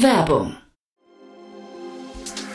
Werbung 0.00 0.56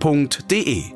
f.de. 0.00 0.92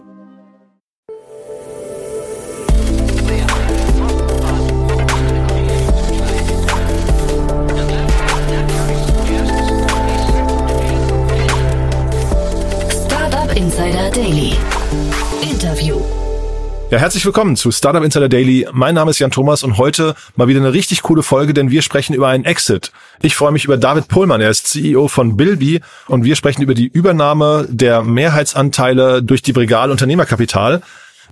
Insider 13.56 14.10
Daily. 14.10 14.69
Ja, 16.90 16.98
herzlich 16.98 17.24
willkommen 17.24 17.54
zu 17.54 17.70
Startup 17.70 18.02
Insider 18.02 18.28
Daily. 18.28 18.66
Mein 18.72 18.96
Name 18.96 19.12
ist 19.12 19.20
Jan 19.20 19.30
Thomas 19.30 19.62
und 19.62 19.78
heute 19.78 20.16
mal 20.34 20.48
wieder 20.48 20.58
eine 20.58 20.72
richtig 20.72 21.02
coole 21.02 21.22
Folge, 21.22 21.54
denn 21.54 21.70
wir 21.70 21.82
sprechen 21.82 22.14
über 22.14 22.26
einen 22.26 22.44
Exit. 22.44 22.90
Ich 23.22 23.36
freue 23.36 23.52
mich 23.52 23.64
über 23.64 23.76
David 23.76 24.08
Pohlmann, 24.08 24.40
er 24.40 24.50
ist 24.50 24.66
CEO 24.66 25.06
von 25.06 25.36
Bilby 25.36 25.82
und 26.08 26.24
wir 26.24 26.34
sprechen 26.34 26.62
über 26.62 26.74
die 26.74 26.88
Übernahme 26.88 27.68
der 27.70 28.02
Mehrheitsanteile 28.02 29.22
durch 29.22 29.40
die 29.40 29.52
Brigal 29.52 29.92
Unternehmerkapital. 29.92 30.82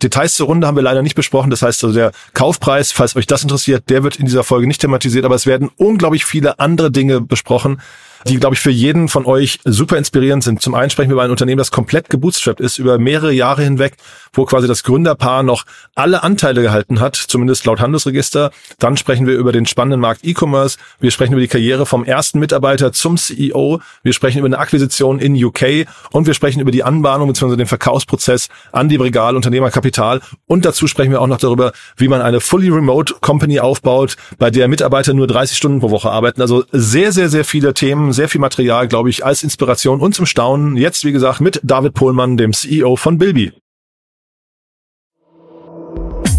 Details 0.00 0.36
zur 0.36 0.46
Runde 0.46 0.64
haben 0.68 0.76
wir 0.76 0.84
leider 0.84 1.02
nicht 1.02 1.16
besprochen. 1.16 1.50
Das 1.50 1.62
heißt, 1.62 1.82
also 1.82 1.92
der 1.92 2.12
Kaufpreis, 2.34 2.92
falls 2.92 3.16
euch 3.16 3.26
das 3.26 3.42
interessiert, 3.42 3.90
der 3.90 4.04
wird 4.04 4.14
in 4.14 4.26
dieser 4.26 4.44
Folge 4.44 4.68
nicht 4.68 4.80
thematisiert, 4.80 5.24
aber 5.24 5.34
es 5.34 5.46
werden 5.46 5.70
unglaublich 5.76 6.24
viele 6.24 6.60
andere 6.60 6.92
Dinge 6.92 7.20
besprochen, 7.20 7.80
die, 8.26 8.38
glaube 8.38 8.54
ich, 8.54 8.60
für 8.60 8.70
jeden 8.70 9.08
von 9.08 9.26
euch 9.26 9.60
super 9.64 9.96
inspirierend 9.96 10.42
sind. 10.42 10.60
Zum 10.62 10.74
einen 10.74 10.90
sprechen 10.90 11.10
wir 11.10 11.14
über 11.14 11.22
ein 11.22 11.30
Unternehmen, 11.30 11.58
das 11.58 11.70
komplett 11.70 12.10
gebootstrapped 12.10 12.60
ist, 12.60 12.78
über 12.78 12.98
mehrere 12.98 13.32
Jahre 13.32 13.62
hinweg, 13.62 13.96
wo 14.32 14.44
quasi 14.44 14.66
das 14.66 14.82
Gründerpaar 14.82 15.42
noch 15.42 15.64
alle 15.94 16.22
Anteile 16.22 16.62
gehalten 16.62 17.00
hat, 17.00 17.16
zumindest 17.16 17.64
laut 17.66 17.80
Handelsregister. 17.80 18.50
Dann 18.78 18.96
sprechen 18.96 19.26
wir 19.26 19.36
über 19.36 19.52
den 19.52 19.66
spannenden 19.66 20.00
Markt 20.00 20.24
E-Commerce. 20.24 20.78
Wir 21.00 21.10
sprechen 21.10 21.32
über 21.32 21.40
die 21.40 21.48
Karriere 21.48 21.86
vom 21.86 22.04
ersten 22.04 22.38
Mitarbeiter 22.38 22.92
zum 22.92 23.16
CEO. 23.16 23.80
Wir 24.02 24.12
sprechen 24.12 24.38
über 24.38 24.46
eine 24.46 24.58
Akquisition 24.58 25.18
in 25.18 25.42
UK 25.42 25.86
und 26.10 26.26
wir 26.26 26.34
sprechen 26.34 26.60
über 26.60 26.70
die 26.70 26.84
Anbahnung 26.84 27.28
bzw. 27.28 27.56
den 27.56 27.66
Verkaufsprozess 27.66 28.48
an 28.72 28.88
die 28.88 28.98
Brigal 28.98 29.36
Unternehmerkapital. 29.36 30.20
Und 30.46 30.64
dazu 30.64 30.86
sprechen 30.86 31.10
wir 31.10 31.20
auch 31.20 31.26
noch 31.26 31.38
darüber, 31.38 31.72
wie 31.96 32.08
man 32.08 32.22
eine 32.22 32.40
fully 32.40 32.68
remote 32.68 33.14
Company 33.20 33.60
aufbaut, 33.60 34.16
bei 34.38 34.50
der 34.50 34.68
Mitarbeiter 34.68 35.14
nur 35.14 35.26
30 35.26 35.56
Stunden 35.56 35.80
pro 35.80 35.90
Woche 35.90 36.10
arbeiten. 36.10 36.40
Also 36.40 36.64
sehr, 36.72 37.12
sehr, 37.12 37.28
sehr 37.28 37.44
viele 37.44 37.74
Themen, 37.74 38.07
sehr 38.12 38.28
viel 38.28 38.40
Material, 38.40 38.88
glaube 38.88 39.10
ich, 39.10 39.24
als 39.24 39.42
Inspiration 39.42 40.00
und 40.00 40.14
zum 40.14 40.26
Staunen. 40.26 40.76
Jetzt, 40.76 41.04
wie 41.04 41.12
gesagt, 41.12 41.40
mit 41.40 41.60
David 41.62 41.94
Pohlmann, 41.94 42.36
dem 42.36 42.52
CEO 42.52 42.96
von 42.96 43.18
Bilby. 43.18 43.52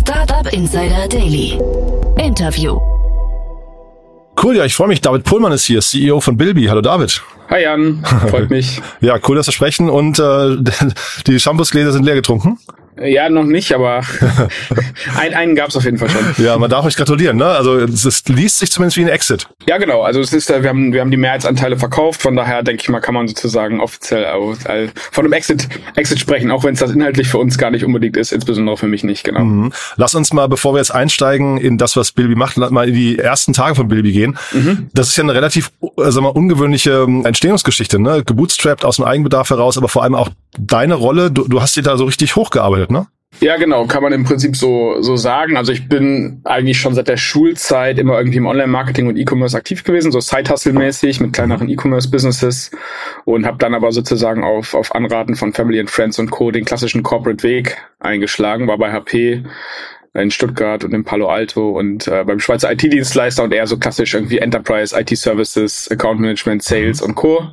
Startup 0.02 0.52
Insider 0.54 1.08
Daily. 1.08 1.60
Interview. 2.18 2.80
Cool, 4.42 4.56
ja, 4.56 4.64
ich 4.64 4.74
freue 4.74 4.88
mich. 4.88 5.02
David 5.02 5.26
Pullmann 5.26 5.52
ist 5.52 5.66
hier, 5.66 5.82
CEO 5.82 6.22
von 6.22 6.38
Bilby. 6.38 6.66
Hallo 6.68 6.80
David. 6.80 7.22
Hi 7.50 7.64
Jan, 7.64 8.06
freut 8.30 8.50
mich. 8.50 8.82
ja, 9.02 9.20
cool, 9.28 9.36
dass 9.36 9.48
wir 9.48 9.54
sprechen 9.54 9.90
und 9.90 10.18
äh, 10.18 10.56
die 11.28 11.40
Shampoosgläser 11.40 11.92
sind 11.92 12.06
leer 12.06 12.16
getrunken. 12.16 12.58
Ja, 13.02 13.30
noch 13.30 13.44
nicht, 13.44 13.74
aber 13.74 14.02
ein, 15.18 15.34
einen 15.34 15.56
gab's 15.56 15.76
auf 15.76 15.86
jeden 15.86 15.98
Fall 15.98 16.10
schon. 16.10 16.44
Ja, 16.44 16.58
man 16.58 16.70
darf 16.70 16.86
euch 16.86 16.96
gratulieren, 16.96 17.38
ne? 17.38 17.46
Also 17.46 17.78
es 17.78 18.24
liest 18.28 18.60
sich 18.60 18.72
zumindest 18.72 18.98
wie 18.98 19.02
ein 19.02 19.10
Exit. 19.10 19.48
Ja, 19.68 19.78
genau. 19.78 20.02
Also 20.02 20.20
es 20.20 20.34
ist, 20.34 20.50
wir 20.50 20.68
haben, 20.68 20.94
wir 20.94 21.02
haben 21.02 21.12
die 21.12 21.18
Mehrheitsanteile 21.18 21.78
verkauft, 21.78 22.22
von 22.22 22.36
daher 22.36 22.64
denke 22.64 22.82
ich 22.82 22.90
mal, 22.90 23.00
kann 23.00 23.14
man 23.14 23.28
sozusagen 23.28 23.80
offiziell 23.80 24.26
von 25.12 25.26
einem 25.26 25.34
Exit, 25.34 25.68
Exit 25.96 26.20
sprechen, 26.20 26.52
auch 26.52 26.64
wenn 26.64 26.74
es 26.74 26.80
das 26.80 26.92
inhaltlich 26.92 27.28
für 27.28 27.38
uns 27.38 27.58
gar 27.58 27.72
nicht 27.72 27.86
unbedingt 27.86 28.18
ist, 28.18 28.32
insbesondere 28.32 28.78
für 28.78 28.88
mich 28.88 29.04
nicht, 29.04 29.24
genau. 29.24 29.42
Mhm. 29.42 29.74
Lass 29.96 30.16
uns 30.16 30.34
mal, 30.34 30.48
bevor 30.48 30.74
wir 30.74 30.80
jetzt 30.80 30.94
einsteigen 30.94 31.58
in 31.58 31.78
das, 31.78 31.96
was 31.96 32.12
Bilby 32.12 32.36
macht, 32.36 32.58
mal 32.58 32.88
in 32.88 32.94
die 32.94 33.20
ersten 33.20 33.54
Tage 33.54 33.76
von 33.76 33.88
Bilby 33.88 34.12
gehen. 34.12 34.38
Mhm. 34.52 34.90
Das 34.94 35.08
ist 35.08 35.18
ja 35.18 35.24
eine 35.24 35.34
relativ, 35.34 35.72
äh, 35.82 36.12
sag 36.12 36.24
mal, 36.24 36.30
ungewöhnliche 36.30 37.06
ähm, 37.08 37.26
Entstehungsgeschichte, 37.26 38.00
ne? 38.00 38.24
Gebootstrapped 38.26 38.86
aus 38.86 38.98
dem 38.98 39.06
Eigenbedarf 39.06 39.50
heraus, 39.50 39.78
aber 39.78 39.90
vor 39.90 40.04
allem 40.04 40.16
auch 40.16 40.30
deine 40.58 40.96
Rolle, 40.96 41.32
du, 41.32 41.48
du 41.48 41.62
hast 41.62 41.76
dich 41.76 41.84
da 41.84 41.98
so 41.98 42.06
richtig 42.06 42.36
hochgearbeitet, 42.36 42.89
ne? 42.90 43.08
Ja, 43.42 43.56
genau, 43.56 43.86
kann 43.86 44.04
man 44.04 44.12
im 44.12 44.26
Prinzip 44.26 44.58
so, 44.58 45.02
so 45.02 45.16
sagen. 45.16 45.56
Also 45.56 45.72
ich 45.72 45.88
bin 45.88 46.42
eigentlich 46.44 46.78
schon 46.78 46.94
seit 46.94 47.08
der 47.08 47.16
Schulzeit 47.16 47.98
immer 47.98 48.18
irgendwie 48.18 48.38
im 48.38 48.48
Online-Marketing 48.48 49.08
und 49.08 49.18
E-Commerce 49.18 49.56
aktiv 49.56 49.84
gewesen, 49.86 50.12
so 50.12 50.20
Side-Hustle-mäßig 50.20 51.22
mit 51.22 51.32
kleineren 51.32 51.70
E-Commerce-Businesses 51.70 52.72
und 53.24 53.46
habe 53.46 53.58
dann 53.58 53.74
aber 53.74 53.94
sozusagen 53.94 54.44
auf, 54.44 54.74
auf 54.74 54.94
Anraten 54.94 55.36
von 55.36 55.54
Family 55.54 55.80
and 55.80 55.90
Friends 55.90 56.20
und 56.20 56.32
Co. 56.32 56.52
den 56.52 56.66
klassischen 56.66 57.02
Corporate-Weg 57.02 57.78
eingeschlagen, 58.00 58.68
war 58.68 58.78
bei 58.78 58.92
HP 58.92 59.44
in 60.14 60.32
Stuttgart 60.32 60.84
und 60.84 60.94
in 60.94 61.06
Palo 61.06 61.30
Alto 61.30 61.70
und 61.70 62.08
äh, 62.08 62.24
beim 62.26 62.40
Schweizer 62.40 62.72
IT-Dienstleister 62.72 63.44
und 63.44 63.54
eher 63.54 63.68
so 63.68 63.78
klassisch 63.78 64.16
irgendwie 64.16 64.40
Enterprise, 64.40 65.00
IT-Services, 65.00 65.90
Account 65.92 66.20
Management, 66.20 66.64
Sales 66.64 67.02
und 67.02 67.16
Co. 67.16 67.48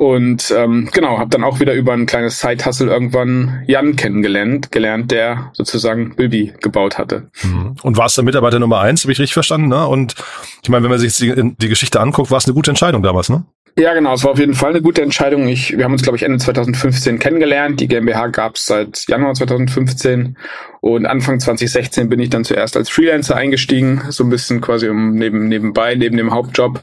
Und 0.00 0.50
ähm, 0.56 0.88
genau, 0.94 1.18
habe 1.18 1.28
dann 1.28 1.44
auch 1.44 1.60
wieder 1.60 1.74
über 1.74 1.92
ein 1.92 2.06
kleines 2.06 2.40
Side-Hustle 2.40 2.90
irgendwann 2.90 3.64
Jan 3.66 3.96
kennengelernt, 3.96 4.72
gelernt, 4.72 5.10
der 5.10 5.50
sozusagen 5.52 6.16
Bilby 6.16 6.54
gebaut 6.62 6.96
hatte. 6.96 7.28
Mhm. 7.42 7.76
Und 7.82 7.98
warst 7.98 8.16
der 8.16 8.24
Mitarbeiter 8.24 8.58
Nummer 8.58 8.80
eins, 8.80 9.04
habe 9.04 9.12
ich 9.12 9.18
richtig 9.18 9.34
verstanden, 9.34 9.68
ne? 9.68 9.86
Und 9.86 10.14
ich 10.62 10.70
meine, 10.70 10.84
wenn 10.84 10.90
man 10.90 10.98
sich 10.98 11.18
die, 11.18 11.54
die 11.54 11.68
Geschichte 11.68 12.00
anguckt, 12.00 12.30
war 12.30 12.38
es 12.38 12.46
eine 12.46 12.54
gute 12.54 12.70
Entscheidung 12.70 13.02
damals, 13.02 13.28
ne? 13.28 13.44
Ja, 13.76 13.94
genau. 13.94 14.14
Es 14.14 14.24
war 14.24 14.32
auf 14.32 14.38
jeden 14.38 14.54
Fall 14.54 14.70
eine 14.70 14.82
gute 14.82 15.02
Entscheidung. 15.02 15.48
Ich, 15.48 15.76
wir 15.76 15.84
haben 15.84 15.92
uns, 15.92 16.02
glaube 16.02 16.16
ich, 16.16 16.22
Ende 16.22 16.38
2015 16.38 17.18
kennengelernt. 17.18 17.80
Die 17.80 17.88
GmbH 17.88 18.28
gab 18.28 18.56
es 18.56 18.66
seit 18.66 19.06
Januar 19.08 19.34
2015 19.34 20.36
und 20.80 21.04
Anfang 21.04 21.38
2016 21.38 22.08
bin 22.08 22.20
ich 22.20 22.30
dann 22.30 22.42
zuerst 22.42 22.74
als 22.76 22.88
Freelancer 22.88 23.36
eingestiegen, 23.36 24.02
so 24.08 24.24
ein 24.24 24.30
bisschen 24.30 24.62
quasi 24.62 24.90
neben, 24.90 25.46
nebenbei, 25.48 25.94
neben 25.94 26.16
dem 26.16 26.32
Hauptjob 26.32 26.82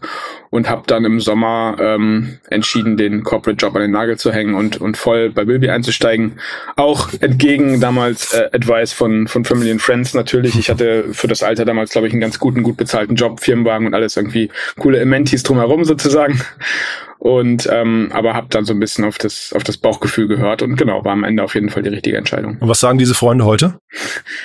und 0.51 0.69
habe 0.69 0.83
dann 0.85 1.03
im 1.03 1.19
Sommer 1.19 1.77
ähm, 1.79 2.37
entschieden, 2.49 2.95
den 2.95 3.23
Corporate 3.23 3.57
Job 3.57 3.75
an 3.75 3.81
den 3.81 3.91
Nagel 3.91 4.17
zu 4.17 4.31
hängen 4.31 4.53
und, 4.53 4.79
und 4.79 4.97
voll 4.97 5.31
bei 5.31 5.45
Bilby 5.45 5.69
einzusteigen. 5.69 6.33
Auch 6.75 7.09
entgegen 7.21 7.79
damals 7.79 8.33
äh, 8.33 8.49
Advice 8.53 8.93
von, 8.93 9.27
von 9.27 9.45
Family 9.45 9.71
and 9.71 9.81
Friends 9.81 10.13
natürlich. 10.13 10.57
Ich 10.59 10.69
hatte 10.69 11.05
für 11.11 11.27
das 11.27 11.41
Alter 11.41 11.65
damals, 11.65 11.91
glaube 11.91 12.05
ich, 12.07 12.13
einen 12.13 12.21
ganz 12.21 12.37
guten, 12.37 12.61
gut 12.61 12.77
bezahlten 12.77 13.15
Job, 13.15 13.39
Firmenwagen 13.39 13.87
und 13.87 13.95
alles 13.95 14.15
irgendwie 14.15 14.49
coole 14.77 14.99
Ementis 14.99 15.41
drumherum 15.41 15.85
sozusagen 15.85 16.39
und 17.19 17.67
ähm, 17.71 18.09
aber 18.13 18.35
habe 18.35 18.47
dann 18.49 18.65
so 18.65 18.73
ein 18.73 18.79
bisschen 18.79 19.03
auf 19.03 19.17
das 19.17 19.51
auf 19.55 19.63
das 19.63 19.77
Bauchgefühl 19.77 20.27
gehört 20.27 20.61
und 20.61 20.75
genau 20.75 21.03
war 21.03 21.13
am 21.13 21.23
Ende 21.23 21.43
auf 21.43 21.55
jeden 21.55 21.69
Fall 21.69 21.81
die 21.83 21.89
richtige 21.89 22.15
Entscheidung. 22.15 22.57
Und 22.59 22.69
was 22.69 22.79
sagen 22.79 22.99
diese 22.99 23.15
Freunde 23.15 23.43
heute? 23.45 23.79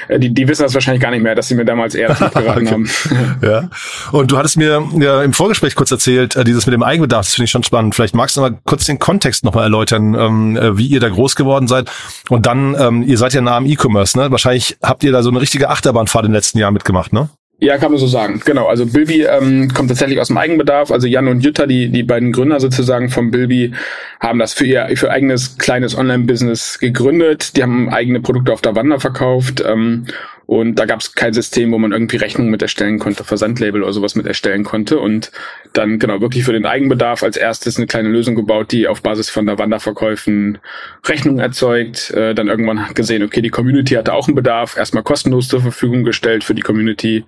Äh, 0.09 0.19
die, 0.19 0.32
die 0.32 0.48
wissen 0.48 0.62
das 0.62 0.72
wahrscheinlich 0.72 1.03
gar 1.03 1.10
nicht 1.10 1.22
mehr, 1.22 1.34
dass 1.34 1.48
sie 1.48 1.54
mir 1.54 1.66
damals 1.66 1.94
eher 1.94 2.09
geraten 2.34 2.70
haben. 2.70 2.91
ja. 3.43 3.69
Und 4.10 4.31
du 4.32 4.38
hattest 4.38 4.56
mir 4.56 4.82
ja 4.98 5.22
im 5.22 5.32
Vorgespräch 5.34 5.75
kurz 5.75 5.91
erzählt, 5.91 6.34
äh, 6.34 6.44
dieses 6.44 6.66
mit 6.66 6.72
dem 6.72 6.82
Eigenbedarf, 6.82 7.26
das 7.26 7.34
finde 7.34 7.44
ich 7.44 7.50
schon 7.50 7.62
spannend. 7.62 7.94
Vielleicht 7.94 8.15
magst 8.15 8.37
du 8.37 8.41
mal 8.41 8.59
kurz 8.64 8.87
den 8.87 8.99
Kontext 8.99 9.44
nochmal 9.44 9.64
erläutern, 9.64 10.14
ähm, 10.19 10.56
äh, 10.56 10.78
wie 10.78 10.87
ihr 10.87 11.00
da 11.00 11.10
groß 11.10 11.37
geworden 11.37 11.69
seid. 11.69 11.91
Und 12.31 12.47
dann, 12.47 12.75
ähm, 12.78 13.03
ihr 13.03 13.19
seid 13.19 13.34
ja 13.34 13.43
nah 13.43 13.59
am 13.59 13.66
E-Commerce, 13.66 14.19
ne? 14.19 14.31
Wahrscheinlich 14.31 14.78
habt 14.82 15.04
ihr 15.04 15.12
da 15.12 15.22
so 15.22 15.31
eine 15.31 15.41
richtige 15.41 15.69
Achterbahnfahrt 15.69 16.25
in 16.25 16.31
den 16.31 16.37
letzten 16.37 16.59
Jahren 16.59 16.75
mitgemacht, 16.75 17.12
ne? 17.12 17.28
Ja, 17.62 17.78
kann 17.78 17.93
man 17.93 18.00
so 18.00 18.09
sagen. 18.09 18.41
Genau. 18.45 18.67
Also 18.67 18.87
Bilby 18.87 19.23
ähm, 19.23 19.73
kommt 19.73 19.89
tatsächlich 19.89 20.19
aus 20.19 20.27
dem 20.27 20.37
Eigenbedarf. 20.37 20.91
Also 20.91 21.06
Jan 21.06 21.28
und 21.28 21.45
Jutta, 21.45 21.67
die 21.67 21.91
die 21.91 22.03
beiden 22.03 22.33
Gründer 22.33 22.59
sozusagen 22.59 23.09
von 23.09 23.31
Bilby, 23.31 23.70
haben 24.19 24.41
das 24.41 24.53
für 24.53 24.67
ihr 24.67 24.88
für 24.97 25.12
eigenes 25.12 25.59
kleines 25.59 25.97
Online-Business 25.97 26.81
gegründet. 26.81 27.56
Die 27.56 27.62
haben 27.62 27.88
eigene 27.88 28.20
Produkte 28.20 28.53
auf 28.53 28.62
der 28.62 28.75
Wander 28.75 28.99
verkauft 28.99 29.62
ähm, 29.64 30.06
und 30.47 30.75
da 30.77 30.85
gab 30.85 31.00
es 31.00 31.15
kein 31.15 31.33
System, 31.33 31.73
wo 31.73 31.79
man 31.79 31.93
irgendwie 31.93 32.17
Rechnungen 32.17 32.50
mit 32.50 32.62
erstellen 32.62 32.99
konnte, 32.99 33.25
Versandlabel 33.25 33.83
oder 33.83 33.93
sowas 33.93 34.15
mit 34.15 34.27
erstellen 34.27 34.65
konnte. 34.65 34.99
Und 34.99 35.31
dann 35.73 35.99
genau 35.99 36.21
wirklich 36.21 36.44
für 36.44 36.53
den 36.53 36.67
Eigenbedarf 36.67 37.23
als 37.23 37.37
erstes 37.37 37.77
eine 37.77 37.87
kleine 37.87 38.09
Lösung 38.09 38.35
gebaut, 38.35 38.73
die 38.73 38.89
auf 38.89 39.03
Basis 39.03 39.31
von 39.31 39.47
der 39.47 39.59
Wanderverkäufen 39.59 40.59
Rechnungen 41.06 41.39
erzeugt. 41.39 42.11
Äh, 42.11 42.35
dann 42.35 42.49
irgendwann 42.49 42.93
gesehen, 42.94 43.23
okay, 43.23 43.41
die 43.41 43.50
Community 43.50 43.94
hatte 43.94 44.12
auch 44.12 44.29
einen 44.29 44.35
Bedarf, 44.35 44.77
erstmal 44.77 45.03
kostenlos 45.03 45.49
zur 45.49 45.61
Verfügung 45.61 46.05
gestellt 46.05 46.44
für 46.44 46.55
die 46.55 46.62
Community 46.62 47.25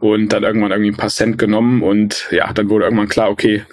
und 0.00 0.32
dann 0.32 0.42
irgendwann 0.42 0.70
irgendwie 0.70 0.90
ein 0.90 0.96
paar 0.96 1.08
Cent 1.08 1.38
genommen. 1.38 1.82
Und 1.82 2.26
ja, 2.30 2.52
dann 2.52 2.68
wurde 2.68 2.84
irgendwann 2.84 3.08
klar, 3.08 3.30
okay, 3.30 3.64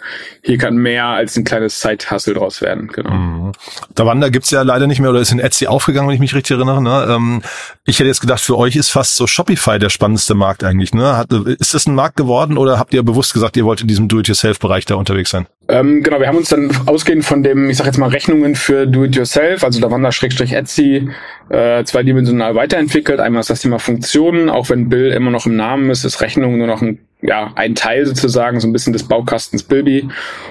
hier 0.42 0.58
kann 0.58 0.76
mehr 0.76 1.08
als 1.08 1.36
ein 1.36 1.44
kleines 1.44 1.82
Side-Hustle 1.82 2.36
draus 2.36 2.62
werden. 2.62 2.88
Genau. 2.88 3.12
Mhm. 3.12 3.52
Der 3.98 4.06
Wander 4.06 4.30
gibt's 4.30 4.52
ja 4.52 4.62
leider 4.62 4.88
nicht 4.88 5.00
mehr 5.00 5.10
oder 5.10 5.20
ist 5.20 5.32
in 5.32 5.40
Etsy 5.40 5.68
aufgegangen, 5.68 6.08
wenn 6.08 6.16
ich 6.16 6.22
mich 6.22 6.36
richtig 6.36 6.58
erinnere. 6.58 6.82
Ne? 6.82 7.08
Ähm, 7.10 7.42
ich 7.86 8.00
hätte 8.00 8.08
jetzt 8.08 8.22
gedacht, 8.22 8.42
für 8.42 8.58
euch 8.58 8.76
ist 8.76 8.83
fast 8.90 9.16
so 9.16 9.28
Shopify 9.28 9.80
der 9.80 9.90
spannendste 9.90 10.36
Markt 10.36 10.64
eigentlich. 10.64 10.94
Ne? 10.94 11.18
Hat, 11.18 11.32
ist 11.32 11.74
das 11.74 11.88
ein 11.88 11.96
Markt 11.96 12.18
geworden 12.18 12.58
oder 12.58 12.80
habt 12.80 12.94
ihr 12.94 13.04
bewusst 13.04 13.34
gesagt, 13.34 13.58
ihr 13.58 13.66
wollt 13.66 13.82
in 13.82 13.88
diesem 13.88 14.08
Do-it-yourself-Bereich 14.08 14.86
da 14.86 14.96
unterwegs 14.96 15.30
sein? 15.30 15.48
Ähm, 15.70 16.04
genau, 16.04 16.20
wir 16.20 16.28
haben 16.28 16.38
uns 16.38 16.50
dann 16.50 16.72
ausgehend 16.86 17.24
von 17.24 17.44
dem, 17.44 17.70
ich 17.70 17.78
sag 17.78 17.86
jetzt 17.86 17.98
mal, 17.98 18.10
Rechnungen 18.10 18.56
für 18.56 18.86
Do-it-yourself, 18.86 19.64
also 19.64 19.80
da 19.80 19.90
waren 19.90 20.04
da 20.04 20.10
Etsy, 20.10 21.10
äh, 21.50 21.84
zweidimensional 21.84 22.56
weiterentwickelt. 22.56 23.20
Einmal 23.20 23.42
ist 23.42 23.50
das 23.50 23.62
Thema 23.62 23.80
Funktionen, 23.80 24.50
auch 24.50 24.70
wenn 24.70 24.90
Bill 24.90 25.12
immer 25.12 25.32
noch 25.32 25.46
im 25.46 25.56
Namen 25.56 25.90
ist, 25.90 26.04
ist 26.04 26.22
Rechnung 26.22 26.58
nur 26.58 26.68
noch 26.68 26.82
ein 26.82 27.00
ja, 27.24 27.54
ein 27.56 27.74
Teil 27.74 28.06
sozusagen, 28.06 28.60
so 28.60 28.68
ein 28.68 28.74
bisschen 28.74 28.92
des 28.92 29.04
Baukastens 29.04 29.64
Bilby. 29.64 30.10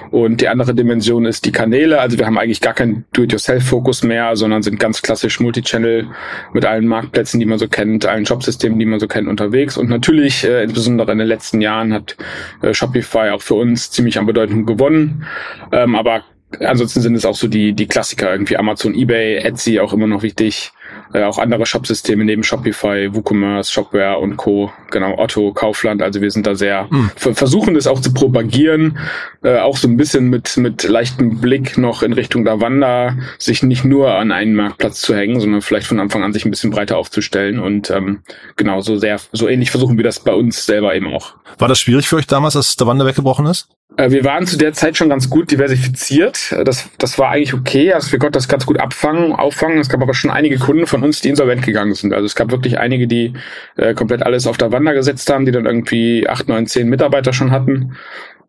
Und 0.09 0.41
die 0.41 0.47
andere 0.47 0.73
Dimension 0.73 1.25
ist 1.25 1.45
die 1.45 1.51
Kanäle. 1.51 2.01
Also 2.01 2.17
wir 2.17 2.25
haben 2.25 2.37
eigentlich 2.37 2.61
gar 2.61 2.73
keinen 2.73 3.05
Do-it-yourself-Fokus 3.13 4.03
mehr, 4.03 4.35
sondern 4.35 4.63
sind 4.63 4.79
ganz 4.79 5.03
klassisch 5.03 5.39
Multichannel 5.39 6.07
mit 6.51 6.65
allen 6.65 6.87
Marktplätzen, 6.87 7.39
die 7.39 7.45
man 7.45 7.59
so 7.59 7.67
kennt, 7.67 8.07
allen 8.07 8.25
Shopsystemen, 8.25 8.79
die 8.79 8.85
man 8.85 8.99
so 8.99 9.07
kennt, 9.07 9.27
unterwegs. 9.27 9.77
Und 9.77 9.89
natürlich, 9.89 10.43
äh, 10.43 10.63
insbesondere 10.63 11.11
in 11.11 11.19
den 11.19 11.27
letzten 11.27 11.61
Jahren, 11.61 11.93
hat 11.93 12.17
äh, 12.63 12.73
Shopify 12.73 13.29
auch 13.29 13.41
für 13.41 13.55
uns 13.55 13.91
ziemlich 13.91 14.17
an 14.17 14.25
Bedeutung 14.25 14.65
gewonnen. 14.65 15.25
Ähm, 15.71 15.95
aber 15.95 16.23
ansonsten 16.59 17.01
sind 17.01 17.15
es 17.15 17.25
auch 17.25 17.35
so 17.35 17.47
die, 17.47 17.73
die 17.73 17.87
Klassiker, 17.87 18.31
irgendwie 18.31 18.57
Amazon, 18.57 18.95
Ebay, 18.95 19.37
Etsy 19.37 19.79
auch 19.79 19.93
immer 19.93 20.07
noch 20.07 20.23
wichtig 20.23 20.71
äh, 21.13 21.23
auch 21.23 21.37
andere 21.37 21.65
Shopsysteme 21.65 22.25
neben 22.25 22.43
Shopify, 22.43 23.13
WooCommerce, 23.13 23.71
Shopware 23.71 24.19
und 24.19 24.37
Co. 24.37 24.71
Genau, 24.91 25.17
Otto, 25.17 25.53
Kaufland. 25.53 26.01
Also 26.01 26.21
wir 26.21 26.31
sind 26.31 26.47
da 26.47 26.55
sehr, 26.55 26.87
mhm. 26.89 27.11
versuchen 27.15 27.73
das 27.75 27.87
auch 27.87 27.99
zu 27.99 28.13
propagieren, 28.13 28.97
äh, 29.43 29.59
auch 29.59 29.77
so 29.77 29.87
ein 29.87 29.97
bisschen 29.97 30.29
mit, 30.29 30.57
mit 30.57 30.83
leichtem 30.83 31.39
Blick 31.39 31.77
noch 31.77 32.03
in 32.03 32.13
Richtung 32.13 32.45
Davanda, 32.45 33.17
sich 33.37 33.63
nicht 33.63 33.85
nur 33.85 34.15
an 34.15 34.31
einen 34.31 34.55
Marktplatz 34.55 35.01
zu 35.01 35.15
hängen, 35.15 35.39
sondern 35.39 35.61
vielleicht 35.61 35.87
von 35.87 35.99
Anfang 35.99 36.23
an 36.23 36.33
sich 36.33 36.45
ein 36.45 36.51
bisschen 36.51 36.71
breiter 36.71 36.97
aufzustellen 36.97 37.59
und 37.59 37.89
ähm, 37.89 38.21
genau, 38.55 38.81
so 38.81 38.97
sehr, 38.97 39.19
so 39.31 39.47
ähnlich 39.47 39.71
versuchen 39.71 39.97
wir 39.97 40.03
das 40.03 40.19
bei 40.19 40.33
uns 40.33 40.65
selber 40.65 40.95
eben 40.95 41.13
auch. 41.13 41.35
War 41.57 41.67
das 41.67 41.79
schwierig 41.79 42.07
für 42.07 42.15
euch 42.15 42.27
damals, 42.27 42.55
dass 42.55 42.75
Davanda 42.75 43.05
weggebrochen 43.05 43.45
ist? 43.45 43.69
Äh, 43.97 44.11
wir 44.11 44.23
waren 44.23 44.47
zu 44.47 44.57
der 44.57 44.73
Zeit 44.73 44.97
schon 44.97 45.09
ganz 45.09 45.29
gut 45.29 45.51
diversifiziert. 45.51 46.55
Das, 46.65 46.89
das 46.97 47.19
war 47.19 47.29
eigentlich 47.29 47.53
okay. 47.53 47.93
Also 47.93 48.11
wir 48.11 48.19
konnten 48.19 48.33
das 48.33 48.47
ganz 48.47 48.65
gut 48.65 48.79
abfangen, 48.79 49.33
auffangen. 49.33 49.79
Es 49.79 49.89
gab 49.89 50.01
aber 50.01 50.13
schon 50.13 50.31
einige 50.31 50.57
Kunden 50.57 50.87
von 50.87 51.03
uns, 51.03 51.21
die 51.21 51.29
insolvent 51.29 51.63
gegangen 51.63 51.93
sind. 51.93 52.13
Also 52.13 52.25
es 52.25 52.35
gab 52.35 52.51
wirklich 52.51 52.79
einige, 52.79 53.07
die 53.07 53.33
äh, 53.75 53.93
komplett 53.93 54.23
alles 54.23 54.47
auf 54.47 54.57
der 54.57 54.71
Wander 54.71 54.93
gesetzt 54.93 55.29
haben, 55.31 55.45
die 55.45 55.51
dann 55.51 55.65
irgendwie 55.65 56.27
acht, 56.27 56.47
neun, 56.47 56.65
zehn 56.65 56.89
Mitarbeiter 56.89 57.33
schon 57.33 57.51
hatten 57.51 57.95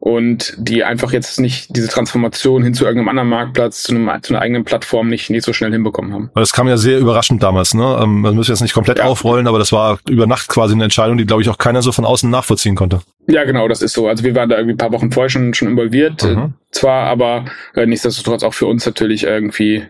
und 0.05 0.53
die 0.59 0.85
einfach 0.85 1.13
jetzt 1.13 1.41
nicht 1.41 1.75
diese 1.75 1.89
Transformation 1.89 2.63
hin 2.63 2.75
zu 2.75 2.85
irgendeinem 2.85 3.09
anderen 3.09 3.31
Marktplatz, 3.31 3.85
zu, 3.85 3.95
einem, 3.95 4.11
zu 4.21 4.35
einer 4.35 4.43
eigenen 4.43 4.63
Plattform 4.63 5.09
nicht, 5.09 5.31
nicht 5.31 5.47
so 5.47 5.55
schnell 5.55 5.73
hinbekommen 5.73 6.13
haben. 6.13 6.31
Das 6.35 6.53
kam 6.53 6.69
ja 6.69 6.77
sehr 6.77 6.99
überraschend 6.99 7.43
damals, 7.43 7.73
ne? 7.73 8.01
Ähm, 8.03 8.21
man 8.21 8.35
muss 8.35 8.49
jetzt 8.49 8.61
nicht 8.61 8.75
komplett 8.75 8.99
ja. 8.99 9.07
aufrollen, 9.07 9.47
aber 9.47 9.59
das 9.59 9.73
war 9.73 9.99
über 10.07 10.27
Nacht 10.27 10.49
quasi 10.49 10.75
eine 10.75 10.85
Entscheidung, 10.85 11.17
die, 11.17 11.25
glaube 11.25 11.41
ich, 11.41 11.49
auch 11.49 11.57
keiner 11.57 11.81
so 11.81 11.91
von 11.91 12.05
außen 12.05 12.29
nachvollziehen 12.29 12.75
konnte. 12.75 13.01
Ja, 13.29 13.45
genau, 13.45 13.67
das 13.67 13.81
ist 13.81 13.95
so. 13.95 14.07
Also 14.07 14.25
wir 14.25 14.35
waren 14.35 14.51
da 14.51 14.57
irgendwie 14.57 14.75
ein 14.75 14.79
paar 14.79 14.93
Wochen 14.93 15.11
vorher 15.11 15.31
schon, 15.31 15.55
schon 15.55 15.69
involviert, 15.69 16.23
mhm. 16.23 16.53
zwar, 16.71 17.07
aber 17.07 17.47
äh, 17.75 17.87
nichtsdestotrotz 17.87 18.43
auch 18.43 18.53
für 18.53 18.67
uns 18.67 18.85
natürlich 18.85 19.25
irgendwie 19.25 19.85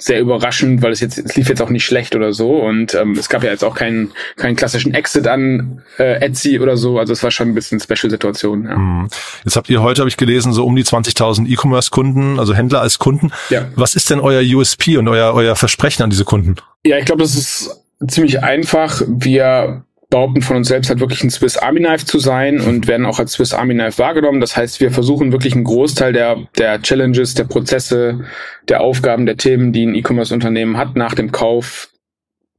sehr 0.00 0.20
überraschend, 0.20 0.80
weil 0.82 0.92
es 0.92 1.00
jetzt 1.00 1.18
es 1.18 1.34
lief 1.36 1.48
jetzt 1.48 1.60
auch 1.60 1.70
nicht 1.70 1.84
schlecht 1.84 2.14
oder 2.14 2.32
so 2.32 2.56
und 2.56 2.94
ähm, 2.94 3.12
es 3.12 3.28
gab 3.28 3.42
ja 3.42 3.50
jetzt 3.50 3.64
auch 3.64 3.74
keinen 3.74 4.12
keinen 4.36 4.54
klassischen 4.54 4.94
Exit 4.94 5.26
an 5.26 5.82
äh, 5.98 6.20
Etsy 6.24 6.60
oder 6.60 6.76
so, 6.76 6.98
also 6.98 7.12
es 7.12 7.22
war 7.22 7.32
schon 7.32 7.48
ein 7.48 7.54
bisschen 7.54 7.80
Special-Situation. 7.80 8.64
Ja. 8.64 8.78
Mhm. 8.78 9.08
Jetzt 9.44 9.56
habt 9.56 9.68
ihr 9.68 9.82
heute, 9.82 10.00
habe 10.02 10.08
ich 10.08 10.16
gelesen, 10.16 10.52
so 10.52 10.64
um 10.64 10.76
die 10.76 10.84
20.000 10.84 11.48
E-Commerce-Kunden, 11.48 12.38
also 12.38 12.54
Händler 12.54 12.80
als 12.80 12.98
Kunden. 12.98 13.32
Ja. 13.50 13.66
Was 13.74 13.96
ist 13.96 14.10
denn 14.10 14.20
euer 14.20 14.42
USP 14.42 14.96
und 14.98 15.08
euer 15.08 15.34
euer 15.34 15.56
Versprechen 15.56 16.02
an 16.04 16.10
diese 16.10 16.24
Kunden? 16.24 16.56
Ja, 16.84 16.96
ich 16.98 17.04
glaube, 17.04 17.22
das 17.22 17.34
ist 17.34 17.84
ziemlich 18.06 18.42
einfach. 18.42 19.02
Wir 19.06 19.84
behaupten 20.10 20.40
von 20.40 20.56
uns 20.56 20.68
selbst 20.68 20.88
halt 20.88 21.00
wirklich 21.00 21.22
ein 21.22 21.30
Swiss 21.30 21.56
Army 21.58 21.80
Knife 21.80 22.06
zu 22.06 22.18
sein 22.18 22.60
und 22.60 22.88
werden 22.88 23.06
auch 23.06 23.18
als 23.18 23.32
Swiss 23.32 23.52
Army 23.52 23.74
Knife 23.74 23.98
wahrgenommen. 23.98 24.40
Das 24.40 24.56
heißt, 24.56 24.80
wir 24.80 24.90
versuchen 24.90 25.32
wirklich 25.32 25.54
einen 25.54 25.64
Großteil 25.64 26.12
der, 26.12 26.36
der 26.56 26.80
Challenges, 26.80 27.34
der 27.34 27.44
Prozesse, 27.44 28.20
der 28.68 28.80
Aufgaben, 28.80 29.26
der 29.26 29.36
Themen, 29.36 29.72
die 29.72 29.84
ein 29.84 29.94
E-Commerce-Unternehmen 29.94 30.76
hat, 30.78 30.96
nach 30.96 31.14
dem 31.14 31.30
Kauf 31.30 31.90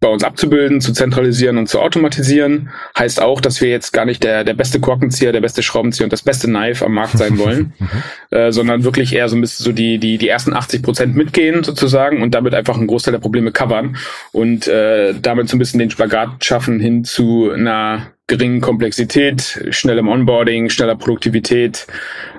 bei 0.01 0.07
uns 0.07 0.24
abzubilden, 0.24 0.80
zu 0.80 0.94
zentralisieren 0.94 1.57
und 1.57 1.68
zu 1.68 1.81
automatisieren. 1.81 2.69
Heißt 2.98 3.22
auch, 3.22 3.42
dass 3.42 3.60
wir 3.60 3.69
jetzt 3.69 3.92
gar 3.92 4.06
nicht 4.06 4.24
der, 4.24 4.46
der 4.46 4.54
beste 4.54 4.80
Korkenzieher, 4.80 5.34
der 5.34 5.42
beste 5.42 5.62
Schraubenzieher 5.62 6.06
und 6.06 6.13
das 6.13 6.22
beste 6.22 6.48
Knife 6.48 6.86
am 6.86 6.94
Markt 6.94 7.18
sein 7.18 7.38
wollen, 7.38 7.74
mhm. 7.80 8.38
äh, 8.38 8.51
sondern 8.54 8.86
wirklich 8.86 9.13
eher 9.13 9.28
so 9.28 9.36
ein 9.36 9.42
bisschen 9.42 9.66
so 9.66 9.72
die, 9.74 9.98
die, 9.98 10.18
die 10.18 10.30
ersten 10.30 10.54
80 10.54 10.84
Prozent 10.84 11.16
mitgehen 11.18 11.63
sozusagen 11.66 12.22
und 12.22 12.34
damit 12.34 12.54
einfach 12.54 12.78
einen 12.78 12.88
Großteil 12.88 13.12
der 13.12 13.19
Probleme 13.19 13.51
covern 13.51 13.98
und 14.31 14.68
äh, 14.68 15.13
damit 15.22 15.50
so 15.50 15.57
ein 15.57 15.60
bisschen 15.60 15.80
den 15.80 15.92
Spagat 15.92 16.45
schaffen 16.45 16.80
hin 16.80 17.04
zu 17.04 17.52
einer 17.52 18.12
geringen 18.28 18.62
Komplexität, 18.62 19.66
schnellem 19.72 20.07
Onboarding, 20.07 20.69
schneller 20.69 20.95
Produktivität, 20.95 21.88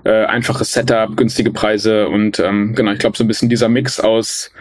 äh, 0.05 0.25
einfaches 0.25 0.73
Setup, 0.73 1.15
günstige 1.17 1.51
Preise 1.51 2.09
und 2.09 2.39
ähm, 2.39 2.75
genau, 2.75 2.93
ich 2.93 3.01
glaube 3.01 3.19
so 3.19 3.25
ein 3.25 3.29
bisschen 3.29 3.51
dieser 3.51 3.69
Mix 3.69 4.01
aus 4.01 4.53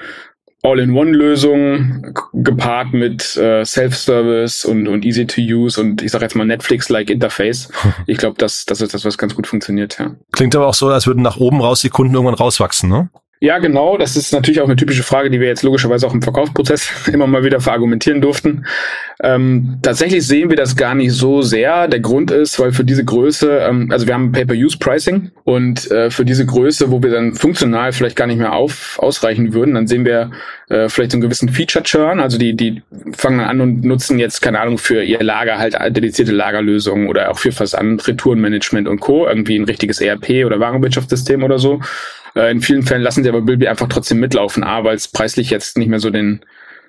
All-in-One-Lösung 0.61 2.13
gepaart 2.33 2.93
mit 2.93 3.37
äh, 3.37 3.63
Self-Service 3.63 4.65
und, 4.65 4.87
und 4.87 5.05
easy 5.05 5.25
to 5.25 5.41
use 5.41 5.79
und 5.79 6.01
ich 6.01 6.11
sage 6.11 6.25
jetzt 6.25 6.35
mal 6.35 6.45
Netflix-like 6.45 7.09
Interface. 7.09 7.69
Ich 8.07 8.17
glaube, 8.17 8.35
das, 8.37 8.65
das 8.65 8.81
ist 8.81 8.93
das, 8.93 9.05
was 9.05 9.17
ganz 9.17 9.35
gut 9.35 9.45
funktioniert, 9.45 9.99
ja. 9.99 10.15
Klingt 10.31 10.55
aber 10.55 10.67
auch 10.67 10.73
so, 10.73 10.87
als 10.89 11.05
würden 11.05 11.21
nach 11.21 11.37
oben 11.37 11.61
raus 11.61 11.81
die 11.81 11.89
Kunden 11.89 12.13
irgendwann 12.13 12.35
rauswachsen, 12.35 12.89
ne? 12.89 13.09
Ja, 13.41 13.57
genau. 13.59 13.97
Das 13.97 14.17
ist 14.17 14.33
natürlich 14.33 14.59
auch 14.59 14.65
eine 14.65 14.75
typische 14.75 15.01
Frage, 15.01 15.29
die 15.29 15.39
wir 15.39 15.47
jetzt 15.47 15.63
logischerweise 15.63 16.05
auch 16.05 16.13
im 16.13 16.21
Verkaufsprozess 16.21 17.07
immer 17.13 17.25
mal 17.25 17.45
wieder 17.45 17.61
verargumentieren 17.61 18.19
durften. 18.19 18.65
Ähm, 19.21 19.79
tatsächlich 19.81 20.27
sehen 20.27 20.49
wir 20.49 20.57
das 20.57 20.75
gar 20.75 20.93
nicht 20.93 21.13
so 21.13 21.41
sehr. 21.41 21.87
Der 21.87 22.01
Grund 22.01 22.31
ist, 22.31 22.59
weil 22.59 22.73
für 22.73 22.83
diese 22.83 23.05
Größe, 23.05 23.59
ähm, 23.59 23.89
also 23.91 24.07
wir 24.07 24.13
haben 24.13 24.33
Pay-per-Use-Pricing 24.33 25.31
und 25.45 25.89
äh, 25.89 26.11
für 26.11 26.25
diese 26.25 26.45
Größe, 26.45 26.91
wo 26.91 27.01
wir 27.01 27.11
dann 27.11 27.33
funktional 27.33 27.93
vielleicht 27.93 28.17
gar 28.17 28.27
nicht 28.27 28.39
mehr 28.39 28.51
auf, 28.51 28.99
ausreichen 28.99 29.53
würden, 29.53 29.73
dann 29.73 29.87
sehen 29.87 30.03
wir 30.03 30.31
äh, 30.67 30.89
vielleicht 30.89 31.11
so 31.11 31.15
einen 31.15 31.21
gewissen 31.21 31.47
Feature-Churn. 31.47 32.19
Also 32.19 32.37
die, 32.37 32.57
die 32.57 32.81
fangen 33.13 33.39
an 33.39 33.61
und 33.61 33.85
nutzen 33.85 34.19
jetzt, 34.19 34.41
keine 34.41 34.59
Ahnung, 34.59 34.77
für 34.77 35.01
ihr 35.01 35.23
Lager 35.23 35.59
halt 35.59 35.77
dedizierte 35.95 36.33
Lagerlösungen 36.33 37.07
oder 37.07 37.31
auch 37.31 37.39
für 37.39 37.53
Versand, 37.53 38.05
Retourenmanagement 38.05 38.89
und 38.89 38.99
Co. 38.99 39.27
Irgendwie 39.27 39.57
ein 39.57 39.63
richtiges 39.63 40.01
ERP 40.01 40.45
oder 40.45 40.59
Warenwirtschaftssystem 40.59 41.43
oder 41.43 41.57
so. 41.57 41.79
Äh, 42.39 42.51
in 42.51 42.61
vielen 42.61 42.83
Fällen 42.83 43.01
lassen 43.01 43.23
sie 43.23 43.29
aber 43.29 43.41
Bilby 43.41 43.67
einfach 43.67 43.87
trotzdem 43.89 44.19
mitlaufen. 44.19 44.63
A, 44.63 44.83
weil 44.83 44.95
es 44.95 45.09
preislich 45.09 45.49
jetzt 45.49 45.77
nicht 45.77 45.89
mehr 45.89 45.99
so 45.99 46.09
den, 46.09 46.39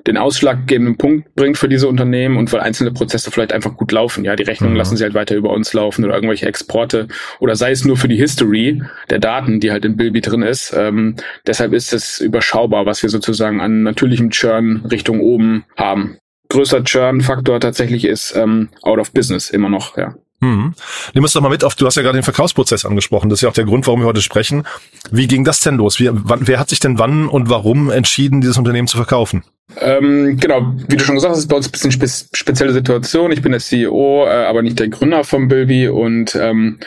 den 0.07 0.17
ausschlaggebenden 0.17 0.97
Punkt 0.97 1.35
bringt 1.35 1.59
für 1.59 1.69
diese 1.69 1.89
Unternehmen 1.89 2.37
und 2.37 2.53
weil 2.53 2.61
einzelne 2.61 2.93
Prozesse 2.93 3.33
vielleicht 3.33 3.53
einfach 3.53 3.77
gut 3.77 3.91
laufen. 3.91 4.25
Ja, 4.25 4.37
die 4.37 4.45
Rechnungen 4.45 4.75
mhm. 4.75 4.79
lassen 4.79 4.97
sie 4.97 5.03
halt 5.03 5.15
weiter 5.15 5.35
über 5.35 5.51
uns 5.51 5.73
laufen 5.73 6.05
oder 6.05 6.15
irgendwelche 6.15 6.47
Exporte 6.47 7.09
oder 7.41 7.57
sei 7.57 7.73
es 7.73 7.85
nur 7.85 7.97
für 7.97 8.09
die 8.09 8.17
History 8.17 8.83
der 9.11 9.19
Daten, 9.19 9.59
die 9.59 9.73
halt 9.73 9.85
in 9.85 9.97
Bilby 9.97 10.21
drin 10.21 10.43
ist. 10.43 10.73
Ähm, 10.77 11.17
deshalb 11.47 11.73
ist 11.73 11.93
es 11.93 12.21
überschaubar, 12.21 12.87
was 12.87 13.03
wir 13.03 13.11
sozusagen 13.11 13.61
an 13.61 13.83
natürlichem 13.83 14.31
Churn 14.31 14.85
Richtung 14.89 15.21
oben 15.21 15.65
haben. 15.77 16.19
Größer 16.49 16.85
Churn-Faktor 16.85 17.61
tatsächlich 17.61 18.05
ist 18.05 18.35
ähm, 18.37 18.69
out 18.83 18.99
of 18.99 19.13
business 19.13 19.51
immer 19.51 19.69
noch, 19.69 19.97
ja. 19.97 20.15
Hm. 20.43 20.75
Nimm 21.13 21.23
uns 21.23 21.35
doch 21.35 21.43
mal 21.43 21.51
mit 21.51 21.65
auf, 21.65 21.75
du 21.75 21.87
hast 21.87 21.97
ja 21.97 22.03
gerade 22.03 22.17
den 22.17 22.23
Verkaufsprozess 22.23 22.87
angesprochen. 22.87 23.29
Das 23.29 23.39
ist 23.39 23.43
ja 23.43 23.51
auch 23.51 23.55
der 23.55 23.65
Grund, 23.65 23.87
warum 23.87 24.01
wir 24.01 24.07
heute 24.07 24.23
sprechen. 24.23 24.67
Wie 25.11 25.27
ging 25.27 25.45
das 25.45 25.61
denn 25.61 25.77
los? 25.77 26.01
Wie, 26.01 26.09
wann, 26.11 26.49
wer 26.49 26.59
hat 26.59 26.71
sich 26.71 26.81
denn 26.81 26.99
wann 26.99 27.29
und 27.29 27.51
warum 27.51 27.91
entschieden, 27.91 28.41
dieses 28.41 28.57
Unternehmen 28.57 28.89
zu 28.89 28.97
verkaufen? 28.97 29.45
Ähm, 29.81 30.39
genau, 30.41 30.73
wie 30.89 30.97
du 30.97 31.05
schon 31.05 31.15
gesagt 31.15 31.33
hast, 31.33 31.41
ist 31.41 31.49
bei 31.49 31.57
uns 31.57 31.69
ein 31.69 31.73
bisschen 31.73 31.93
spe 31.93 32.09
spezielle 32.33 32.73
Situation. 32.73 33.33
Ich 33.33 33.43
bin 33.43 33.53
der 33.53 33.61
CEO, 33.61 34.27
äh, 34.27 34.47
aber 34.47 34.63
nicht 34.63 34.79
der 34.79 34.89
Gründer 34.89 35.25
von 35.25 35.49
Bilby 35.49 35.89
und 35.89 36.35
ähm, 36.35 36.81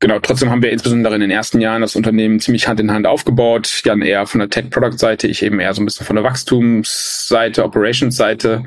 Genau, 0.00 0.18
trotzdem 0.18 0.50
haben 0.50 0.62
wir 0.62 0.70
insbesondere 0.70 1.14
in 1.14 1.22
den 1.22 1.30
ersten 1.30 1.62
Jahren 1.62 1.80
das 1.80 1.96
Unternehmen 1.96 2.38
ziemlich 2.38 2.68
Hand 2.68 2.78
in 2.78 2.92
Hand 2.92 3.06
aufgebaut. 3.06 3.80
Jan 3.86 4.02
eher 4.02 4.26
von 4.26 4.40
der 4.40 4.50
Tech-Product-Seite, 4.50 5.28
ich 5.28 5.42
eben 5.42 5.60
eher 5.60 5.72
so 5.72 5.80
ein 5.80 5.86
bisschen 5.86 6.04
von 6.04 6.16
der 6.16 6.24
Wachstumsseite, 6.24 7.64
Operations-Seite. 7.64 8.64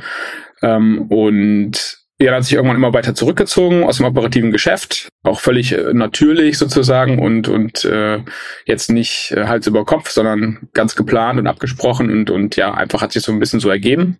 Ähm, 0.63 1.03
und 1.09 1.99
er 2.19 2.35
hat 2.35 2.43
sich 2.43 2.53
irgendwann 2.53 2.77
immer 2.77 2.93
weiter 2.93 3.13
zurückgezogen 3.13 3.83
aus 3.83 3.97
dem 3.97 4.05
operativen 4.05 4.51
Geschäft, 4.51 5.09
auch 5.23 5.39
völlig 5.39 5.73
äh, 5.73 5.93
natürlich 5.93 6.57
sozusagen 6.57 7.19
und 7.19 7.47
und 7.47 7.85
äh, 7.85 8.19
jetzt 8.65 8.89
nicht 8.89 9.31
äh, 9.31 9.45
Hals 9.45 9.67
über 9.67 9.85
Kopf, 9.85 10.09
sondern 10.09 10.67
ganz 10.73 10.95
geplant 10.95 11.39
und 11.39 11.47
abgesprochen 11.47 12.11
und 12.11 12.29
und 12.29 12.55
ja 12.55 12.73
einfach 12.73 13.01
hat 13.01 13.11
sich 13.11 13.23
so 13.23 13.31
ein 13.31 13.39
bisschen 13.39 13.59
so 13.59 13.69
ergeben. 13.69 14.17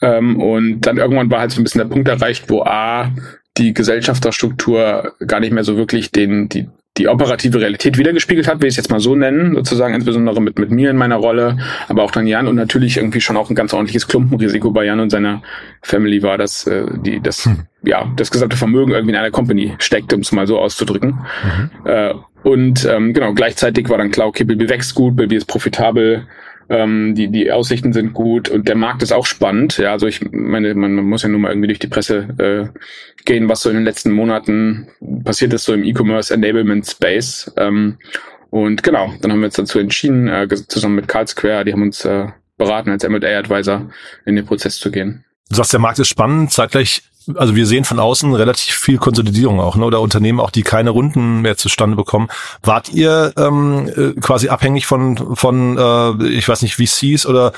Ähm, 0.00 0.40
und 0.40 0.80
dann 0.80 0.98
irgendwann 0.98 1.30
war 1.30 1.40
halt 1.40 1.52
so 1.52 1.60
ein 1.60 1.64
bisschen 1.64 1.78
der 1.80 1.94
Punkt 1.94 2.08
erreicht, 2.08 2.50
wo 2.50 2.62
a 2.62 3.12
die 3.56 3.72
Gesellschafterstruktur 3.74 5.14
gar 5.26 5.40
nicht 5.40 5.52
mehr 5.52 5.64
so 5.64 5.76
wirklich 5.76 6.10
den 6.10 6.48
die 6.48 6.68
die 6.98 7.08
operative 7.08 7.58
Realität 7.58 7.96
wiedergespiegelt 7.96 8.46
hat, 8.46 8.60
will 8.60 8.68
ich 8.68 8.72
es 8.72 8.76
jetzt 8.76 8.90
mal 8.90 9.00
so 9.00 9.16
nennen, 9.16 9.54
sozusagen 9.54 9.94
insbesondere 9.94 10.42
mit, 10.42 10.58
mit 10.58 10.70
mir 10.70 10.90
in 10.90 10.96
meiner 10.96 11.16
Rolle, 11.16 11.56
aber 11.88 12.02
auch 12.02 12.10
dann 12.10 12.26
Jan 12.26 12.48
und 12.48 12.56
natürlich 12.56 12.98
irgendwie 12.98 13.20
schon 13.22 13.36
auch 13.38 13.48
ein 13.48 13.54
ganz 13.54 13.72
ordentliches 13.72 14.06
Klumpenrisiko 14.08 14.70
bei 14.72 14.84
Jan 14.84 15.00
und 15.00 15.08
seiner 15.08 15.42
Family 15.80 16.22
war, 16.22 16.36
dass 16.36 16.66
äh, 16.66 16.84
die 17.00 17.20
das 17.20 17.46
hm. 17.46 17.66
ja 17.82 18.12
das 18.16 18.30
gesamte 18.30 18.58
Vermögen 18.58 18.92
irgendwie 18.92 19.12
in 19.12 19.18
einer 19.18 19.30
Company 19.30 19.74
steckt, 19.78 20.12
um 20.12 20.20
es 20.20 20.32
mal 20.32 20.46
so 20.46 20.58
auszudrücken. 20.58 21.20
Mhm. 21.44 21.86
Äh, 21.86 22.14
und 22.42 22.84
ähm, 22.84 23.14
genau 23.14 23.32
gleichzeitig 23.32 23.88
war 23.88 23.98
dann 23.98 24.10
klar, 24.10 24.26
okay, 24.26 24.44
Bilby 24.44 24.68
wächst 24.68 24.94
gut, 24.94 25.16
Bilby 25.16 25.36
ist 25.36 25.46
profitabel, 25.46 26.26
ähm, 26.68 27.14
die, 27.14 27.28
die 27.28 27.50
Aussichten 27.52 27.92
sind 27.92 28.12
gut 28.12 28.48
und 28.48 28.68
der 28.68 28.76
Markt 28.76 29.02
ist 29.02 29.12
auch 29.12 29.26
spannend. 29.26 29.78
Ja, 29.78 29.92
also 29.92 30.06
ich 30.06 30.20
meine, 30.30 30.74
man, 30.74 30.94
muss 30.94 31.22
ja 31.22 31.28
nur 31.28 31.40
mal 31.40 31.50
irgendwie 31.50 31.68
durch 31.68 31.78
die 31.78 31.88
Presse 31.88 32.28
äh, 32.38 32.78
gehen, 33.24 33.48
was 33.48 33.62
so 33.62 33.70
in 33.70 33.76
den 33.76 33.84
letzten 33.84 34.12
Monaten 34.12 34.88
passiert 35.24 35.52
ist, 35.52 35.64
so 35.64 35.72
im 35.72 35.84
E-Commerce 35.84 36.32
Enablement 36.32 36.86
Space. 36.86 37.52
Ähm, 37.56 37.98
Und 38.50 38.82
genau, 38.82 39.14
dann 39.20 39.32
haben 39.32 39.40
wir 39.40 39.46
uns 39.46 39.56
dazu 39.56 39.78
entschieden, 39.78 40.28
äh, 40.28 40.46
zusammen 40.68 40.96
mit 40.96 41.08
Carl 41.08 41.26
Square, 41.26 41.64
die 41.64 41.72
haben 41.72 41.82
uns 41.82 42.04
äh, 42.04 42.26
beraten, 42.58 42.90
als 42.90 43.02
M&A-Advisor 43.02 43.90
in 44.26 44.36
den 44.36 44.44
Prozess 44.44 44.76
zu 44.78 44.90
gehen. 44.90 45.24
Du 45.48 45.56
sagst, 45.56 45.72
der 45.72 45.80
Markt 45.80 45.98
ist 45.98 46.08
spannend, 46.08 46.52
zeitgleich 46.52 47.02
also 47.34 47.56
wir 47.56 47.66
sehen 47.66 47.84
von 47.84 47.98
außen 47.98 48.34
relativ 48.34 48.74
viel 48.74 48.98
Konsolidierung 48.98 49.60
auch, 49.60 49.76
ne? 49.76 49.84
oder 49.84 50.00
Unternehmen 50.00 50.40
auch, 50.40 50.50
die 50.50 50.62
keine 50.62 50.90
Runden 50.90 51.40
mehr 51.42 51.56
zustande 51.56 51.96
bekommen. 51.96 52.28
Wart 52.62 52.90
ihr 52.90 53.32
ähm, 53.36 53.90
äh, 53.96 54.20
quasi 54.20 54.48
abhängig 54.48 54.86
von, 54.86 55.36
von 55.36 55.78
äh, 55.78 56.26
ich 56.28 56.48
weiß 56.48 56.62
nicht, 56.62 56.76
VCs 56.76 57.26
oder 57.26 57.52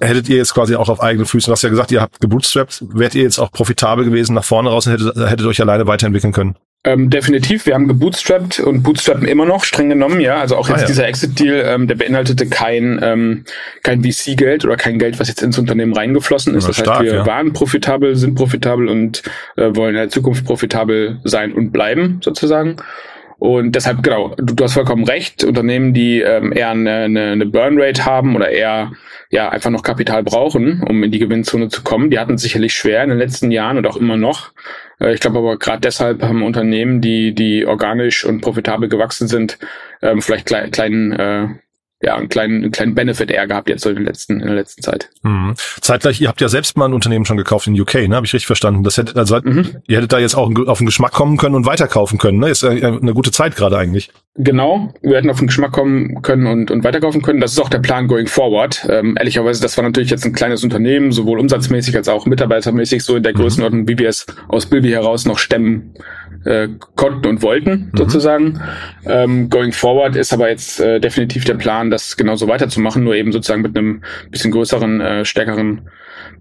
hättet 0.00 0.28
ihr 0.28 0.36
jetzt 0.36 0.54
quasi 0.54 0.76
auch 0.76 0.88
auf 0.88 1.02
eigenen 1.02 1.26
Füßen, 1.26 1.50
du 1.50 1.52
hast 1.52 1.62
ja 1.62 1.68
gesagt, 1.68 1.92
ihr 1.92 2.00
habt 2.00 2.20
gebootstrapped, 2.20 2.84
wärt 2.92 3.14
ihr 3.14 3.22
jetzt 3.22 3.38
auch 3.38 3.52
profitabel 3.52 4.04
gewesen 4.04 4.34
nach 4.34 4.44
vorne 4.44 4.70
raus 4.70 4.86
und 4.86 4.92
hättet, 4.92 5.16
hättet 5.16 5.46
euch 5.46 5.60
alleine 5.60 5.86
weiterentwickeln 5.86 6.32
können? 6.32 6.56
Ähm, 6.82 7.10
definitiv, 7.10 7.66
wir 7.66 7.74
haben 7.74 7.88
gebootstrapped 7.88 8.58
und 8.60 8.82
bootstrappen 8.82 9.28
immer 9.28 9.44
noch, 9.44 9.64
streng 9.64 9.90
genommen, 9.90 10.18
ja. 10.18 10.40
Also 10.40 10.56
auch 10.56 10.66
jetzt 10.70 10.78
ah, 10.78 10.80
ja. 10.82 10.86
dieser 10.86 11.06
Exit-Deal, 11.08 11.62
ähm, 11.66 11.88
der 11.88 11.94
beinhaltete 11.94 12.46
kein, 12.46 12.98
ähm, 13.02 13.44
kein 13.82 14.02
VC-Geld 14.02 14.64
oder 14.64 14.78
kein 14.78 14.98
Geld, 14.98 15.20
was 15.20 15.28
jetzt 15.28 15.42
ins 15.42 15.58
Unternehmen 15.58 15.92
reingeflossen 15.92 16.54
ist. 16.54 16.66
das 16.66 16.78
heißt, 16.78 17.02
wir 17.02 17.14
ja. 17.16 17.26
waren 17.26 17.52
profitabel, 17.52 18.16
sind 18.16 18.34
profitabel 18.34 18.88
und 18.88 19.22
äh, 19.56 19.76
wollen 19.76 19.90
in 19.90 20.00
der 20.00 20.08
Zukunft 20.08 20.46
profitabel 20.46 21.20
sein 21.24 21.52
und 21.52 21.70
bleiben, 21.70 22.20
sozusagen. 22.24 22.76
Und 23.40 23.74
deshalb, 23.74 24.02
genau, 24.02 24.34
du, 24.36 24.54
du 24.54 24.64
hast 24.64 24.74
vollkommen 24.74 25.04
recht, 25.04 25.44
Unternehmen, 25.44 25.94
die 25.94 26.20
ähm, 26.20 26.52
eher 26.52 26.70
eine, 26.70 27.04
eine, 27.04 27.32
eine 27.32 27.46
Burn-Rate 27.46 28.04
haben 28.04 28.36
oder 28.36 28.50
eher 28.50 28.92
ja 29.30 29.48
einfach 29.48 29.70
noch 29.70 29.82
Kapital 29.82 30.22
brauchen, 30.22 30.82
um 30.86 31.02
in 31.02 31.10
die 31.10 31.18
Gewinnzone 31.18 31.68
zu 31.68 31.82
kommen, 31.82 32.10
die 32.10 32.18
hatten 32.18 32.34
es 32.34 32.42
sicherlich 32.42 32.74
schwer 32.74 33.02
in 33.02 33.08
den 33.08 33.18
letzten 33.18 33.50
Jahren 33.50 33.78
und 33.78 33.86
auch 33.86 33.96
immer 33.96 34.18
noch. 34.18 34.52
Äh, 35.00 35.14
ich 35.14 35.20
glaube 35.20 35.38
aber 35.38 35.58
gerade 35.58 35.80
deshalb 35.80 36.22
haben 36.22 36.42
Unternehmen, 36.42 37.00
die, 37.00 37.34
die 37.34 37.64
organisch 37.64 38.26
und 38.26 38.42
profitabel 38.42 38.90
gewachsen 38.90 39.26
sind, 39.26 39.58
ähm, 40.02 40.20
vielleicht 40.20 40.44
kleinen, 40.44 40.70
kleinen 40.70 41.12
äh, 41.12 41.48
ja, 42.02 42.16
einen 42.16 42.28
kleinen, 42.28 42.62
einen 42.62 42.72
kleinen 42.72 42.94
Benefit 42.94 43.30
eher 43.30 43.46
gehabt 43.46 43.68
jetzt 43.68 43.82
so 43.82 43.90
in 43.90 43.96
der 43.96 44.04
letzten, 44.04 44.40
in 44.40 44.46
der 44.46 44.56
letzten 44.56 44.82
Zeit. 44.82 45.10
Mhm. 45.22 45.54
Zeitgleich, 45.82 46.20
ihr 46.20 46.28
habt 46.28 46.40
ja 46.40 46.48
selbst 46.48 46.76
mal 46.76 46.86
ein 46.86 46.94
Unternehmen 46.94 47.26
schon 47.26 47.36
gekauft 47.36 47.66
in 47.66 47.78
UK, 47.78 48.08
ne? 48.08 48.16
Habe 48.16 48.24
ich 48.24 48.32
richtig 48.32 48.46
verstanden? 48.46 48.82
Das 48.84 48.96
hättet, 48.96 49.16
also 49.16 49.38
mhm. 49.42 49.82
ihr 49.86 49.98
hättet 49.98 50.12
da 50.12 50.18
jetzt 50.18 50.34
auch 50.34 50.50
auf 50.66 50.78
den 50.78 50.86
Geschmack 50.86 51.12
kommen 51.12 51.36
können 51.36 51.54
und 51.54 51.66
weiterkaufen 51.66 52.18
können, 52.18 52.38
ne? 52.38 52.48
Ist 52.48 52.62
ja 52.62 52.70
eine 52.70 53.12
gute 53.12 53.32
Zeit 53.32 53.54
gerade 53.54 53.76
eigentlich. 53.76 54.10
Genau, 54.36 54.94
wir 55.02 55.16
hätten 55.16 55.28
auf 55.28 55.38
den 55.38 55.48
Geschmack 55.48 55.72
kommen 55.72 56.22
können 56.22 56.46
und, 56.46 56.70
und 56.70 56.84
weiterkaufen 56.84 57.20
können. 57.20 57.40
Das 57.40 57.52
ist 57.52 57.58
auch 57.58 57.68
der 57.68 57.80
Plan 57.80 58.06
going 58.06 58.28
forward. 58.28 58.86
Ähm, 58.88 59.16
ehrlicherweise, 59.18 59.60
das 59.60 59.76
war 59.76 59.82
natürlich 59.82 60.10
jetzt 60.10 60.24
ein 60.24 60.32
kleines 60.32 60.62
Unternehmen, 60.62 61.10
sowohl 61.10 61.40
umsatzmäßig 61.40 61.96
als 61.96 62.08
auch 62.08 62.26
mitarbeitermäßig, 62.26 63.02
so 63.02 63.16
in 63.16 63.24
der 63.24 63.32
mhm. 63.32 63.38
Größenordnung, 63.38 63.88
wie 63.88 63.98
wir 63.98 64.08
es 64.08 64.26
aus 64.46 64.66
Bilby 64.66 64.90
heraus 64.90 65.26
noch 65.26 65.38
stemmen 65.38 65.94
äh, 66.44 66.68
konnten 66.94 67.26
und 67.26 67.42
wollten, 67.42 67.90
mhm. 67.92 67.96
sozusagen. 67.96 68.60
Ähm, 69.04 69.50
going 69.50 69.72
forward 69.72 70.14
ist 70.14 70.32
aber 70.32 70.48
jetzt 70.48 70.78
äh, 70.78 71.00
definitiv 71.00 71.44
der 71.44 71.54
Plan, 71.54 71.90
das 71.90 72.16
genauso 72.16 72.46
weiterzumachen, 72.46 73.02
nur 73.02 73.16
eben 73.16 73.32
sozusagen 73.32 73.62
mit 73.62 73.76
einem 73.76 74.02
bisschen 74.30 74.52
größeren, 74.52 75.00
äh, 75.00 75.24
stärkeren 75.24 75.88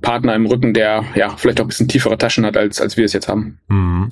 Partner 0.01 0.35
im 0.35 0.45
Rücken, 0.45 0.75
der 0.75 1.05
ja 1.15 1.35
vielleicht 1.37 1.59
auch 1.59 1.65
ein 1.65 1.69
bisschen 1.69 1.87
tiefere 1.87 2.19
Taschen 2.19 2.45
hat, 2.45 2.55
als, 2.55 2.79
als 2.79 2.97
wir 2.97 3.05
es 3.05 3.13
jetzt 3.13 3.27
haben. 3.27 3.57
Mhm. 3.67 4.11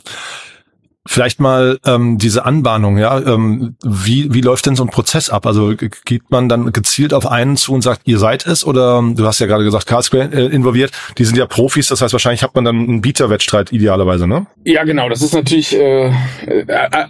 Vielleicht 1.07 1.39
mal 1.39 1.79
ähm, 1.85 2.17
diese 2.17 2.45
Anbahnung, 2.45 2.97
ja. 2.97 3.19
Ähm, 3.19 3.75
wie, 3.83 4.33
wie 4.33 4.41
läuft 4.41 4.65
denn 4.65 4.75
so 4.75 4.83
ein 4.83 4.89
Prozess 4.89 5.29
ab? 5.29 5.45
Also 5.45 5.73
geht 5.75 6.29
man 6.29 6.49
dann 6.49 6.71
gezielt 6.71 7.13
auf 7.13 7.25
einen 7.25 7.57
zu 7.57 7.73
und 7.73 7.81
sagt, 7.81 8.01
ihr 8.05 8.19
seid 8.19 8.45
es? 8.45 8.65
Oder 8.65 9.01
du 9.15 9.25
hast 9.25 9.39
ja 9.39 9.47
gerade 9.47 9.63
gesagt, 9.63 9.87
Carlsquare 9.87 10.29
äh, 10.33 10.45
involviert, 10.47 10.91
die 11.17 11.25
sind 11.25 11.37
ja 11.37 11.45
Profis, 11.45 11.87
das 11.87 12.01
heißt 12.01 12.13
wahrscheinlich 12.13 12.43
hat 12.43 12.55
man 12.55 12.65
dann 12.65 12.75
einen 12.75 13.01
Bieterwettstreit 13.01 13.71
idealerweise, 13.71 14.27
ne? 14.27 14.47
Ja, 14.65 14.83
genau. 14.83 15.09
Das 15.09 15.21
ist 15.21 15.33
natürlich 15.33 15.75
äh, 15.75 16.11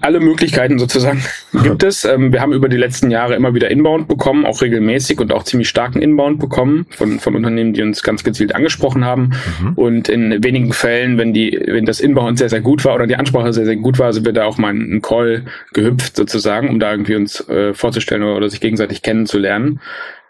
alle 0.01 0.20
Möglichkeiten 0.20 0.80
sozusagen 0.80 1.24
gibt 1.63 1.84
es. 1.84 2.06
Ähm, 2.06 2.32
wir 2.34 2.42
haben 2.42 2.54
über 2.54 2.70
die 2.70 2.77
letzten 2.77 3.12
Jahre 3.12 3.36
immer 3.36 3.54
wieder 3.54 3.72
Inbound 3.72 4.08
bekommen, 4.08 4.46
auch 4.46 4.62
regelmäßig 4.62 5.20
und 5.20 5.34
auch 5.34 5.44
ziemlich 5.44 5.70
starken 5.70 6.01
Inbound 6.01 6.39
bekommen 6.39 6.86
von, 6.92 7.20
von 7.20 7.36
Unternehmen, 7.36 7.74
die 7.74 7.82
uns 7.82 8.04
ganz 8.04 8.24
gezielt 8.24 8.54
angesprochen 8.54 9.06
haben. 9.06 9.32
Mhm. 9.62 9.74
Und 9.75 10.10
in 10.10 10.44
wenigen 10.44 10.74
Fällen, 10.74 11.18
wenn 11.18 11.34
die, 11.34 11.60
wenn 11.66 11.86
das 11.86 12.00
Inbound 12.00 12.38
sehr, 12.38 12.50
sehr 12.50 12.62
gut 12.62 12.86
war 12.86 12.96
oder 12.96 13.08
die 13.08 13.16
Ansprache 13.16 13.54
sehr, 13.54 13.66
sehr 13.66 13.75
gut 13.75 13.87
gut 13.88 14.00
war, 14.00 14.12
sind 14.12 14.25
wir 14.25 14.34
da 14.34 14.44
auch 14.44 14.58
mal 14.58 14.72
einen 14.72 15.01
Call 15.01 15.46
gehüpft 15.72 16.17
sozusagen, 16.17 16.67
um 16.67 16.77
da 16.77 16.91
irgendwie 16.91 17.15
uns 17.15 17.48
äh, 17.48 17.74
vorzustellen 17.74 18.22
oder, 18.22 18.36
oder 18.36 18.50
sich 18.50 18.60
gegenseitig 18.60 19.01
kennenzulernen. 19.01 19.79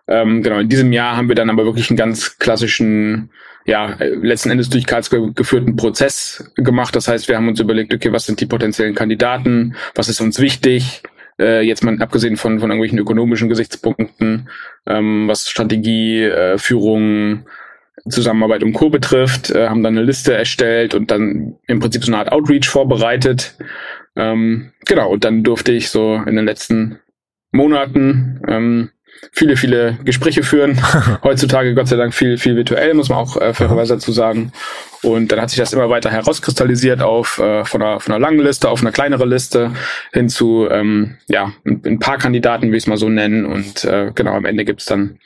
Ähm, 0.07 0.43
genau, 0.43 0.59
in 0.59 0.69
diesem 0.69 0.93
Jahr 0.93 1.17
haben 1.17 1.27
wir 1.27 1.33
dann 1.33 1.49
aber 1.49 1.65
wirklich 1.65 1.89
einen 1.89 1.97
ganz 1.97 2.37
klassischen, 2.37 3.31
ja, 3.65 3.97
letzten 3.99 4.51
Endes 4.51 4.69
durch 4.69 4.85
Karlsruhe 4.85 5.33
geführten 5.33 5.75
Prozess 5.75 6.51
gemacht. 6.55 6.95
Das 6.95 7.07
heißt, 7.07 7.27
wir 7.27 7.35
haben 7.35 7.47
uns 7.47 7.59
überlegt, 7.59 7.95
okay, 7.95 8.11
was 8.11 8.27
sind 8.27 8.39
die 8.41 8.45
potenziellen 8.45 8.93
Kandidaten, 8.93 9.75
was 9.95 10.07
ist 10.07 10.21
uns 10.21 10.39
wichtig, 10.39 11.01
äh, 11.39 11.61
jetzt 11.61 11.83
mal 11.83 11.99
abgesehen 11.99 12.37
von, 12.37 12.59
von 12.59 12.69
irgendwelchen 12.69 12.99
ökonomischen 12.99 13.49
Gesichtspunkten, 13.49 14.49
ähm, 14.85 15.27
was 15.27 15.49
Strategie, 15.49 16.25
äh, 16.25 16.59
Führung, 16.59 17.47
Zusammenarbeit 18.09 18.63
und 18.63 18.73
Co. 18.73 18.89
betrifft, 18.89 19.51
äh, 19.51 19.67
haben 19.67 19.83
dann 19.83 19.97
eine 19.97 20.05
Liste 20.05 20.33
erstellt 20.33 20.93
und 20.95 21.11
dann 21.11 21.55
im 21.67 21.79
Prinzip 21.79 22.03
so 22.03 22.11
eine 22.11 22.19
Art 22.19 22.31
Outreach 22.31 22.67
vorbereitet. 22.67 23.55
Ähm, 24.15 24.71
genau, 24.85 25.09
und 25.11 25.23
dann 25.23 25.43
durfte 25.43 25.71
ich 25.71 25.89
so 25.89 26.15
in 26.25 26.35
den 26.35 26.45
letzten 26.45 26.99
Monaten 27.51 28.41
ähm, 28.47 28.89
viele, 29.31 29.57
viele 29.57 29.97
Gespräche 30.03 30.43
führen. 30.43 30.79
Heutzutage 31.23 31.73
Gott 31.75 31.87
sei 31.87 31.95
Dank 31.95 32.13
viel, 32.13 32.37
viel 32.37 32.55
virtuell, 32.55 32.93
muss 32.93 33.09
man 33.09 33.19
auch 33.19 33.37
äh, 33.37 33.53
fairerweise 33.53 33.95
dazu 33.95 34.11
sagen. 34.11 34.51
Und 35.03 35.31
dann 35.31 35.41
hat 35.41 35.49
sich 35.49 35.59
das 35.59 35.73
immer 35.73 35.89
weiter 35.89 36.09
herauskristallisiert 36.09 37.01
auf 37.01 37.37
äh, 37.39 37.63
von, 37.65 37.81
einer, 37.81 37.99
von 37.99 38.13
einer 38.13 38.21
langen 38.21 38.39
Liste 38.39 38.69
auf 38.69 38.81
eine 38.81 38.91
kleinere 38.91 39.25
Liste 39.25 39.71
hin 40.13 40.29
zu 40.29 40.67
ähm, 40.69 41.17
ja, 41.27 41.53
ein, 41.65 41.81
ein 41.85 41.99
paar 41.99 42.17
Kandidaten, 42.17 42.71
wie 42.71 42.77
ich 42.77 42.83
es 42.83 42.87
mal 42.87 42.97
so 42.97 43.09
nennen. 43.09 43.45
Und 43.45 43.85
äh, 43.85 44.11
genau, 44.13 44.33
am 44.33 44.45
Ende 44.45 44.65
gibt's 44.65 44.85
dann 44.85 45.19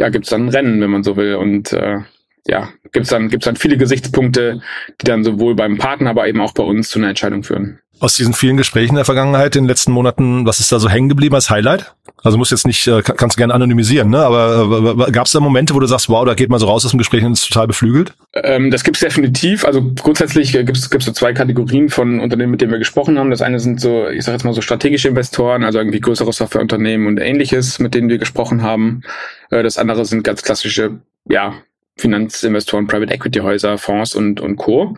ja, 0.00 0.08
gibt 0.08 0.24
es 0.24 0.30
dann 0.30 0.46
ein 0.46 0.48
Rennen, 0.48 0.80
wenn 0.80 0.90
man 0.90 1.02
so 1.02 1.16
will. 1.16 1.34
Und 1.34 1.74
äh, 1.74 1.98
ja, 2.46 2.70
gibt 2.92 3.04
es 3.04 3.10
dann, 3.10 3.28
gibt's 3.28 3.44
dann 3.44 3.56
viele 3.56 3.76
Gesichtspunkte, 3.76 4.60
die 5.00 5.04
dann 5.04 5.24
sowohl 5.24 5.54
beim 5.54 5.78
Partner, 5.78 6.10
aber 6.10 6.28
eben 6.28 6.40
auch 6.40 6.52
bei 6.52 6.62
uns 6.62 6.90
zu 6.90 6.98
einer 6.98 7.08
Entscheidung 7.08 7.42
führen. 7.42 7.80
Aus 8.00 8.16
diesen 8.16 8.32
vielen 8.32 8.56
Gesprächen 8.56 8.92
in 8.92 8.96
der 8.96 9.04
Vergangenheit, 9.04 9.56
in 9.56 9.64
den 9.64 9.68
letzten 9.68 9.92
Monaten, 9.92 10.46
was 10.46 10.58
ist 10.58 10.72
da 10.72 10.78
so 10.78 10.88
hängen 10.88 11.10
geblieben 11.10 11.34
als 11.34 11.50
Highlight? 11.50 11.94
Also 12.22 12.38
muss 12.38 12.50
jetzt 12.50 12.66
nicht, 12.66 12.86
äh, 12.86 13.02
kannst 13.02 13.36
du 13.36 13.38
gerne 13.38 13.52
anonymisieren, 13.52 14.08
ne? 14.08 14.20
Aber 14.20 15.06
äh, 15.06 15.12
gab 15.12 15.26
es 15.26 15.32
da 15.32 15.40
Momente, 15.40 15.74
wo 15.74 15.80
du 15.80 15.86
sagst, 15.86 16.08
wow, 16.08 16.24
da 16.24 16.32
geht 16.32 16.48
man 16.48 16.58
so 16.58 16.66
raus 16.66 16.84
aus 16.84 16.92
dem 16.92 16.98
Gespräch 16.98 17.24
und 17.24 17.32
ist 17.32 17.46
total 17.46 17.66
beflügelt? 17.66 18.14
Ähm, 18.34 18.70
das 18.70 18.84
gibt's 18.84 19.00
definitiv. 19.00 19.66
Also 19.66 19.82
grundsätzlich 19.82 20.54
äh, 20.54 20.64
gibt's 20.64 20.88
gibt's 20.88 21.04
so 21.04 21.12
zwei 21.12 21.34
Kategorien 21.34 21.90
von 21.90 22.20
Unternehmen, 22.20 22.52
mit 22.52 22.62
denen 22.62 22.72
wir 22.72 22.78
gesprochen 22.78 23.18
haben. 23.18 23.30
Das 23.30 23.42
eine 23.42 23.60
sind 23.60 23.82
so, 23.82 24.08
ich 24.08 24.24
sage 24.24 24.36
jetzt 24.36 24.44
mal 24.44 24.54
so 24.54 24.62
strategische 24.62 25.08
Investoren, 25.08 25.62
also 25.62 25.78
irgendwie 25.78 26.00
größere 26.00 26.32
Softwareunternehmen 26.32 27.06
und 27.06 27.18
ähnliches, 27.18 27.80
mit 27.80 27.94
denen 27.94 28.08
wir 28.08 28.18
gesprochen 28.18 28.62
haben. 28.62 29.02
Das 29.50 29.76
andere 29.76 30.06
sind 30.06 30.24
ganz 30.24 30.42
klassische, 30.42 31.00
ja, 31.28 31.54
Finanzinvestoren, 32.00 32.86
Private 32.86 33.12
Equity 33.12 33.40
Häuser, 33.40 33.78
Fonds 33.78 34.14
und 34.14 34.40
und 34.40 34.56
Co. 34.56 34.96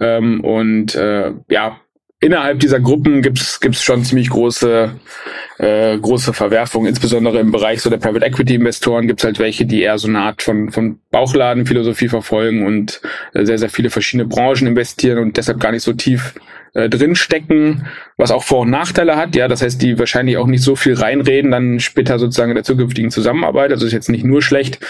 Ähm, 0.00 0.40
und 0.40 0.94
äh, 0.94 1.32
ja, 1.48 1.80
innerhalb 2.20 2.60
dieser 2.60 2.80
Gruppen 2.80 3.22
gibt's 3.22 3.60
gibt's 3.60 3.82
schon 3.82 4.04
ziemlich 4.04 4.30
große 4.30 4.92
äh, 5.64 5.98
große 5.98 6.32
Verwerfungen, 6.32 6.88
insbesondere 6.88 7.38
im 7.40 7.50
Bereich 7.50 7.80
so 7.80 7.88
der 7.88 7.96
Private 7.96 8.26
Equity 8.26 8.56
Investoren 8.56 9.06
gibt's 9.06 9.24
halt 9.24 9.38
welche, 9.38 9.64
die 9.64 9.82
eher 9.82 9.98
so 9.98 10.08
eine 10.08 10.20
Art 10.20 10.42
von 10.42 10.70
von 10.70 10.98
Bauchladenphilosophie 11.10 12.08
verfolgen 12.08 12.66
und 12.66 13.00
äh, 13.32 13.44
sehr 13.44 13.58
sehr 13.58 13.70
viele 13.70 13.90
verschiedene 13.90 14.28
Branchen 14.28 14.66
investieren 14.66 15.18
und 15.18 15.36
deshalb 15.36 15.60
gar 15.60 15.72
nicht 15.72 15.82
so 15.82 15.94
tief 15.94 16.34
äh, 16.74 16.88
drinstecken, 16.88 17.86
was 18.16 18.30
auch 18.30 18.42
Vor- 18.42 18.62
und 18.62 18.70
Nachteile 18.70 19.16
hat. 19.16 19.36
Ja, 19.36 19.48
das 19.48 19.62
heißt, 19.62 19.80
die 19.80 19.98
wahrscheinlich 19.98 20.36
auch 20.36 20.46
nicht 20.46 20.62
so 20.62 20.74
viel 20.74 20.94
reinreden, 20.94 21.52
dann 21.52 21.78
später 21.80 22.18
sozusagen 22.18 22.50
in 22.50 22.56
der 22.56 22.64
zukünftigen 22.64 23.10
Zusammenarbeit. 23.10 23.70
Also 23.70 23.86
ist 23.86 23.92
jetzt 23.92 24.10
nicht 24.10 24.24
nur 24.24 24.42
schlecht, 24.42 24.80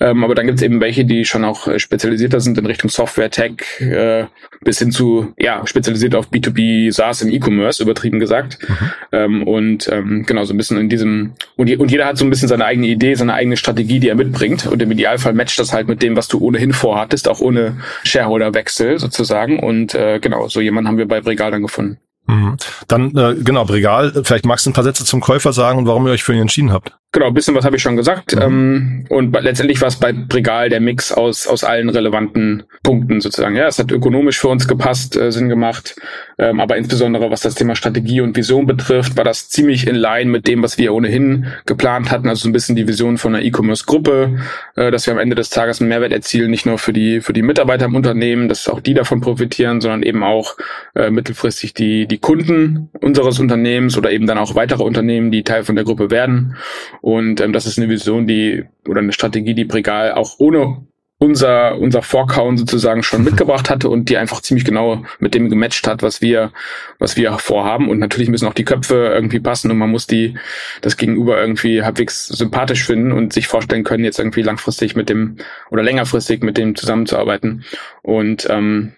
ähm, 0.00 0.22
aber 0.22 0.34
dann 0.34 0.46
gibt 0.46 0.58
es 0.58 0.62
eben 0.62 0.80
welche, 0.80 1.06
die 1.06 1.24
schon 1.24 1.44
auch 1.44 1.66
äh, 1.66 1.78
spezialisierter 1.78 2.40
sind 2.40 2.58
in 2.58 2.66
Richtung 2.66 2.90
Software, 2.90 3.30
Tech, 3.30 3.80
äh, 3.80 4.26
bis 4.62 4.78
hin 4.78 4.90
zu, 4.90 5.32
ja, 5.38 5.66
spezialisiert 5.66 6.14
auf 6.14 6.30
B2B, 6.30 6.92
SaaS 6.92 7.22
im 7.22 7.30
E-Commerce, 7.30 7.82
übertrieben 7.82 8.20
gesagt. 8.20 8.58
Mhm. 8.68 8.90
Ähm, 9.12 9.42
und 9.44 9.88
ähm, 9.90 10.19
genau, 10.24 10.44
so 10.44 10.54
ein 10.54 10.56
bisschen 10.56 10.78
in 10.78 10.88
diesem, 10.88 11.32
und, 11.56 11.68
je, 11.68 11.76
und 11.76 11.90
jeder 11.90 12.06
hat 12.06 12.18
so 12.18 12.24
ein 12.24 12.30
bisschen 12.30 12.48
seine 12.48 12.64
eigene 12.64 12.86
Idee, 12.86 13.14
seine 13.14 13.34
eigene 13.34 13.56
Strategie, 13.56 14.00
die 14.00 14.08
er 14.08 14.14
mitbringt. 14.14 14.66
Und 14.66 14.80
im 14.82 14.90
Idealfall 14.90 15.32
matcht 15.32 15.58
das 15.58 15.72
halt 15.72 15.88
mit 15.88 16.02
dem, 16.02 16.16
was 16.16 16.28
du 16.28 16.38
ohnehin 16.38 16.72
vorhattest, 16.72 17.28
auch 17.28 17.40
ohne 17.40 17.76
Shareholder-Wechsel 18.04 18.98
sozusagen. 18.98 19.58
Und 19.60 19.94
äh, 19.94 20.18
genau, 20.20 20.48
so 20.48 20.60
jemanden 20.60 20.88
haben 20.88 20.98
wir 20.98 21.08
bei 21.08 21.20
Bregal 21.20 21.50
dann 21.50 21.62
gefunden. 21.62 21.98
Mhm. 22.26 22.56
Dann, 22.88 23.16
äh, 23.16 23.34
genau, 23.42 23.64
Bregal, 23.64 24.12
vielleicht 24.24 24.46
magst 24.46 24.66
du 24.66 24.70
ein 24.70 24.74
paar 24.74 24.84
Sätze 24.84 25.04
zum 25.04 25.20
Käufer 25.20 25.52
sagen 25.52 25.78
und 25.78 25.86
warum 25.86 26.06
ihr 26.06 26.12
euch 26.12 26.22
für 26.22 26.34
ihn 26.34 26.42
entschieden 26.42 26.72
habt. 26.72 26.99
Genau, 27.12 27.26
ein 27.26 27.34
bisschen 27.34 27.56
was 27.56 27.64
habe 27.64 27.74
ich 27.74 27.82
schon 27.82 27.96
gesagt. 27.96 28.36
Mhm. 28.36 28.42
Ähm, 28.42 29.04
und 29.08 29.32
letztendlich 29.42 29.80
war 29.80 29.88
es 29.88 29.96
bei 29.96 30.12
Bregal 30.12 30.68
der 30.68 30.78
Mix 30.80 31.10
aus, 31.10 31.48
aus 31.48 31.64
allen 31.64 31.88
relevanten 31.88 32.62
Punkten 32.84 33.20
sozusagen. 33.20 33.56
Ja, 33.56 33.66
es 33.66 33.80
hat 33.80 33.90
ökonomisch 33.90 34.38
für 34.38 34.46
uns 34.46 34.68
gepasst, 34.68 35.16
äh, 35.16 35.32
Sinn 35.32 35.48
gemacht. 35.48 35.96
Ähm, 36.38 36.60
aber 36.60 36.76
insbesondere 36.76 37.32
was 37.32 37.40
das 37.40 37.56
Thema 37.56 37.74
Strategie 37.74 38.20
und 38.20 38.36
Vision 38.36 38.64
betrifft, 38.64 39.16
war 39.16 39.24
das 39.24 39.48
ziemlich 39.48 39.88
in 39.88 39.96
line 39.96 40.30
mit 40.30 40.46
dem, 40.46 40.62
was 40.62 40.78
wir 40.78 40.94
ohnehin 40.94 41.48
geplant 41.66 42.12
hatten. 42.12 42.28
Also 42.28 42.44
so 42.44 42.48
ein 42.48 42.52
bisschen 42.52 42.76
die 42.76 42.86
Vision 42.86 43.18
von 43.18 43.34
einer 43.34 43.44
E-Commerce-Gruppe, 43.44 44.38
äh, 44.76 44.92
dass 44.92 45.06
wir 45.06 45.12
am 45.12 45.18
Ende 45.18 45.34
des 45.34 45.50
Tages 45.50 45.80
einen 45.80 45.88
Mehrwert 45.88 46.12
erzielen, 46.12 46.48
nicht 46.48 46.64
nur 46.64 46.78
für 46.78 46.92
die, 46.92 47.20
für 47.20 47.32
die 47.32 47.42
Mitarbeiter 47.42 47.86
im 47.86 47.96
Unternehmen, 47.96 48.48
dass 48.48 48.68
auch 48.68 48.78
die 48.78 48.94
davon 48.94 49.20
profitieren, 49.20 49.80
sondern 49.80 50.04
eben 50.04 50.22
auch 50.22 50.56
äh, 50.94 51.10
mittelfristig 51.10 51.74
die, 51.74 52.06
die 52.06 52.18
Kunden 52.18 52.88
unseres 53.00 53.40
Unternehmens 53.40 53.98
oder 53.98 54.12
eben 54.12 54.28
dann 54.28 54.38
auch 54.38 54.54
weitere 54.54 54.84
Unternehmen, 54.84 55.32
die 55.32 55.42
Teil 55.42 55.64
von 55.64 55.74
der 55.74 55.84
Gruppe 55.84 56.12
werden. 56.12 56.54
Und 57.00 57.40
ähm, 57.40 57.52
das 57.52 57.66
ist 57.66 57.78
eine 57.78 57.88
Vision, 57.88 58.26
die 58.26 58.64
oder 58.88 59.00
eine 59.00 59.12
Strategie, 59.12 59.54
die 59.54 59.64
Bregal 59.64 60.12
auch 60.12 60.38
ohne 60.38 60.86
unser, 61.20 61.78
unser 61.78 62.00
Vorkauen 62.00 62.56
sozusagen 62.56 63.02
schon 63.02 63.22
mitgebracht 63.22 63.68
hatte 63.68 63.90
und 63.90 64.08
die 64.08 64.16
einfach 64.16 64.40
ziemlich 64.40 64.64
genau 64.64 65.04
mit 65.18 65.34
dem 65.34 65.50
gematcht 65.50 65.86
hat, 65.86 66.02
was 66.02 66.22
wir, 66.22 66.50
was 66.98 67.14
wir 67.18 67.38
vorhaben. 67.38 67.90
Und 67.90 67.98
natürlich 67.98 68.30
müssen 68.30 68.48
auch 68.48 68.54
die 68.54 68.64
Köpfe 68.64 69.10
irgendwie 69.14 69.38
passen 69.38 69.70
und 69.70 69.76
man 69.76 69.90
muss 69.90 70.06
die, 70.06 70.38
das 70.80 70.96
Gegenüber 70.96 71.38
irgendwie 71.38 71.82
halbwegs 71.82 72.26
sympathisch 72.26 72.86
finden 72.86 73.12
und 73.12 73.34
sich 73.34 73.48
vorstellen 73.48 73.84
können, 73.84 74.02
jetzt 74.02 74.18
irgendwie 74.18 74.40
langfristig 74.40 74.96
mit 74.96 75.10
dem 75.10 75.36
oder 75.70 75.82
längerfristig 75.82 76.42
mit 76.42 76.56
dem 76.56 76.74
zusammenzuarbeiten. 76.74 77.64
Und 78.00 78.48
ähm, 78.48 78.94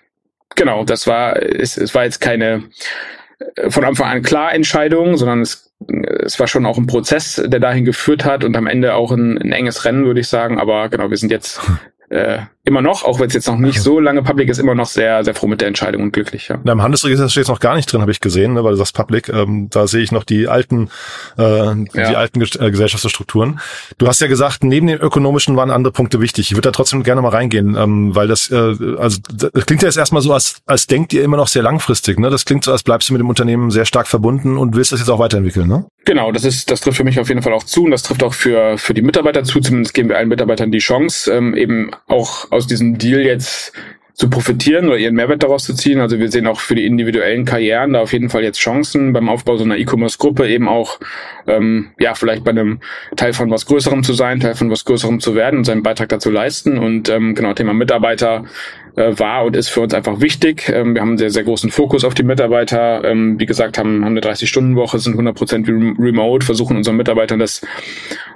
genau, 0.54 0.84
das 0.84 1.08
war, 1.08 1.42
es, 1.42 1.76
es 1.76 1.92
war 1.92 2.04
jetzt 2.04 2.20
keine 2.20 2.62
von 3.68 3.84
Anfang 3.84 4.08
an 4.08 4.22
klar 4.22 4.54
Entscheidung, 4.54 5.16
sondern 5.16 5.40
es 5.40 5.72
es 6.24 6.38
war 6.38 6.46
schon 6.46 6.66
auch 6.66 6.78
ein 6.78 6.86
Prozess, 6.86 7.42
der 7.44 7.60
dahin 7.60 7.84
geführt 7.84 8.24
hat 8.24 8.44
und 8.44 8.56
am 8.56 8.66
Ende 8.66 8.94
auch 8.94 9.12
ein, 9.12 9.38
ein 9.38 9.52
enges 9.52 9.84
Rennen, 9.84 10.04
würde 10.04 10.20
ich 10.20 10.28
sagen. 10.28 10.60
Aber 10.60 10.88
genau, 10.88 11.10
wir 11.10 11.16
sind 11.16 11.30
jetzt 11.30 11.60
äh, 12.10 12.38
immer 12.64 12.80
noch, 12.80 13.04
auch 13.04 13.18
wenn 13.18 13.26
es 13.26 13.34
jetzt 13.34 13.48
noch 13.48 13.56
nicht 13.56 13.80
so 13.80 13.98
lange 13.98 14.22
public 14.22 14.48
ist, 14.48 14.58
immer 14.58 14.74
noch 14.74 14.86
sehr, 14.86 15.24
sehr 15.24 15.34
froh 15.34 15.48
mit 15.48 15.60
der 15.60 15.68
Entscheidung 15.68 16.02
und 16.02 16.12
glücklich. 16.12 16.48
Ja. 16.48 16.60
Na, 16.62 16.72
Im 16.72 16.82
Handelsregister 16.82 17.28
steht 17.28 17.44
es 17.44 17.48
noch 17.48 17.58
gar 17.58 17.74
nicht 17.74 17.92
drin, 17.92 18.00
habe 18.00 18.12
ich 18.12 18.20
gesehen, 18.20 18.52
ne, 18.52 18.62
weil 18.62 18.72
du 18.72 18.76
sagst 18.76 18.94
public. 18.94 19.28
Ähm, 19.28 19.68
da 19.70 19.86
sehe 19.86 20.02
ich 20.02 20.12
noch 20.12 20.22
die 20.22 20.46
alten, 20.46 20.88
äh, 21.38 21.42
ja. 21.42 21.84
die 21.94 22.16
alten 22.16 22.40
äh, 22.40 22.70
Gesellschaftsstrukturen. 22.70 23.58
Du 23.98 24.06
hast 24.06 24.20
ja 24.20 24.28
gesagt, 24.28 24.62
neben 24.62 24.86
den 24.86 25.00
ökonomischen 25.00 25.56
waren 25.56 25.70
andere 25.70 25.92
Punkte 25.92 26.20
wichtig. 26.20 26.50
Ich 26.50 26.56
würde 26.56 26.68
da 26.68 26.72
trotzdem 26.72 27.02
gerne 27.02 27.20
mal 27.20 27.30
reingehen, 27.30 27.76
ähm, 27.76 28.14
weil 28.14 28.28
das, 28.28 28.50
äh, 28.50 28.56
also 28.96 29.18
das 29.32 29.66
klingt 29.66 29.82
ja 29.82 29.88
jetzt 29.88 29.98
erstmal 29.98 30.22
so, 30.22 30.32
als, 30.32 30.62
als 30.66 30.86
denkt 30.86 31.12
ihr 31.12 31.24
immer 31.24 31.36
noch 31.36 31.48
sehr 31.48 31.62
langfristig. 31.62 32.20
Ne? 32.20 32.30
Das 32.30 32.44
klingt 32.44 32.64
so, 32.64 32.70
als 32.70 32.84
bleibst 32.84 33.08
du 33.08 33.12
mit 33.12 33.20
dem 33.20 33.28
Unternehmen 33.28 33.72
sehr 33.72 33.86
stark 33.86 34.06
verbunden 34.06 34.56
und 34.56 34.76
willst 34.76 34.92
das 34.92 35.00
jetzt 35.00 35.08
auch 35.08 35.18
weiterentwickeln. 35.18 35.66
Ne? 35.66 35.86
Genau, 36.04 36.30
das 36.30 36.44
ist, 36.44 36.70
das 36.70 36.80
trifft 36.80 36.98
für 36.98 37.04
mich 37.04 37.18
auf 37.18 37.28
jeden 37.28 37.42
Fall 37.42 37.52
auch 37.52 37.64
zu 37.64 37.84
und 37.84 37.90
das 37.90 38.02
trifft 38.02 38.22
auch 38.22 38.34
für 38.34 38.78
für 38.78 38.94
die 38.94 39.02
Mitarbeiter 39.02 39.44
zu. 39.44 39.60
Zumindest 39.60 39.94
geben 39.94 40.08
wir 40.08 40.18
allen 40.18 40.28
Mitarbeitern 40.28 40.70
die 40.70 40.78
Chance, 40.78 41.32
ähm, 41.32 41.54
eben 41.54 41.90
auch 42.06 42.51
aus 42.52 42.66
diesem 42.66 42.98
Deal 42.98 43.22
jetzt 43.22 43.72
zu 44.12 44.28
profitieren 44.28 44.86
oder 44.88 44.98
ihren 44.98 45.14
Mehrwert 45.14 45.42
daraus 45.42 45.64
zu 45.64 45.74
ziehen. 45.74 45.98
Also 46.00 46.18
wir 46.18 46.30
sehen 46.30 46.46
auch 46.46 46.60
für 46.60 46.74
die 46.74 46.84
individuellen 46.84 47.46
Karrieren 47.46 47.94
da 47.94 48.00
auf 48.02 48.12
jeden 48.12 48.28
Fall 48.28 48.44
jetzt 48.44 48.58
Chancen 48.58 49.14
beim 49.14 49.30
Aufbau 49.30 49.56
so 49.56 49.64
einer 49.64 49.78
E-Commerce-Gruppe 49.78 50.46
eben 50.48 50.68
auch 50.68 51.00
ähm, 51.46 51.90
ja 51.98 52.14
vielleicht 52.14 52.44
bei 52.44 52.50
einem 52.50 52.80
Teil 53.16 53.32
von 53.32 53.50
was 53.50 53.66
Größerem 53.66 54.02
zu 54.02 54.12
sein, 54.12 54.40
Teil 54.40 54.54
von 54.54 54.70
was 54.70 54.84
Größerem 54.84 55.20
zu 55.20 55.34
werden 55.34 55.58
und 55.58 55.64
seinen 55.64 55.82
Beitrag 55.82 56.08
dazu 56.08 56.30
leisten. 56.30 56.78
Und 56.78 57.08
ähm, 57.08 57.34
genau 57.34 57.52
Thema 57.54 57.74
Mitarbeiter 57.74 58.44
äh, 58.96 59.18
war 59.18 59.44
und 59.44 59.56
ist 59.56 59.68
für 59.68 59.80
uns 59.80 59.94
einfach 59.94 60.20
wichtig. 60.20 60.68
Ähm, 60.68 60.94
wir 60.94 61.00
haben 61.00 61.10
einen 61.10 61.18
sehr, 61.18 61.30
sehr 61.30 61.44
großen 61.44 61.70
Fokus 61.70 62.04
auf 62.04 62.14
die 62.14 62.22
Mitarbeiter. 62.22 63.04
Ähm, 63.04 63.38
wie 63.38 63.46
gesagt, 63.46 63.78
haben, 63.78 64.04
haben 64.04 64.12
eine 64.12 64.20
30-Stunden-Woche, 64.20 64.98
sind 64.98 65.16
100% 65.18 65.98
remote, 65.98 66.44
versuchen 66.44 66.76
unseren 66.76 66.96
Mitarbeitern 66.96 67.38
das, 67.38 67.62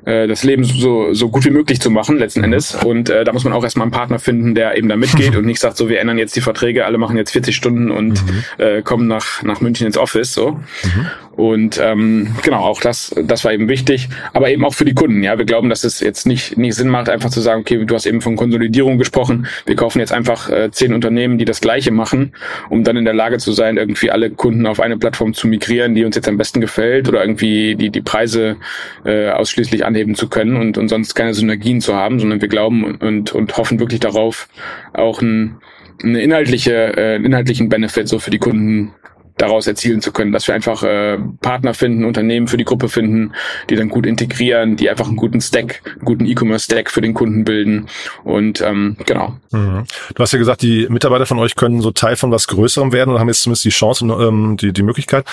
äh, 0.04 0.26
das 0.26 0.44
Leben 0.44 0.64
so, 0.64 1.12
so 1.12 1.28
gut 1.28 1.44
wie 1.44 1.50
möglich 1.50 1.80
zu 1.80 1.90
machen, 1.90 2.18
letzten 2.18 2.42
Endes. 2.42 2.74
Und 2.74 3.10
äh, 3.10 3.24
da 3.24 3.32
muss 3.32 3.44
man 3.44 3.52
auch 3.52 3.64
erstmal 3.64 3.84
einen 3.84 3.92
Partner 3.92 4.18
finden, 4.18 4.54
der 4.54 4.76
eben 4.76 4.88
da 4.88 4.96
mitgeht 4.96 5.36
und 5.36 5.44
nicht 5.44 5.60
sagt, 5.60 5.76
so, 5.76 5.88
wir 5.88 6.00
ändern 6.00 6.18
jetzt 6.18 6.36
die 6.36 6.40
Verträge, 6.40 6.86
alle 6.86 6.98
machen 6.98 7.16
jetzt 7.16 7.32
40 7.32 7.54
Stunden 7.54 7.90
und 7.90 8.24
mhm. 8.24 8.42
äh, 8.58 8.82
kommen 8.82 9.06
nach, 9.06 9.42
nach 9.42 9.60
München 9.60 9.86
ins 9.86 9.98
Office. 9.98 10.32
so. 10.32 10.52
Mhm. 10.52 11.06
Und 11.36 11.78
ähm, 11.82 12.34
genau, 12.42 12.60
auch 12.60 12.80
das, 12.80 12.95
das 13.22 13.44
war 13.44 13.52
eben 13.52 13.68
wichtig, 13.68 14.08
aber 14.32 14.50
eben 14.50 14.64
auch 14.64 14.74
für 14.74 14.84
die 14.84 14.94
Kunden. 14.94 15.22
Ja, 15.22 15.38
wir 15.38 15.44
glauben, 15.44 15.68
dass 15.68 15.84
es 15.84 16.00
jetzt 16.00 16.26
nicht, 16.26 16.56
nicht 16.56 16.74
Sinn 16.74 16.88
macht, 16.88 17.08
einfach 17.08 17.30
zu 17.30 17.40
sagen, 17.40 17.60
okay, 17.60 17.84
du 17.84 17.94
hast 17.94 18.06
eben 18.06 18.20
von 18.20 18.36
Konsolidierung 18.36 18.98
gesprochen, 18.98 19.46
wir 19.66 19.76
kaufen 19.76 19.98
jetzt 19.98 20.12
einfach 20.12 20.50
äh, 20.50 20.70
zehn 20.70 20.92
Unternehmen, 20.92 21.38
die 21.38 21.44
das 21.44 21.60
Gleiche 21.60 21.90
machen, 21.90 22.32
um 22.70 22.84
dann 22.84 22.96
in 22.96 23.04
der 23.04 23.14
Lage 23.14 23.38
zu 23.38 23.52
sein, 23.52 23.76
irgendwie 23.76 24.10
alle 24.10 24.30
Kunden 24.30 24.66
auf 24.66 24.80
eine 24.80 24.96
Plattform 24.96 25.34
zu 25.34 25.48
migrieren, 25.48 25.94
die 25.94 26.04
uns 26.04 26.16
jetzt 26.16 26.28
am 26.28 26.36
besten 26.36 26.60
gefällt 26.60 27.08
oder 27.08 27.20
irgendwie 27.20 27.74
die 27.74 27.90
die 27.90 28.02
Preise 28.02 28.56
äh, 29.04 29.30
ausschließlich 29.30 29.84
anheben 29.84 30.14
zu 30.14 30.28
können 30.28 30.56
und, 30.56 30.78
und 30.78 30.88
sonst 30.88 31.14
keine 31.14 31.34
Synergien 31.34 31.80
zu 31.80 31.94
haben, 31.94 32.18
sondern 32.20 32.40
wir 32.40 32.48
glauben 32.48 32.96
und 32.96 33.32
und 33.32 33.56
hoffen 33.56 33.80
wirklich 33.80 34.00
darauf, 34.00 34.48
auch 34.92 35.20
ein 35.22 35.58
eine 36.02 36.20
inhaltliche, 36.20 36.96
äh, 36.96 37.14
einen 37.14 37.26
inhaltlichen 37.26 37.68
Benefit 37.68 38.08
so 38.08 38.18
für 38.18 38.30
die 38.30 38.38
Kunden 38.38 38.92
daraus 39.36 39.66
erzielen 39.66 40.00
zu 40.00 40.12
können, 40.12 40.32
dass 40.32 40.46
wir 40.46 40.54
einfach 40.54 40.82
äh, 40.82 41.18
Partner 41.40 41.74
finden, 41.74 42.04
Unternehmen 42.04 42.48
für 42.48 42.56
die 42.56 42.64
Gruppe 42.64 42.88
finden, 42.88 43.32
die 43.68 43.76
dann 43.76 43.88
gut 43.88 44.06
integrieren, 44.06 44.76
die 44.76 44.88
einfach 44.88 45.06
einen 45.06 45.16
guten 45.16 45.40
Stack, 45.40 45.82
einen 45.84 46.04
guten 46.04 46.26
E-Commerce-Stack 46.26 46.90
für 46.90 47.00
den 47.00 47.14
Kunden 47.14 47.44
bilden. 47.44 47.86
Und 48.24 48.60
ähm, 48.60 48.96
genau. 49.04 49.36
Mhm. 49.52 49.84
Du 50.14 50.22
hast 50.22 50.32
ja 50.32 50.38
gesagt, 50.38 50.62
die 50.62 50.86
Mitarbeiter 50.88 51.26
von 51.26 51.38
euch 51.38 51.54
können 51.54 51.80
so 51.80 51.90
Teil 51.90 52.16
von 52.16 52.30
was 52.30 52.48
Größerem 52.48 52.92
werden 52.92 53.12
und 53.12 53.20
haben 53.20 53.28
jetzt 53.28 53.42
zumindest 53.42 53.64
die 53.64 53.70
Chance 53.70 54.04
und 54.04 54.10
ähm, 54.20 54.56
die, 54.56 54.72
die 54.72 54.82
Möglichkeit. 54.82 55.26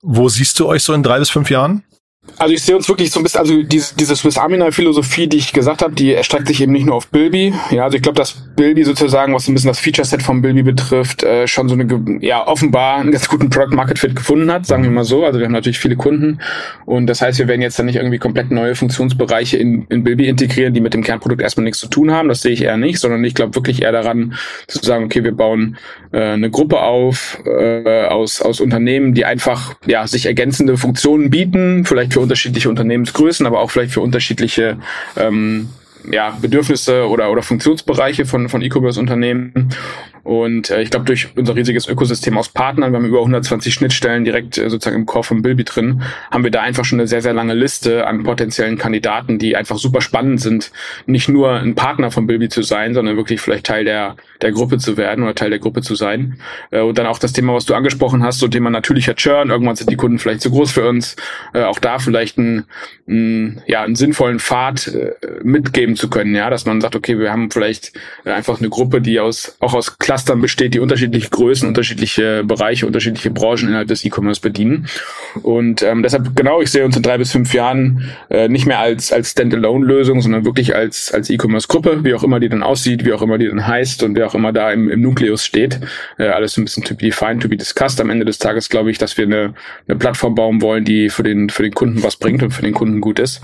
Wo 0.00 0.28
siehst 0.28 0.58
du 0.60 0.66
euch 0.66 0.82
so 0.82 0.92
in 0.92 1.02
drei 1.02 1.18
bis 1.18 1.30
fünf 1.30 1.50
Jahren? 1.50 1.82
Also 2.36 2.52
ich 2.52 2.62
sehe 2.62 2.74
uns 2.74 2.88
wirklich 2.88 3.10
so 3.10 3.20
ein 3.20 3.22
bisschen, 3.22 3.40
also 3.40 3.62
diese, 3.62 3.94
diese 3.96 4.16
Swiss 4.16 4.38
Army 4.38 4.60
Philosophie, 4.72 5.28
die 5.28 5.36
ich 5.36 5.52
gesagt 5.52 5.82
habe, 5.82 5.94
die 5.94 6.14
erstreckt 6.14 6.48
sich 6.48 6.60
eben 6.60 6.72
nicht 6.72 6.86
nur 6.86 6.96
auf 6.96 7.08
Bilby. 7.08 7.54
Ja, 7.70 7.84
also 7.84 7.96
ich 7.96 8.02
glaube, 8.02 8.16
dass 8.16 8.34
Bilby 8.56 8.84
sozusagen, 8.84 9.34
was 9.34 9.46
ein 9.46 9.54
bisschen 9.54 9.68
das 9.68 9.78
Feature 9.78 10.04
Set 10.06 10.22
von 10.22 10.42
Bilby 10.42 10.62
betrifft, 10.62 11.22
äh, 11.22 11.46
schon 11.46 11.68
so 11.68 11.74
eine, 11.74 11.86
ja, 12.20 12.46
offenbar 12.46 12.96
einen 12.96 13.12
ganz 13.12 13.28
guten 13.28 13.50
Product 13.50 13.74
Market 13.74 13.98
Fit 13.98 14.16
gefunden 14.16 14.50
hat, 14.50 14.66
sagen 14.66 14.82
wir 14.82 14.90
mal 14.90 15.04
so. 15.04 15.24
Also 15.24 15.38
wir 15.38 15.46
haben 15.46 15.52
natürlich 15.52 15.78
viele 15.78 15.96
Kunden 15.96 16.40
und 16.86 17.06
das 17.06 17.22
heißt, 17.22 17.38
wir 17.38 17.46
werden 17.46 17.62
jetzt 17.62 17.78
dann 17.78 17.86
nicht 17.86 17.96
irgendwie 17.96 18.18
komplett 18.18 18.50
neue 18.50 18.74
Funktionsbereiche 18.74 19.56
in, 19.56 19.86
in 19.88 20.02
Bilby 20.02 20.26
integrieren, 20.28 20.74
die 20.74 20.80
mit 20.80 20.94
dem 20.94 21.02
Kernprodukt 21.02 21.40
erstmal 21.40 21.64
nichts 21.64 21.78
zu 21.78 21.88
tun 21.88 22.10
haben. 22.10 22.28
Das 22.28 22.42
sehe 22.42 22.52
ich 22.52 22.62
eher 22.62 22.76
nicht, 22.76 22.98
sondern 22.98 23.22
ich 23.24 23.34
glaube 23.34 23.54
wirklich 23.54 23.82
eher 23.82 23.92
daran, 23.92 24.34
zu 24.66 24.78
sagen, 24.80 25.04
okay, 25.04 25.22
wir 25.22 25.32
bauen 25.32 25.76
äh, 26.12 26.20
eine 26.20 26.50
Gruppe 26.50 26.80
auf 26.80 27.42
äh, 27.46 28.06
aus, 28.06 28.42
aus 28.42 28.60
Unternehmen, 28.60 29.14
die 29.14 29.24
einfach 29.24 29.74
ja 29.86 30.06
sich 30.06 30.26
ergänzende 30.26 30.76
Funktionen 30.76 31.30
bieten, 31.30 31.84
vielleicht 31.84 32.13
für 32.14 32.20
unterschiedliche 32.20 32.68
Unternehmensgrößen, 32.68 33.46
aber 33.46 33.60
auch 33.60 33.70
vielleicht 33.70 33.92
für 33.92 34.00
unterschiedliche 34.00 34.78
ähm, 35.16 35.68
ja, 36.10 36.36
Bedürfnisse 36.40 37.08
oder, 37.08 37.30
oder 37.30 37.42
Funktionsbereiche 37.42 38.24
von, 38.24 38.48
von 38.48 38.62
E-Commerce-Unternehmen. 38.62 39.70
Und 40.24 40.70
äh, 40.70 40.82
ich 40.82 40.90
glaube, 40.90 41.04
durch 41.04 41.28
unser 41.36 41.54
riesiges 41.54 41.86
Ökosystem 41.86 42.36
aus 42.38 42.48
Partnern, 42.48 42.92
wir 42.92 42.98
haben 42.98 43.06
über 43.06 43.18
120 43.18 43.72
Schnittstellen 43.72 44.24
direkt 44.24 44.58
äh, 44.58 44.70
sozusagen 44.70 44.96
im 44.96 45.06
Core 45.06 45.22
von 45.22 45.42
Bilby 45.42 45.64
drin, 45.64 46.02
haben 46.30 46.44
wir 46.44 46.50
da 46.50 46.62
einfach 46.62 46.84
schon 46.84 46.98
eine 46.98 47.06
sehr, 47.06 47.20
sehr 47.20 47.34
lange 47.34 47.54
Liste 47.54 48.06
an 48.06 48.22
potenziellen 48.22 48.78
Kandidaten, 48.78 49.38
die 49.38 49.54
einfach 49.54 49.76
super 49.76 50.00
spannend 50.00 50.40
sind, 50.40 50.72
nicht 51.06 51.28
nur 51.28 51.52
ein 51.52 51.74
Partner 51.74 52.10
von 52.10 52.26
Bilby 52.26 52.48
zu 52.48 52.62
sein, 52.62 52.94
sondern 52.94 53.16
wirklich 53.16 53.40
vielleicht 53.40 53.66
Teil 53.66 53.84
der, 53.84 54.16
der 54.40 54.52
Gruppe 54.52 54.78
zu 54.78 54.96
werden 54.96 55.22
oder 55.22 55.34
Teil 55.34 55.50
der 55.50 55.58
Gruppe 55.58 55.82
zu 55.82 55.94
sein. 55.94 56.38
Äh, 56.70 56.80
und 56.80 56.96
dann 56.96 57.06
auch 57.06 57.18
das 57.18 57.34
Thema, 57.34 57.52
was 57.52 57.66
du 57.66 57.74
angesprochen 57.74 58.22
hast, 58.22 58.38
so 58.38 58.48
Thema 58.48 58.70
natürlicher 58.70 59.14
Churn. 59.14 59.50
Irgendwann 59.50 59.76
sind 59.76 59.90
die 59.90 59.96
Kunden 59.96 60.18
vielleicht 60.18 60.40
zu 60.40 60.50
groß 60.50 60.72
für 60.72 60.88
uns. 60.88 61.16
Äh, 61.52 61.64
auch 61.64 61.78
da 61.78 61.98
vielleicht 61.98 62.38
einen, 62.38 62.64
einen, 63.06 63.62
ja, 63.66 63.82
einen 63.82 63.94
sinnvollen 63.94 64.40
Pfad 64.40 64.86
äh, 64.88 65.12
mitgeben 65.42 65.96
zu 65.96 66.08
können, 66.08 66.34
ja, 66.34 66.48
dass 66.48 66.64
man 66.64 66.80
sagt, 66.80 66.96
okay, 66.96 67.18
wir 67.18 67.30
haben 67.30 67.50
vielleicht 67.50 67.92
äh, 68.24 68.30
einfach 68.30 68.58
eine 68.58 68.70
Gruppe, 68.70 69.02
die 69.02 69.20
aus 69.20 69.56
auch 69.60 69.74
aus 69.74 69.98
Clustern 70.14 70.40
besteht, 70.40 70.74
die 70.74 70.80
unterschiedliche 70.80 71.28
Größen, 71.28 71.68
unterschiedliche 71.68 72.44
Bereiche, 72.44 72.86
unterschiedliche 72.86 73.30
Branchen 73.30 73.68
innerhalb 73.68 73.88
des 73.88 74.04
E-Commerce 74.04 74.40
bedienen. 74.40 74.86
Und 75.42 75.82
ähm, 75.82 76.02
deshalb, 76.02 76.34
genau, 76.34 76.62
ich 76.62 76.70
sehe 76.70 76.84
uns 76.84 76.96
in 76.96 77.02
drei 77.02 77.18
bis 77.18 77.32
fünf 77.32 77.52
Jahren 77.52 78.10
äh, 78.30 78.48
nicht 78.48 78.64
mehr 78.64 78.78
als, 78.78 79.12
als 79.12 79.32
Standalone-Lösung, 79.32 80.22
sondern 80.22 80.44
wirklich 80.44 80.74
als, 80.74 81.12
als 81.12 81.28
E-Commerce-Gruppe, 81.28 82.04
wie 82.04 82.14
auch 82.14 82.22
immer 82.22 82.40
die 82.40 82.48
dann 82.48 82.62
aussieht, 82.62 83.04
wie 83.04 83.12
auch 83.12 83.20
immer 83.20 83.36
die 83.36 83.48
dann 83.48 83.66
heißt 83.66 84.02
und 84.02 84.16
wer 84.16 84.26
auch 84.26 84.34
immer 84.34 84.52
da 84.52 84.72
im, 84.72 84.88
im 84.88 85.02
Nukleus 85.02 85.44
steht. 85.44 85.80
Äh, 86.16 86.28
alles 86.28 86.56
ein 86.56 86.64
bisschen 86.64 86.84
to 86.84 86.94
be 86.94 87.06
defined, 87.06 87.42
to 87.42 87.48
be 87.48 87.56
discussed. 87.56 88.00
Am 88.00 88.08
Ende 88.08 88.24
des 88.24 88.38
Tages 88.38 88.70
glaube 88.70 88.90
ich, 88.90 88.98
dass 88.98 89.18
wir 89.18 89.26
eine, 89.26 89.52
eine 89.86 89.98
Plattform 89.98 90.34
bauen 90.34 90.62
wollen, 90.62 90.84
die 90.84 91.10
für 91.10 91.22
den, 91.22 91.50
für 91.50 91.64
den 91.64 91.74
Kunden 91.74 92.02
was 92.02 92.16
bringt 92.16 92.42
und 92.42 92.52
für 92.52 92.62
den 92.62 92.72
Kunden 92.72 93.00
gut 93.02 93.18
ist. 93.18 93.42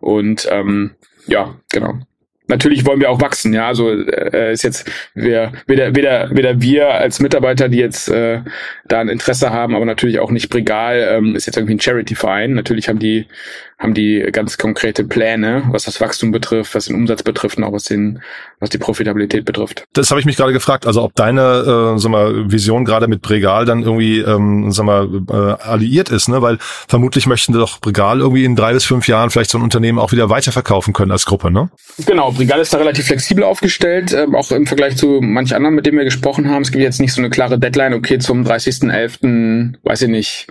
Und 0.00 0.46
ähm, 0.50 0.92
ja, 1.26 1.56
genau 1.72 1.98
natürlich 2.50 2.84
wollen 2.84 3.00
wir 3.00 3.10
auch 3.10 3.20
wachsen, 3.20 3.54
ja. 3.54 3.66
Also 3.66 3.90
äh, 3.90 4.52
ist 4.52 4.62
jetzt 4.62 4.90
wir, 5.14 5.52
weder, 5.66 5.96
weder, 5.96 6.30
weder 6.30 6.60
wir 6.60 6.88
als 6.88 7.20
Mitarbeiter, 7.20 7.68
die 7.68 7.78
jetzt 7.78 8.08
äh, 8.08 8.42
da 8.86 9.00
ein 9.00 9.08
Interesse 9.08 9.50
haben, 9.50 9.74
aber 9.74 9.86
natürlich 9.86 10.18
auch 10.18 10.30
nicht 10.30 10.50
Bregal, 10.50 11.08
ähm, 11.10 11.34
ist 11.34 11.46
jetzt 11.46 11.56
irgendwie 11.56 11.76
ein 11.76 11.80
Charity-Verein. 11.80 12.52
Natürlich 12.52 12.88
haben 12.88 12.98
die 12.98 13.26
haben 13.80 13.94
die 13.94 14.28
ganz 14.30 14.58
konkrete 14.58 15.04
Pläne, 15.04 15.64
was 15.70 15.84
das 15.84 16.00
Wachstum 16.02 16.30
betrifft, 16.30 16.74
was 16.74 16.84
den 16.84 16.96
Umsatz 16.96 17.22
betrifft 17.22 17.56
und 17.56 17.64
auch 17.64 17.72
was 17.72 17.84
den, 17.84 18.20
was 18.60 18.68
die 18.68 18.76
Profitabilität 18.76 19.46
betrifft. 19.46 19.84
Das 19.94 20.10
habe 20.10 20.20
ich 20.20 20.26
mich 20.26 20.36
gerade 20.36 20.52
gefragt. 20.52 20.86
Also 20.86 21.02
ob 21.02 21.14
deine 21.14 21.94
äh, 21.96 21.98
sag 21.98 22.10
mal, 22.10 22.52
Vision 22.52 22.84
gerade 22.84 23.08
mit 23.08 23.22
Bregal 23.22 23.64
dann 23.64 23.82
irgendwie 23.82 24.18
ähm, 24.18 24.70
sag 24.70 24.84
mal, 24.84 25.08
äh, 25.30 25.62
alliiert 25.62 26.10
ist, 26.10 26.28
ne? 26.28 26.42
Weil 26.42 26.58
vermutlich 26.60 27.26
möchten 27.26 27.54
doch 27.54 27.80
Bregal 27.80 28.20
irgendwie 28.20 28.44
in 28.44 28.54
drei 28.54 28.74
bis 28.74 28.84
fünf 28.84 29.08
Jahren 29.08 29.30
vielleicht 29.30 29.50
so 29.50 29.56
ein 29.56 29.62
Unternehmen 29.62 29.98
auch 29.98 30.12
wieder 30.12 30.28
weiterverkaufen 30.28 30.92
können 30.92 31.10
als 31.10 31.24
Gruppe, 31.24 31.50
ne? 31.50 31.70
Genau, 32.04 32.32
Bregal 32.32 32.60
ist 32.60 32.74
da 32.74 32.78
relativ 32.78 33.06
flexibel 33.06 33.44
aufgestellt, 33.44 34.12
äh, 34.12 34.26
auch 34.34 34.52
im 34.52 34.66
Vergleich 34.66 34.98
zu 34.98 35.20
manch 35.22 35.54
anderen, 35.54 35.74
mit 35.74 35.86
denen 35.86 35.96
wir 35.96 36.04
gesprochen 36.04 36.50
haben. 36.50 36.62
Es 36.62 36.70
gibt 36.70 36.82
jetzt 36.82 37.00
nicht 37.00 37.14
so 37.14 37.22
eine 37.22 37.30
klare 37.30 37.58
Deadline, 37.58 37.94
okay, 37.94 38.18
zum 38.18 38.44
30.11., 38.44 39.76
weiß 39.82 40.02
ich 40.02 40.08
nicht, 40.08 40.48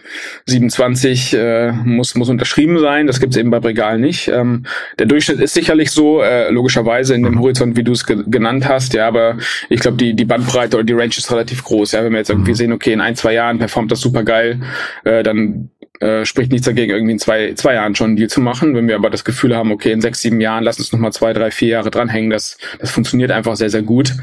27 0.48 1.36
äh, 1.36 1.72
muss, 1.72 2.15
muss 2.15 2.30
unterschrieben 2.30 2.80
sein. 2.80 3.06
Das 3.06 3.18
gibt 3.19 3.34
es 3.34 3.39
eben 3.39 3.49
bei 3.49 3.60
Bregal 3.60 3.99
nicht. 3.99 4.27
Ähm, 4.27 4.65
der 4.97 5.05
Durchschnitt 5.05 5.39
ist 5.39 5.53
sicherlich 5.53 5.91
so, 5.91 6.21
äh, 6.21 6.49
logischerweise 6.49 7.15
in 7.15 7.23
dem 7.23 7.36
mhm. 7.36 7.39
Horizont, 7.39 7.77
wie 7.77 7.84
du 7.84 7.91
es 7.91 8.05
ge 8.05 8.23
genannt 8.27 8.67
hast, 8.67 8.93
ja, 8.93 9.08
aber 9.08 9.38
ich 9.69 9.79
glaube, 9.79 9.97
die, 9.97 10.13
die 10.15 10.25
Bandbreite 10.25 10.77
oder 10.77 10.84
die 10.84 10.93
Range 10.93 11.10
ist 11.10 11.32
relativ 11.32 11.63
groß. 11.63 11.93
Ja, 11.93 12.03
wenn 12.03 12.12
wir 12.12 12.19
jetzt 12.19 12.29
irgendwie 12.29 12.51
mhm. 12.51 12.55
sehen, 12.55 12.73
okay, 12.73 12.93
in 12.93 13.01
ein, 13.01 13.15
zwei 13.15 13.34
Jahren 13.34 13.60
performt 13.60 13.91
das 13.91 14.01
super 14.01 14.23
geil, 14.23 14.60
äh, 15.03 15.23
dann 15.23 15.69
äh, 15.99 16.23
spricht 16.25 16.51
nichts 16.51 16.65
dagegen, 16.65 16.91
irgendwie 16.93 17.13
in 17.13 17.19
zwei, 17.19 17.53
zwei 17.55 17.73
Jahren 17.73 17.93
schon 17.95 18.08
einen 18.08 18.15
Deal 18.15 18.29
zu 18.29 18.41
machen. 18.41 18.75
Wenn 18.75 18.88
wir 18.88 18.95
aber 18.95 19.10
das 19.10 19.25
Gefühl 19.25 19.55
haben, 19.55 19.71
okay, 19.71 19.91
in 19.91 20.01
sechs, 20.01 20.21
sieben 20.21 20.39
Jahren, 20.39 20.63
lass 20.63 20.79
uns 20.79 20.91
nochmal 20.91 21.12
zwei, 21.12 21.34
drei, 21.34 21.51
vier 21.51 21.69
Jahre 21.69 21.91
dranhängen, 21.91 22.29
das, 22.29 22.58
das 22.79 22.91
funktioniert 22.91 23.32
einfach 23.32 23.55
sehr, 23.55 23.69
sehr 23.69 23.82
gut, 23.82 24.13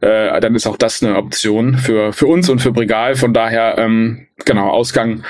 äh, 0.00 0.40
dann 0.40 0.54
ist 0.54 0.66
auch 0.66 0.76
das 0.76 1.02
eine 1.02 1.16
Option 1.16 1.76
für, 1.76 2.12
für 2.12 2.26
uns 2.26 2.48
und 2.48 2.60
für 2.60 2.72
Brigal. 2.72 3.16
Von 3.16 3.32
daher, 3.32 3.78
ähm, 3.78 4.26
genau, 4.44 4.70
Ausgang 4.70 5.24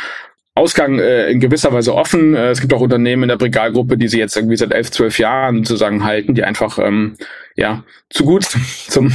Ausgang 0.57 1.01
äh, 1.01 1.31
in 1.31 1.41
gewisser 1.41 1.73
Weise 1.73 1.95
offen. 1.95 2.35
Äh, 2.35 2.51
es 2.51 2.61
gibt 2.61 2.73
auch 2.73 2.81
Unternehmen 2.81 3.25
in 3.25 3.29
der 3.29 3.37
Brigalgruppe, 3.37 3.99
die 3.99 4.09
sie 4.09 4.19
jetzt 4.19 4.37
irgendwie 4.37 4.57
seit 4.57 4.73
elf, 4.73 4.91
zwölf 4.91 5.19
Jahren 5.19 5.65
sozusagen 5.65 6.05
halten, 6.05 6.35
die 6.35 6.45
einfach 6.45 6.79
ähm, 6.79 7.17
ja 7.57 7.85
zu 8.11 8.25
gut 8.25 8.45
zum 8.89 9.13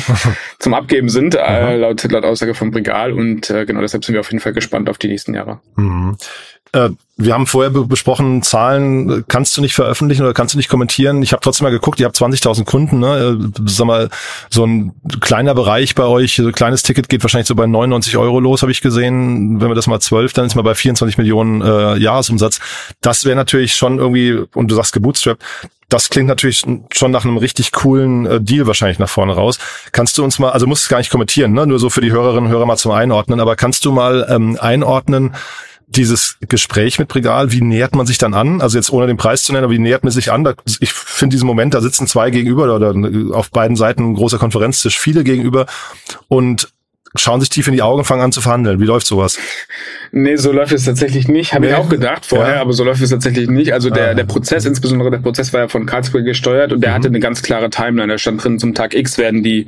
zum 0.60 0.74
Abgeben 0.74 1.10
sind, 1.10 1.36
äh, 1.36 1.78
laut, 1.78 2.04
laut 2.04 2.26
Aussage 2.26 2.54
von 2.54 2.72
Brigal. 2.72 3.14
Und 3.14 3.50
äh, 3.50 3.66
genau 3.66 3.82
deshalb 3.82 4.04
sind 4.06 4.14
wir 4.14 4.22
auf 4.22 4.32
jeden 4.32 4.42
Fall 4.42 4.54
gespannt 4.54 4.90
auf 4.90 4.98
die 4.98 5.08
nächsten 5.08 5.34
Jahre. 5.34 5.60
Mhm. 5.76 6.18
Äh, 6.72 6.90
wir 7.18 7.34
haben 7.34 7.48
vorher 7.48 7.72
besprochen, 7.72 8.44
Zahlen 8.44 9.26
kannst 9.28 9.58
du 9.58 9.62
nicht 9.62 9.74
veröffentlichen 9.74 10.22
oder 10.22 10.34
kannst 10.34 10.54
du 10.54 10.58
nicht 10.58 10.70
kommentieren. 10.70 11.22
Ich 11.22 11.34
habe 11.34 11.42
trotzdem 11.42 11.66
mal 11.66 11.72
geguckt, 11.72 12.00
ihr 12.00 12.06
habt 12.06 12.16
20.000 12.16 12.64
Kunden. 12.64 13.00
Ne? 13.00 13.40
Äh, 13.40 13.62
sag 13.66 13.88
mal, 13.88 14.10
so 14.50 14.66
ein 14.66 14.94
kleiner 15.20 15.56
Bereich 15.56 15.96
bei 15.96 16.04
euch, 16.04 16.36
so 16.36 16.48
ein 16.48 16.54
kleines 16.54 16.84
Ticket 16.84 17.10
geht 17.10 17.24
wahrscheinlich 17.24 17.48
so 17.48 17.56
bei 17.56 17.66
99 17.66 18.18
Euro 18.18 18.40
los, 18.40 18.62
habe 18.62 18.72
ich 18.72 18.82
gesehen. 18.82 19.60
Wenn 19.60 19.70
wir 19.70 19.76
das 19.76 19.88
mal 19.88 20.00
12, 20.00 20.34
dann 20.34 20.46
ist 20.46 20.56
man 20.56 20.64
bei 20.64 20.76
24 20.76 21.18
Millionen 21.18 21.62
äh, 21.62 21.98
Jahresumsatz. 21.98 22.60
Das 23.02 23.26
wäre 23.26 23.36
natürlich 23.36 23.76
schon 23.76 23.98
irgendwie, 23.98 24.46
und 24.54 24.70
du 24.70 24.76
sagst 24.76 24.94
gebootstrapped, 24.94 25.44
das 25.90 26.10
klingt 26.10 26.28
natürlich 26.28 26.64
schon 26.94 27.12
nach 27.12 27.26
einem 27.26 27.38
richtig 27.38 27.72
coolen 27.72 28.26
äh, 28.26 28.42
Deal 28.42 28.68
wahrscheinlich 28.68 29.00
nach 29.00 29.10
vorne 29.10 29.34
raus. 29.34 29.58
Kannst 29.92 30.18
du 30.18 30.24
uns 30.24 30.40
mal, 30.40 30.52
also 30.52 30.68
musst 30.68 30.84
es 30.84 30.90
gar 30.90 31.00
nicht 31.00 31.10
kommentieren, 31.10 31.52
ne? 31.54 31.68
nur 31.68 31.80
so 31.80 31.90
für 31.90 32.02
die 32.02 32.12
Hörerinnen 32.12 32.46
und 32.46 32.52
Hörer 32.52 32.66
mal 32.66 32.78
zum 32.78 32.92
Einordnen, 32.92 33.40
aber 33.40 33.56
kannst 33.56 33.86
du 33.86 33.92
mal 33.92 34.28
ähm, 34.30 34.58
einordnen, 34.62 35.36
dieses 35.88 36.38
Gespräch 36.42 37.00
mit 37.00 37.08
Bregal, 37.08 37.52
wie 37.52 37.62
nähert 37.62 37.96
man 37.96 38.06
sich 38.06 38.20
dann 38.20 38.36
an? 38.36 38.62
Also 38.62 38.78
jetzt 38.78 38.92
ohne 38.92 39.08
den 39.08 39.18
Preis 39.18 39.44
zu 39.44 39.52
nennen, 39.52 39.64
aber 39.64 39.74
wie 39.74 39.80
nähert 39.80 40.04
man 40.04 40.12
sich 40.12 40.32
an? 40.32 40.48
Ich 40.80 40.94
finde 40.94 41.34
diesen 41.34 41.48
Moment, 41.48 41.74
da 41.74 41.82
sitzen 41.82 42.06
zwei 42.06 42.30
gegenüber 42.30 42.76
oder 42.76 42.94
auf 43.36 43.50
beiden 43.50 43.76
Seiten 43.76 44.12
ein 44.12 44.14
großer 44.14 44.38
Konferenztisch, 44.38 45.00
viele 45.00 45.24
gegenüber 45.24 45.66
und 46.28 46.70
schauen 47.16 47.40
sich 47.40 47.50
tief 47.50 47.68
in 47.68 47.74
die 47.74 47.82
Augen 47.82 48.00
und 48.00 48.06
fangen 48.06 48.22
an 48.22 48.32
zu 48.32 48.42
verhandeln. 48.42 48.80
Wie 48.80 48.86
läuft 48.86 49.08
sowas? 49.08 49.40
Nee, 50.12 50.36
so 50.36 50.52
läuft 50.52 50.74
es 50.74 50.86
tatsächlich 50.86 51.28
nicht. 51.28 51.54
Habe 51.54 51.66
nee. 51.66 51.72
ich 51.72 51.78
auch 51.78 51.90
gedacht 51.90 52.26
vorher, 52.26 52.56
ja. 52.56 52.62
aber 52.62 52.74
so 52.74 52.84
läuft 52.84 53.02
es 53.02 53.10
tatsächlich 53.10 53.50
nicht. 53.50 53.74
Also 53.74 53.90
der, 53.90 54.12
ah. 54.12 54.14
der 54.14 54.24
Prozess, 54.24 54.66
insbesondere 54.66 55.12
der 55.12 55.20
Prozess 55.20 55.54
war 55.54 55.62
ja 55.62 55.68
von 55.68 55.86
Karlsruhe 55.86 56.24
gesteuert 56.24 56.72
und 56.72 56.82
der 56.82 56.92
mhm. 56.92 56.96
hatte 56.96 57.08
eine 57.08 57.20
ganz 57.20 57.42
klare 57.42 57.70
Timeline. 57.70 58.12
Da 58.12 58.18
stand 58.18 58.44
drin, 58.44 58.60
zum 58.60 58.74
Tag 58.74 58.94
X 58.94 59.18
werden 59.18 59.44
die, 59.44 59.66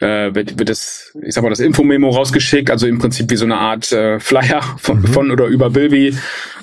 äh, 0.00 0.34
wird, 0.34 0.58
wird 0.58 0.68
das, 0.68 1.16
ich 1.22 1.34
sag 1.34 1.42
mal, 1.42 1.50
das 1.50 1.60
Infomemo 1.60 2.10
rausgeschickt, 2.10 2.70
also 2.70 2.86
im 2.86 2.98
Prinzip 2.98 3.30
wie 3.30 3.36
so 3.36 3.44
eine 3.44 3.56
Art 3.56 3.92
äh, 3.92 4.18
Flyer 4.20 4.62
von, 4.78 5.00
mhm. 5.00 5.06
von 5.06 5.30
oder 5.30 5.46
über 5.46 5.70
Bilby. 5.70 6.14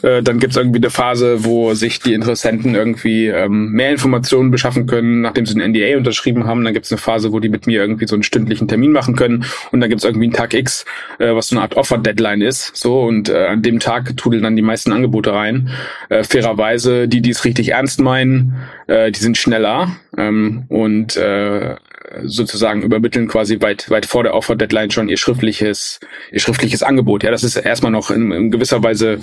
Äh, 0.01 0.21
dann 0.21 0.39
gibt's 0.39 0.55
irgendwie 0.55 0.79
eine 0.79 0.89
Phase, 0.89 1.45
wo 1.45 1.73
sich 1.73 1.99
die 1.99 2.13
Interessenten 2.13 2.75
irgendwie 2.75 3.27
ähm, 3.27 3.71
mehr 3.71 3.91
Informationen 3.91 4.51
beschaffen 4.51 4.85
können, 4.85 5.21
nachdem 5.21 5.45
sie 5.45 5.59
ein 5.59 5.71
NDA 5.71 5.97
unterschrieben 5.97 6.45
haben. 6.45 6.63
Dann 6.63 6.73
gibt's 6.73 6.91
eine 6.91 6.99
Phase, 6.99 7.31
wo 7.31 7.39
die 7.39 7.49
mit 7.49 7.65
mir 7.67 7.81
irgendwie 7.81 8.07
so 8.07 8.15
einen 8.15 8.23
stündlichen 8.23 8.67
Termin 8.67 8.91
machen 8.91 9.15
können 9.15 9.45
und 9.71 9.81
dann 9.81 9.89
gibt's 9.89 10.05
irgendwie 10.15 10.27
einen 10.27 10.33
Tag 10.33 10.53
X, 10.53 10.85
äh, 11.19 11.33
was 11.33 11.49
so 11.49 11.55
eine 11.55 11.61
Art 11.61 11.75
Offer-Deadline 11.75 12.41
ist. 12.41 12.75
So 12.75 13.01
und 13.01 13.29
äh, 13.29 13.47
an 13.47 13.61
dem 13.61 13.79
Tag 13.79 14.15
trudeln 14.17 14.43
dann 14.43 14.55
die 14.55 14.61
meisten 14.61 14.91
Angebote 14.91 15.33
rein. 15.33 15.69
Äh, 16.09 16.23
fairerweise, 16.23 17.07
die, 17.07 17.21
die 17.21 17.29
es 17.29 17.45
richtig 17.45 17.69
ernst 17.69 17.99
meinen, 17.99 18.55
äh, 18.87 19.11
die 19.11 19.19
sind 19.19 19.37
schneller 19.37 19.95
ähm, 20.17 20.65
und 20.69 21.17
äh, 21.17 21.75
sozusagen 22.23 22.81
übermitteln 22.81 23.27
quasi 23.27 23.61
weit 23.61 23.89
weit 23.89 24.05
vor 24.05 24.23
der 24.23 24.33
Offer 24.33 24.55
Deadline 24.55 24.91
schon 24.91 25.09
ihr 25.09 25.17
schriftliches 25.17 25.99
ihr 26.31 26.39
schriftliches 26.39 26.83
Angebot. 26.83 27.23
Ja, 27.23 27.31
das 27.31 27.43
ist 27.43 27.55
erstmal 27.55 27.91
noch 27.91 28.11
in, 28.11 28.31
in 28.31 28.51
gewisser 28.51 28.83
Weise 28.83 29.19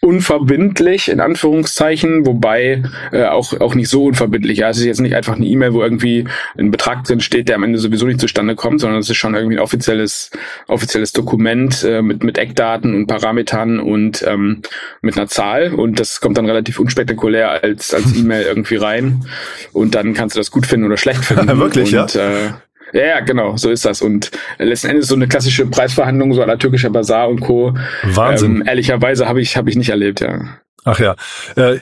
unverbindlich 0.00 1.10
in 1.10 1.20
Anführungszeichen, 1.20 2.24
wobei 2.24 2.82
äh, 3.12 3.24
auch 3.24 3.60
auch 3.60 3.74
nicht 3.74 3.90
so 3.90 4.04
unverbindlich. 4.04 4.58
Ja, 4.58 4.70
es 4.70 4.78
ist 4.78 4.86
jetzt 4.86 5.00
nicht 5.00 5.14
einfach 5.14 5.36
eine 5.36 5.44
E-Mail, 5.44 5.74
wo 5.74 5.82
irgendwie 5.82 6.24
ein 6.56 6.70
Betrag 6.70 7.04
drin 7.04 7.20
steht, 7.20 7.48
der 7.48 7.56
am 7.56 7.64
Ende 7.64 7.78
sowieso 7.78 8.06
nicht 8.06 8.20
zustande 8.20 8.56
kommt, 8.56 8.80
sondern 8.80 9.00
es 9.00 9.10
ist 9.10 9.18
schon 9.18 9.34
irgendwie 9.34 9.56
ein 9.56 9.62
offizielles 9.62 10.30
offizielles 10.68 11.12
Dokument 11.12 11.84
äh, 11.84 12.00
mit 12.00 12.24
mit 12.24 12.38
Eckdaten 12.38 12.94
und 12.94 13.08
Parametern 13.08 13.78
und 13.78 14.24
ähm, 14.26 14.62
mit 15.02 15.18
einer 15.18 15.28
Zahl 15.28 15.74
und 15.74 16.00
das 16.00 16.22
kommt 16.22 16.38
dann 16.38 16.46
relativ 16.46 16.80
unspektakulär 16.80 17.62
als 17.62 17.92
als 17.92 18.16
E-Mail 18.16 18.42
irgendwie 18.48 18.76
rein 18.76 19.26
und 19.72 19.94
dann 19.94 20.14
kannst 20.14 20.34
du 20.34 20.40
das 20.40 20.50
gut 20.50 20.66
finden 20.66 20.86
oder 20.86 20.96
schlecht 20.96 21.24
finden. 21.24 21.46
Wirklich, 21.58 21.94
und, 21.94 22.14
ja. 22.14 22.46
Äh, 22.46 22.52
ja, 22.92 23.06
ja, 23.06 23.20
genau, 23.20 23.56
so 23.56 23.70
ist 23.70 23.84
das. 23.84 24.02
Und 24.02 24.30
letzten 24.58 24.88
Endes 24.88 25.08
so 25.08 25.14
eine 25.14 25.28
klassische 25.28 25.66
Preisverhandlung, 25.66 26.32
so 26.34 26.42
aller 26.42 26.58
türkischer 26.58 26.90
Bazar 26.90 27.28
und 27.28 27.40
Co. 27.40 27.74
Wahnsinn. 28.02 28.56
Ähm, 28.56 28.66
ehrlicherweise 28.66 29.26
habe 29.28 29.40
ich, 29.40 29.56
hab 29.56 29.68
ich 29.68 29.76
nicht 29.76 29.90
erlebt, 29.90 30.20
ja. 30.20 30.40
Ach 30.84 30.98
ja, 30.98 31.14
äh, 31.56 31.78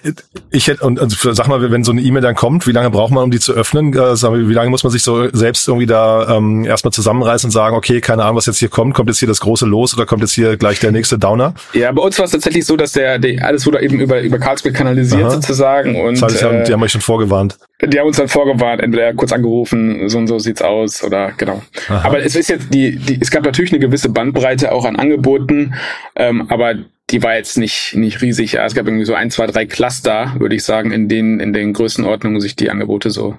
ich 0.50 0.66
hätte 0.66 0.84
und 0.84 0.98
also 0.98 1.32
sag 1.32 1.46
mal, 1.46 1.70
wenn 1.70 1.84
so 1.84 1.92
eine 1.92 2.00
E-Mail 2.00 2.20
dann 2.20 2.34
kommt, 2.34 2.66
wie 2.66 2.72
lange 2.72 2.90
braucht 2.90 3.12
man, 3.12 3.22
um 3.22 3.30
die 3.30 3.38
zu 3.38 3.52
öffnen? 3.52 3.92
Äh, 3.94 4.48
wie 4.48 4.54
lange 4.54 4.70
muss 4.70 4.82
man 4.82 4.90
sich 4.90 5.04
so 5.04 5.28
selbst 5.32 5.68
irgendwie 5.68 5.86
da 5.86 6.36
ähm, 6.36 6.64
erstmal 6.64 6.92
zusammenreißen 6.92 7.46
und 7.46 7.52
sagen, 7.52 7.76
okay, 7.76 8.00
keine 8.00 8.24
Ahnung, 8.24 8.36
was 8.36 8.46
jetzt 8.46 8.58
hier 8.58 8.68
kommt, 8.68 8.94
kommt 8.94 9.08
jetzt 9.08 9.20
hier 9.20 9.28
das 9.28 9.38
große 9.38 9.66
Los 9.66 9.94
oder 9.94 10.04
kommt 10.04 10.22
jetzt 10.22 10.32
hier 10.32 10.56
gleich 10.56 10.80
der 10.80 10.90
nächste 10.90 11.16
Downer? 11.16 11.54
Ja, 11.74 11.92
bei 11.92 12.02
uns 12.02 12.18
war 12.18 12.24
es 12.24 12.32
tatsächlich 12.32 12.66
so, 12.66 12.76
dass 12.76 12.90
der, 12.92 13.20
der 13.20 13.44
alles 13.44 13.64
wurde 13.66 13.80
eben 13.82 14.00
über 14.00 14.20
über 14.20 14.38
Carlsberg 14.40 14.74
kanalisiert 14.74 15.22
Aha. 15.22 15.30
sozusagen 15.30 15.94
und 15.94 16.20
das 16.20 16.32
heißt, 16.32 16.40
die, 16.40 16.44
haben, 16.44 16.64
die 16.64 16.72
haben 16.72 16.82
euch 16.82 16.92
schon 16.92 17.00
vorgewarnt. 17.00 17.56
Die 17.80 17.98
haben 17.98 18.08
uns 18.08 18.16
dann 18.16 18.28
vorgewarnt, 18.28 18.82
entweder 18.82 19.14
kurz 19.14 19.32
angerufen, 19.32 20.08
so 20.08 20.18
und 20.18 20.26
so 20.26 20.38
sieht's 20.40 20.62
aus 20.62 21.04
oder 21.04 21.32
genau. 21.36 21.62
Aha. 21.88 22.04
Aber 22.04 22.18
es 22.20 22.34
ist 22.34 22.48
jetzt 22.48 22.74
die, 22.74 22.96
die, 22.96 23.18
es 23.20 23.30
gab 23.30 23.44
natürlich 23.44 23.72
eine 23.72 23.78
gewisse 23.78 24.08
Bandbreite 24.08 24.72
auch 24.72 24.84
an 24.84 24.96
Angeboten, 24.96 25.74
ähm, 26.16 26.46
aber 26.48 26.74
die 27.10 27.22
war 27.22 27.36
jetzt 27.36 27.56
nicht, 27.56 27.94
nicht 27.94 28.20
riesig. 28.20 28.52
Ja. 28.52 28.66
Es 28.66 28.74
gab 28.74 28.86
irgendwie 28.86 29.04
so 29.04 29.14
ein, 29.14 29.30
zwei, 29.30 29.46
drei 29.46 29.64
Cluster, 29.64 30.34
würde 30.38 30.56
ich 30.56 30.64
sagen, 30.64 30.90
in 30.90 31.08
denen, 31.08 31.40
in 31.40 31.52
den 31.52 31.72
Größenordnungen 31.72 32.40
sich 32.40 32.56
die 32.56 32.68
Angebote 32.68 33.10
so 33.10 33.36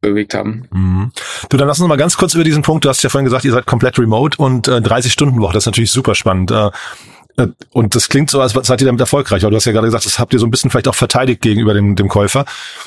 bewegt 0.00 0.34
haben. 0.34 0.68
Mhm. 0.70 1.12
Du, 1.48 1.56
dann 1.56 1.68
lass 1.68 1.80
uns 1.80 1.88
mal 1.88 1.96
ganz 1.96 2.16
kurz 2.16 2.34
über 2.34 2.44
diesen 2.44 2.62
Punkt. 2.62 2.84
Du 2.84 2.88
hast 2.88 3.02
ja 3.02 3.10
vorhin 3.10 3.24
gesagt, 3.24 3.44
ihr 3.44 3.52
seid 3.52 3.66
komplett 3.66 3.98
remote 3.98 4.38
und 4.38 4.68
äh, 4.68 4.80
30 4.80 5.12
Stunden 5.12 5.40
Woche. 5.40 5.54
Das 5.54 5.64
ist 5.64 5.66
natürlich 5.66 5.90
super 5.90 6.14
spannend. 6.14 6.50
Äh, 6.50 6.70
und 7.72 7.94
das 7.94 8.08
klingt 8.08 8.30
so, 8.30 8.40
als 8.40 8.52
seid 8.52 8.80
ihr 8.80 8.86
damit 8.86 9.00
erfolgreich. 9.00 9.44
Aber 9.44 9.50
du 9.50 9.56
hast 9.56 9.64
ja 9.64 9.72
gerade 9.72 9.86
gesagt, 9.86 10.06
das 10.06 10.18
habt 10.18 10.32
ihr 10.32 10.38
so 10.38 10.46
ein 10.46 10.50
bisschen 10.50 10.70
vielleicht 10.70 10.88
auch 10.88 10.94
verteidigt 10.94 11.40
gegenüber 11.40 11.74
dem, 11.74 11.94
dem 11.94 12.08
Käufer. 12.08 12.44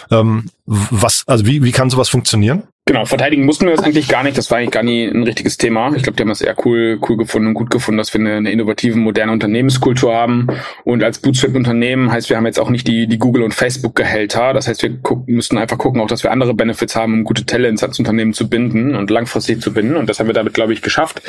Ähm, 0.09 0.49
was, 0.65 1.23
also 1.27 1.45
wie, 1.45 1.63
wie 1.63 1.71
kann 1.71 1.89
sowas 1.89 2.09
funktionieren? 2.09 2.63
Genau, 2.91 3.05
verteidigen 3.05 3.45
mussten 3.45 3.67
wir 3.67 3.73
das 3.73 3.85
eigentlich 3.85 4.09
gar 4.09 4.21
nicht. 4.21 4.37
Das 4.37 4.51
war 4.51 4.57
eigentlich 4.57 4.71
gar 4.71 4.83
nie 4.83 5.05
ein 5.05 5.23
richtiges 5.23 5.55
Thema. 5.55 5.95
Ich 5.95 6.03
glaube, 6.03 6.17
die 6.17 6.23
haben 6.23 6.27
das 6.27 6.41
eher 6.41 6.57
cool, 6.65 6.99
cool 7.07 7.15
gefunden 7.15 7.47
und 7.47 7.53
gut 7.53 7.69
gefunden, 7.69 7.97
dass 7.97 8.13
wir 8.13 8.19
eine, 8.19 8.33
eine 8.33 8.51
innovative, 8.51 8.97
moderne 8.97 9.31
Unternehmenskultur 9.31 10.13
haben. 10.13 10.47
Und 10.83 11.01
als 11.01 11.19
Bootstrap-Unternehmen 11.19 12.11
heißt, 12.11 12.29
wir 12.29 12.35
haben 12.35 12.45
jetzt 12.45 12.59
auch 12.59 12.69
nicht 12.69 12.85
die, 12.85 13.07
die 13.07 13.17
Google- 13.17 13.43
und 13.43 13.53
Facebook-Gehälter. 13.53 14.51
Das 14.51 14.67
heißt, 14.67 14.83
wir 14.83 14.97
gucken, 14.97 15.35
müssten 15.35 15.57
einfach 15.57 15.77
gucken, 15.77 16.01
auch, 16.01 16.07
dass 16.07 16.23
wir 16.23 16.33
andere 16.33 16.53
Benefits 16.53 16.93
haben, 16.97 17.13
um 17.13 17.23
gute 17.23 17.45
Talents 17.45 17.81
als 17.81 17.97
Unternehmen 17.97 18.33
zu 18.33 18.49
binden 18.49 18.93
und 18.93 19.09
langfristig 19.09 19.61
zu 19.61 19.71
binden. 19.71 19.95
Und 19.95 20.09
das 20.09 20.19
haben 20.19 20.27
wir 20.27 20.33
damit, 20.33 20.53
glaube 20.53 20.73
ich, 20.73 20.81
geschafft. 20.81 21.21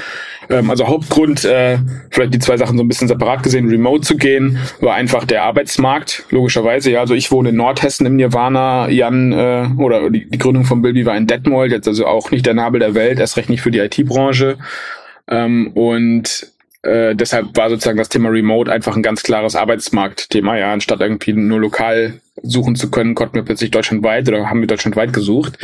Ähm, 0.50 0.68
also 0.68 0.88
Hauptgrund, 0.88 1.44
äh, 1.44 1.78
vielleicht 2.10 2.34
die 2.34 2.40
zwei 2.40 2.56
Sachen 2.56 2.76
so 2.76 2.82
ein 2.82 2.88
bisschen 2.88 3.06
separat 3.06 3.44
gesehen, 3.44 3.68
remote 3.68 4.00
zu 4.00 4.16
gehen, 4.16 4.58
war 4.80 4.94
einfach 4.94 5.26
der 5.26 5.44
Arbeitsmarkt, 5.44 6.24
logischerweise. 6.30 6.90
Ja, 6.90 6.98
also 6.98 7.14
ich 7.14 7.30
wohne 7.30 7.50
in 7.50 7.56
Nordhessen 7.56 8.04
im 8.04 8.16
Nirvana. 8.16 8.88
Jan, 8.88 9.30
äh, 9.30 9.68
oder 9.78 10.10
die, 10.10 10.28
die 10.28 10.38
Gründung 10.38 10.64
von 10.64 10.82
Bilby 10.82 11.06
war 11.06 11.16
in 11.16 11.28
Detmold 11.28 11.51
Detmold, 11.52 11.72
jetzt 11.72 11.88
also 11.88 12.06
auch 12.06 12.30
nicht 12.30 12.46
der 12.46 12.54
Nabel 12.54 12.80
der 12.80 12.94
Welt, 12.94 13.18
erst 13.18 13.36
recht 13.36 13.50
nicht 13.50 13.60
für 13.60 13.70
die 13.70 13.78
IT-Branche. 13.78 14.58
Ähm, 15.28 15.68
und 15.74 16.50
äh, 16.82 17.14
deshalb 17.14 17.56
war 17.56 17.68
sozusagen 17.68 17.98
das 17.98 18.08
Thema 18.08 18.30
Remote 18.30 18.72
einfach 18.72 18.96
ein 18.96 19.02
ganz 19.02 19.22
klares 19.22 19.54
Arbeitsmarktthema. 19.54 20.56
Ja, 20.56 20.72
anstatt 20.72 21.00
irgendwie 21.00 21.34
nur 21.34 21.60
lokal 21.60 22.20
suchen 22.42 22.74
zu 22.74 22.90
können, 22.90 23.14
konnten 23.14 23.34
wir 23.34 23.42
plötzlich 23.42 23.70
deutschlandweit 23.70 24.28
oder 24.28 24.48
haben 24.48 24.60
wir 24.60 24.66
deutschlandweit 24.66 25.12
gesucht. 25.12 25.58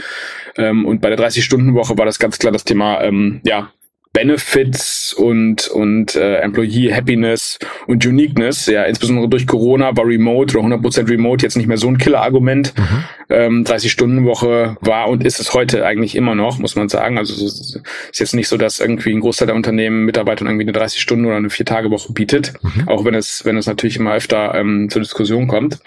Ähm, 0.56 0.84
und 0.84 1.00
bei 1.00 1.08
der 1.08 1.18
30-Stunden-Woche 1.18 1.96
war 1.96 2.04
das 2.04 2.18
ganz 2.18 2.38
klar 2.38 2.52
das 2.52 2.64
Thema, 2.64 3.02
ähm, 3.02 3.40
ja, 3.44 3.70
Benefits 4.12 5.12
und 5.12 5.68
und 5.68 6.16
äh, 6.16 6.36
Employee 6.36 6.92
Happiness 6.92 7.58
und 7.86 8.04
Uniqueness. 8.06 8.66
Ja, 8.66 8.84
insbesondere 8.84 9.28
durch 9.28 9.46
Corona 9.46 9.96
war 9.96 10.06
Remote 10.06 10.58
oder 10.58 10.66
100% 10.66 11.08
Remote 11.08 11.44
jetzt 11.44 11.56
nicht 11.56 11.66
mehr 11.66 11.76
so 11.76 11.88
ein 11.88 11.98
Killer-Argument. 11.98 12.74
Mhm. 12.76 13.04
Ähm, 13.30 13.64
30 13.64 13.92
Stunden 13.92 14.24
Woche 14.24 14.76
war 14.80 15.08
und 15.08 15.24
ist 15.24 15.38
es 15.38 15.52
heute 15.52 15.84
eigentlich 15.84 16.16
immer 16.16 16.34
noch, 16.34 16.58
muss 16.58 16.76
man 16.76 16.88
sagen. 16.88 17.18
Also 17.18 17.34
es 17.34 17.42
ist 17.42 18.18
jetzt 18.18 18.34
nicht 18.34 18.48
so, 18.48 18.56
dass 18.56 18.80
irgendwie 18.80 19.12
ein 19.12 19.20
Großteil 19.20 19.46
der 19.46 19.56
Unternehmen 19.56 20.04
Mitarbeitern 20.04 20.48
irgendwie 20.48 20.64
eine 20.64 20.72
30 20.72 21.00
Stunden 21.00 21.26
oder 21.26 21.36
eine 21.36 21.50
vier 21.50 21.66
Tage 21.66 21.90
Woche 21.90 22.12
bietet, 22.12 22.54
mhm. 22.62 22.88
auch 22.88 23.04
wenn 23.04 23.14
es 23.14 23.44
wenn 23.44 23.56
es 23.56 23.66
natürlich 23.66 23.96
immer 23.96 24.14
öfter 24.14 24.54
ähm, 24.54 24.88
zur 24.90 25.02
Diskussion 25.02 25.46
kommt. 25.46 25.78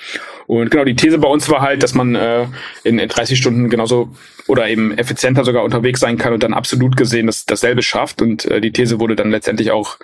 Und 0.47 0.69
genau, 0.69 0.83
die 0.83 0.95
These 0.95 1.17
bei 1.17 1.29
uns 1.29 1.49
war 1.49 1.61
halt, 1.61 1.81
dass 1.81 1.93
man 1.93 2.13
äh, 2.15 2.45
in, 2.83 2.99
in 2.99 3.07
30 3.07 3.37
Stunden 3.37 3.69
genauso 3.69 4.09
oder 4.47 4.67
eben 4.67 4.97
effizienter 4.97 5.45
sogar 5.45 5.63
unterwegs 5.63 6.01
sein 6.01 6.17
kann 6.17 6.33
und 6.33 6.43
dann 6.43 6.53
absolut 6.53 6.97
gesehen 6.97 7.27
das, 7.27 7.45
dasselbe 7.45 7.81
schafft. 7.81 8.10
Und 8.19 8.45
äh, 8.45 8.59
die 8.61 8.71
These 8.71 8.99
wurde 8.99 9.15
dann 9.15 9.29
letztendlich 9.29 9.69
auch 9.69 9.99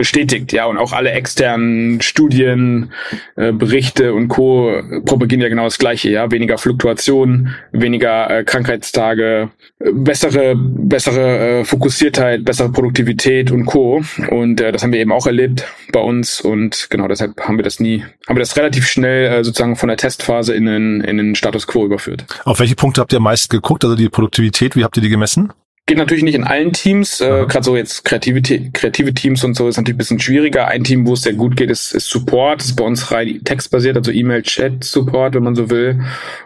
bestätigt, 0.00 0.52
ja, 0.54 0.64
und 0.64 0.78
auch 0.78 0.94
alle 0.94 1.10
externen 1.10 2.00
Studien, 2.00 2.90
äh, 3.36 3.52
Berichte 3.52 4.14
und 4.14 4.28
Co. 4.28 4.82
propagieren 5.04 5.42
ja 5.42 5.50
genau 5.50 5.64
das 5.64 5.76
Gleiche, 5.76 6.08
ja, 6.08 6.30
weniger 6.30 6.56
Fluktuation, 6.56 7.54
weniger 7.72 8.30
äh, 8.30 8.44
Krankheitstage, 8.44 9.50
äh, 9.78 9.90
bessere, 9.92 10.54
bessere 10.56 11.60
äh, 11.60 11.64
Fokussiertheit, 11.64 12.46
bessere 12.46 12.72
Produktivität 12.72 13.50
und 13.50 13.66
Co. 13.66 14.02
Und 14.30 14.60
äh, 14.62 14.72
das 14.72 14.82
haben 14.82 14.92
wir 14.92 15.00
eben 15.00 15.12
auch 15.12 15.26
erlebt 15.26 15.66
bei 15.92 16.00
uns 16.00 16.40
und 16.40 16.86
genau 16.88 17.06
deshalb 17.06 17.38
haben 17.40 17.58
wir 17.58 17.64
das 17.64 17.78
nie, 17.78 18.02
haben 18.26 18.36
wir 18.36 18.40
das 18.40 18.56
relativ 18.56 18.86
schnell 18.86 19.26
äh, 19.26 19.44
sozusagen 19.44 19.76
von 19.76 19.88
der 19.88 19.98
Testphase 19.98 20.54
in 20.54 20.64
den, 20.64 21.02
in 21.02 21.18
den 21.18 21.34
Status 21.34 21.66
Quo 21.66 21.84
überführt. 21.84 22.24
Auf 22.44 22.58
welche 22.58 22.74
Punkte 22.74 23.02
habt 23.02 23.12
ihr 23.12 23.18
am 23.18 23.24
meisten 23.24 23.54
geguckt? 23.54 23.84
Also 23.84 23.96
die 23.96 24.08
Produktivität, 24.08 24.76
wie 24.76 24.84
habt 24.84 24.96
ihr 24.96 25.02
die 25.02 25.10
gemessen? 25.10 25.52
Geht 25.86 25.98
natürlich 25.98 26.22
nicht 26.22 26.36
in 26.36 26.44
allen 26.44 26.72
Teams, 26.72 27.20
äh, 27.20 27.46
gerade 27.48 27.64
so 27.64 27.76
jetzt 27.76 28.04
kreative, 28.04 28.40
kreative 28.72 29.12
Teams 29.12 29.42
und 29.42 29.56
so 29.56 29.66
ist 29.66 29.76
natürlich 29.76 29.96
ein 29.96 29.98
bisschen 29.98 30.20
schwieriger. 30.20 30.68
Ein 30.68 30.84
Team, 30.84 31.06
wo 31.06 31.14
es 31.14 31.22
sehr 31.22 31.32
gut 31.32 31.56
geht, 31.56 31.70
ist, 31.70 31.92
ist 31.92 32.08
Support. 32.08 32.62
Ist 32.62 32.76
bei 32.76 32.84
uns 32.84 33.10
rein 33.10 33.40
textbasiert, 33.44 33.96
also 33.96 34.12
E-Mail-Chat-Support, 34.12 35.34
wenn 35.34 35.42
man 35.42 35.56
so 35.56 35.68
will. 35.68 36.00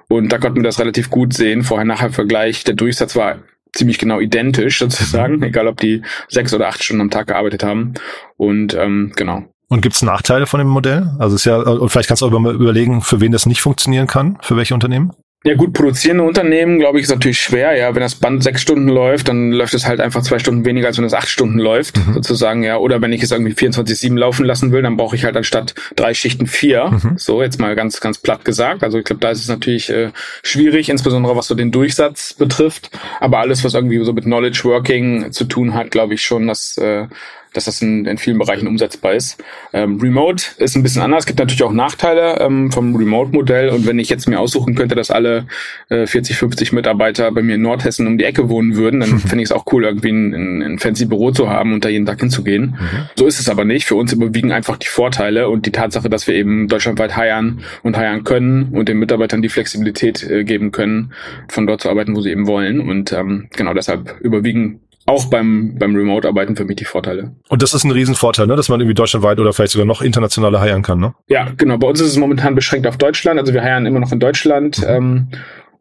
Und 0.09 0.31
da 0.31 0.39
konnten 0.39 0.57
wir 0.57 0.63
das 0.63 0.81
relativ 0.81 1.11
gut 1.11 1.35
sehen. 1.35 1.63
Vorher-Nachher-Vergleich. 1.63 2.65
Der 2.65 2.75
Durchsatz 2.75 3.17
war 3.17 3.41
ziemlich 3.75 3.99
genau 3.99 4.21
identisch 4.21 4.79
sozusagen, 4.81 5.43
egal 5.43 5.67
ob 5.69 5.79
die 5.79 6.03
sechs 6.29 6.55
oder 6.55 6.69
acht 6.69 6.83
Stunden 6.83 7.03
am 7.03 7.11
Tag 7.11 7.27
gearbeitet 7.27 7.65
haben. 7.65 7.95
Und 8.37 8.75
ähm, 8.75 9.13
genau. 9.15 9.45
Und 9.69 9.81
gibt 9.81 9.95
es 9.95 10.03
Nachteile 10.03 10.47
von 10.47 10.59
dem 10.59 10.69
Modell? 10.69 11.11
Also 11.19 11.37
ist 11.37 11.45
ja, 11.45 11.57
und 11.57 11.89
vielleicht 11.91 12.09
kannst 12.09 12.23
du 12.23 12.27
auch 12.27 12.39
mal 12.39 12.55
überlegen, 12.55 13.01
für 13.01 13.21
wen 13.21 13.33
das 13.33 13.47
nicht 13.47 13.61
funktionieren 13.61 14.07
kann, 14.07 14.39
für 14.41 14.57
welche 14.57 14.75
Unternehmen? 14.75 15.13
Ja 15.47 15.55
gut, 15.57 15.75
produzierende 15.75 16.25
Unternehmen, 16.25 16.79
glaube 16.79 16.99
ich, 16.99 17.05
ist 17.05 17.11
natürlich 17.11 17.39
schwer. 17.39 17.77
Ja, 17.77 17.95
wenn 17.95 18.01
das 18.01 18.15
Band 18.15 18.43
sechs 18.43 18.63
Stunden 18.63 18.89
läuft, 18.89 19.29
dann 19.29 19.53
läuft 19.53 19.75
es 19.75 19.87
halt 19.87 20.01
einfach 20.01 20.23
zwei 20.23 20.39
Stunden 20.39 20.65
weniger, 20.65 20.87
als 20.87 20.97
wenn 20.97 21.05
es 21.05 21.13
acht 21.13 21.29
Stunden 21.29 21.59
läuft, 21.59 21.99
mhm. 21.99 22.15
sozusagen. 22.15 22.63
Ja, 22.63 22.79
oder 22.79 23.03
wenn 23.03 23.13
ich 23.13 23.23
es 23.23 23.31
irgendwie 23.31 23.53
24/7 23.53 24.17
laufen 24.17 24.47
lassen 24.47 24.73
will, 24.73 24.81
dann 24.81 24.97
brauche 24.97 25.17
ich 25.17 25.25
halt 25.25 25.37
anstatt 25.37 25.75
drei 25.97 26.15
Schichten 26.15 26.47
vier. 26.47 26.87
Mhm. 26.87 27.19
So 27.19 27.43
jetzt 27.43 27.61
mal 27.61 27.75
ganz 27.77 28.01
ganz 28.01 28.17
platt 28.17 28.47
gesagt. 28.47 28.83
Also 28.83 28.99
ich 28.99 29.05
glaube, 29.05 29.21
da 29.21 29.31
ist 29.33 29.41
es 29.41 29.49
natürlich 29.49 29.91
äh, 29.91 30.13
schwierig, 30.43 30.89
insbesondere 30.89 31.37
was 31.37 31.47
so 31.47 31.55
den 31.55 31.71
Durchsatz 31.71 32.33
betrifft. 32.33 32.91
Aber 33.21 33.41
alles, 33.41 33.63
was 33.65 33.75
irgendwie 33.75 34.03
so 34.03 34.15
mit 34.15 34.25
Knowledge 34.25 34.63
Working 34.65 35.31
zu 35.31 35.45
tun 35.45 35.75
hat, 35.75 35.91
glaube 35.91 36.15
ich 36.15 36.23
schon, 36.23 36.47
dass 36.47 36.79
äh, 36.79 37.07
dass 37.55 37.65
das 37.65 37.81
in, 37.81 38.05
in 38.05 38.19
vielen 38.19 38.39
Bereichen 38.39 38.67
umsetzbar 38.67 39.15
ist. 39.15 39.43
Ähm, 39.73 39.99
Remote 40.01 40.45
ist 40.59 40.77
ein 40.77 40.83
bisschen 40.83 41.03
anders. 41.03 41.21
Es 41.21 41.27
gibt 41.27 41.39
natürlich 41.39 41.63
auch 41.63 41.73
Nachteile 41.73 42.41
ähm, 42.41 42.71
vom 42.71 42.95
Remote-Modell. 42.95 43.71
Und 43.71 43.87
wenn 43.87 43.99
ich 43.99 44.11
jetzt 44.11 44.29
mir 44.29 44.41
aussuchen 44.41 44.75
könnte, 44.75 44.95
dass 44.95 45.11
alle 45.11 45.47
äh, 45.89 46.07
40, 46.07 46.37
50 46.37 46.73
Mitarbeiter 46.73 47.31
bei 47.33 47.43
mir 47.43 47.55
in 47.55 47.63
Nordhessen 47.63 48.07
um 48.07 48.19
die 48.19 48.25
Ecke 48.25 48.49
wohnen 48.49 48.77
würden, 48.77 49.01
dann 49.01 49.19
finde 49.21 49.43
ich 49.43 49.51
es 49.51 49.53
auch 49.53 49.65
cool, 49.73 49.85
irgendwie 49.85 50.11
ein, 50.11 50.35
ein, 50.35 50.63
ein 50.63 50.79
fancy 50.79 51.07
Büro 51.07 51.31
zu 51.31 51.49
haben 51.49 51.73
und 51.73 51.85
da 51.85 51.89
jeden 51.89 52.07
Tag 52.07 52.21
hinzugehen. 52.21 52.77
Mhm. 52.79 53.09
So 53.15 53.27
ist 53.27 53.41
es 53.41 53.49
aber 53.49 53.65
nicht. 53.65 53.87
Für 53.87 53.95
uns 53.95 54.13
überwiegen 54.13 54.53
einfach 54.53 54.77
die 54.77 54.89
Vorteile 54.89 55.49
und 55.49 55.67
die 55.67 55.73
Tatsache, 55.73 56.11
dass 56.11 56.27
wir 56.27 56.35
eben 56.35 56.69
deutschlandweit 56.69 57.17
heiern 57.17 57.61
und 57.83 57.97
heiern 57.97 58.25
können 58.25 58.71
und 58.73 58.89
den 58.89 58.99
Mitarbeitern 58.99 59.43
die 59.43 59.49
Flexibilität 59.49 60.29
äh, 60.29 60.45
geben 60.45 60.73
können, 60.73 61.13
von 61.49 61.67
dort 61.67 61.83
zu 61.83 61.89
arbeiten, 61.89 62.17
wo 62.17 62.21
sie 62.21 62.31
eben 62.31 62.47
wollen. 62.47 62.81
Und 62.81 63.13
ähm, 63.13 63.49
genau 63.57 63.75
deshalb 63.75 64.21
überwiegen 64.21 64.81
auch 65.07 65.27
beim, 65.27 65.77
beim 65.79 65.95
Remote-Arbeiten 65.95 66.57
für 66.57 66.65
mich 66.65 66.77
die 66.77 66.85
Vorteile. 66.85 67.35
Und 67.49 67.63
das 67.63 67.75
ist 67.75 67.85
ein 67.85 67.91
Riesenvorteil, 67.91 68.47
ne? 68.47 68.57
dass 68.57 68.69
man 68.69 68.81
irgendwie 68.81 68.95
deutschlandweit 68.95 69.39
oder 69.39 69.53
vielleicht 69.53 69.73
sogar 69.73 69.87
noch 69.87 70.03
internationaler 70.03 70.61
heiern 70.61 70.83
kann, 70.83 70.99
ne? 70.99 71.15
Ja, 71.29 71.49
genau. 71.57 71.77
Bei 71.79 71.89
uns 71.89 72.01
ist 72.01 72.09
es 72.09 72.17
momentan 72.17 72.55
beschränkt 72.55 72.87
auf 72.87 72.97
Deutschland. 72.97 73.39
Also 73.39 73.53
wir 73.53 73.63
heiern 73.63 73.87
immer 73.87 74.01
noch 74.01 74.13
in 74.13 74.21
Deutschland. 74.21 74.79
Mhm. 74.79 74.85
Ähm, 74.89 75.29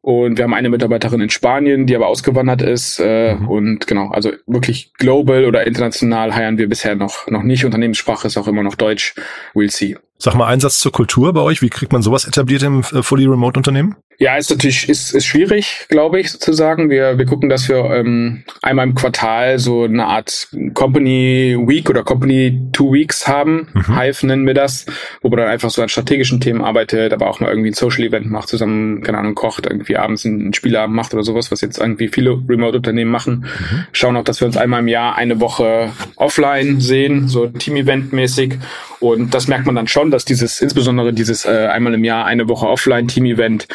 und 0.02 0.38
wir 0.38 0.44
haben 0.44 0.54
eine 0.54 0.70
Mitarbeiterin 0.70 1.22
in 1.22 1.30
Spanien, 1.30 1.88
die 1.88 1.96
aber 1.96 2.08
ausgewandert 2.08 2.62
ist. 2.62 3.00
Äh, 3.00 3.36
mhm. 3.36 3.48
Und 3.48 3.88
genau, 3.88 4.10
also 4.10 4.32
wirklich 4.46 4.94
global 4.96 5.46
oder 5.46 5.66
international 5.66 6.36
heiern 6.36 6.58
wir 6.58 6.68
bisher 6.68 6.96
noch, 6.96 7.28
noch 7.28 7.44
nicht. 7.44 7.64
Unternehmenssprache 7.64 8.28
ist 8.28 8.38
auch 8.38 8.50
immer 8.50 8.64
noch 8.64 8.76
Deutsch. 8.76 9.16
We'll 9.54 9.72
see. 9.72 9.96
Sag 10.24 10.36
mal, 10.36 10.48
Einsatz 10.48 10.80
zur 10.80 10.94
Kultur 10.94 11.34
bei 11.34 11.42
euch. 11.42 11.62
Wie 11.62 11.68
kriegt 11.68 11.92
man 11.92 12.02
sowas 12.02 12.24
etabliert 12.24 12.64
im 12.64 12.80
äh, 12.80 13.04
Fully 13.04 13.26
Remote 13.26 13.60
Unternehmen? 13.60 13.98
Ja, 14.20 14.38
ist 14.38 14.50
natürlich 14.50 14.88
ist, 14.88 15.14
ist 15.14 15.26
schwierig, 15.26 15.86
glaube 15.90 16.22
ich, 16.22 16.32
sozusagen. 16.32 16.90
Wir, 16.90 17.18
wir 17.18 17.26
gucken, 17.26 17.50
dass 17.50 17.68
wir 17.68 17.84
ähm, 17.92 18.44
einmal 18.62 18.88
im 18.88 18.96
Quartal 18.96 19.60
so 19.60 19.84
eine 19.84 20.06
Art 20.06 20.48
Company 20.76 21.58
Week 21.60 21.90
oder 21.90 22.04
Company 22.04 22.70
Two 22.72 22.94
Weeks 22.94 23.28
haben. 23.28 23.68
Mhm. 23.74 24.00
Hive 24.00 24.26
nennen 24.28 24.48
wir 24.48 24.54
das, 24.54 24.86
wo 25.22 25.28
man 25.28 25.40
dann 25.40 25.50
einfach 25.50 25.70
so 25.70 25.82
an 25.82 25.90
strategischen 25.90 26.40
Themen 26.40 26.62
arbeitet, 26.62 27.12
aber 27.12 27.30
auch 27.30 27.42
mal 27.42 27.50
irgendwie 27.50 27.72
ein 27.72 27.74
Social 27.74 28.04
Event 28.04 28.30
macht, 28.32 28.48
zusammen, 28.48 29.02
keine 29.02 29.18
Ahnung, 29.18 29.36
kocht, 29.36 29.66
irgendwie 29.66 29.98
abends 29.98 30.26
einen 30.26 30.54
Spielabend 30.54 30.96
macht 30.96 31.14
oder 31.14 31.24
sowas, 31.24 31.52
was 31.52 31.60
jetzt 31.60 31.80
irgendwie 31.80 32.08
viele 32.08 32.42
Remote-Unternehmen 32.48 33.12
machen. 33.12 33.46
Mhm. 33.46 33.86
Schauen 33.92 34.16
auch, 34.16 34.24
dass 34.24 34.40
wir 34.40 34.46
uns 34.46 34.56
einmal 34.56 34.82
im 34.82 34.88
Jahr 34.88 35.18
eine 35.18 35.42
Woche 35.42 35.92
offline 36.16 36.80
sehen, 36.80 37.28
so 37.28 37.48
Team-Event 37.48 38.14
mäßig. 38.14 38.60
Und 39.00 39.34
das 39.34 39.50
merkt 39.50 39.66
man 39.66 39.76
dann 39.76 39.88
schon, 39.88 40.12
dass 40.14 40.26
dieses, 40.26 40.62
insbesondere 40.62 41.14
dieses 41.14 41.46
äh, 41.46 41.68
einmal 41.68 41.94
im 41.94 42.04
Jahr 42.04 42.26
eine 42.26 42.48
Woche 42.48 42.68
Offline-Team-Event 42.68 43.68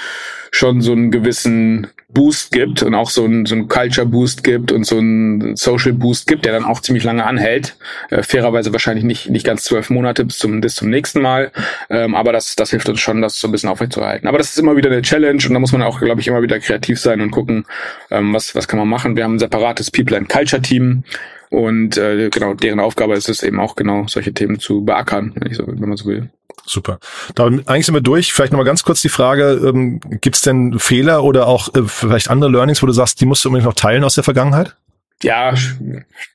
schon 0.51 0.81
so 0.81 0.93
einen 0.93 1.11
gewissen 1.11 1.89
Boost 2.09 2.53
gibt 2.53 2.83
und 2.83 2.95
auch 2.95 3.11
so 3.11 3.25
einen, 3.25 3.45
so 3.45 3.55
einen 3.55 3.69
Culture 3.69 4.07
Boost 4.07 4.43
gibt 4.43 4.73
und 4.73 4.85
so 4.85 4.97
einen 4.97 5.57
Social 5.57 5.93
Boost 5.93 6.27
gibt, 6.27 6.47
der 6.47 6.53
dann 6.53 6.65
auch 6.65 6.81
ziemlich 6.81 7.05
lange 7.05 7.25
anhält. 7.25 7.77
Äh, 8.11 8.23
fairerweise 8.23 8.73
wahrscheinlich 8.73 9.05
nicht, 9.05 9.29
nicht 9.29 9.45
ganz 9.45 9.65
zwölf 9.65 9.91
Monate 9.91 10.25
bis 10.25 10.39
zum, 10.39 10.61
bis 10.61 10.77
zum 10.77 10.89
nächsten 10.89 11.21
Mal. 11.21 11.53
Ähm, 11.91 12.15
aber 12.15 12.33
das, 12.33 12.57
das 12.57 12.71
hilft 12.71 12.89
uns 12.89 13.01
schon, 13.01 13.21
das 13.21 13.39
so 13.39 13.49
ein 13.49 13.53
bisschen 13.53 13.69
aufrechtzuerhalten. 13.69 14.27
Aber 14.27 14.39
das 14.39 14.51
ist 14.51 14.59
immer 14.59 14.77
wieder 14.77 14.91
eine 14.91 15.03
Challenge 15.03 15.43
und 15.47 15.53
da 15.53 15.59
muss 15.59 15.73
man 15.73 15.83
auch, 15.83 16.01
glaube 16.01 16.21
ich, 16.21 16.29
immer 16.29 16.41
wieder 16.41 16.59
kreativ 16.61 16.99
sein 16.99 17.21
und 17.21 17.31
gucken, 17.31 17.67
ähm, 18.11 18.33
was, 18.33 18.55
was 18.55 18.69
kann 18.69 18.79
man 18.79 18.89
machen. 18.89 19.17
Wir 19.17 19.25
haben 19.25 19.35
ein 19.35 19.39
separates 19.39 19.91
People 19.91 20.17
and 20.17 20.29
Culture 20.31 20.63
Team. 20.63 21.05
Und 21.51 21.97
äh, 21.97 22.29
genau, 22.31 22.55
deren 22.55 22.81
Aufgabe 22.81 23.15
ist 23.15 23.29
es 23.29 23.43
eben 23.43 23.61
auch 23.61 23.77
genau, 23.77 24.07
solche 24.07 24.33
Themen 24.33 24.59
zu 24.59 24.85
beackern, 24.85 25.33
wenn, 25.35 25.51
ich 25.51 25.57
so, 25.57 25.67
wenn 25.67 25.89
man 25.89 25.97
so 25.97 26.07
will. 26.07 26.29
Super. 26.67 26.99
Dann 27.35 27.67
eigentlich 27.67 27.87
sind 27.87 27.95
wir 27.95 28.03
durch. 28.03 28.33
Vielleicht 28.33 28.53
nochmal 28.53 28.67
ganz 28.67 28.83
kurz 28.83 29.01
die 29.01 29.09
Frage, 29.09 29.61
ähm, 29.65 30.01
gibt 30.21 30.37
es 30.37 30.43
denn 30.43 30.79
Fehler 30.79 31.25
oder 31.25 31.47
auch 31.47 31.75
äh, 31.75 31.83
vielleicht 31.87 32.29
andere 32.29 32.51
Learnings, 32.51 32.83
wo 32.83 32.87
du 32.87 32.93
sagst, 32.93 33.21
die 33.21 33.27
musst 33.27 33.45
du 33.45 33.49
unbedingt 33.49 33.67
noch 33.67 33.75
teilen 33.75 34.05
aus 34.05 34.15
der 34.15 34.25
Vergangenheit? 34.25 34.77
Ja, 35.21 35.53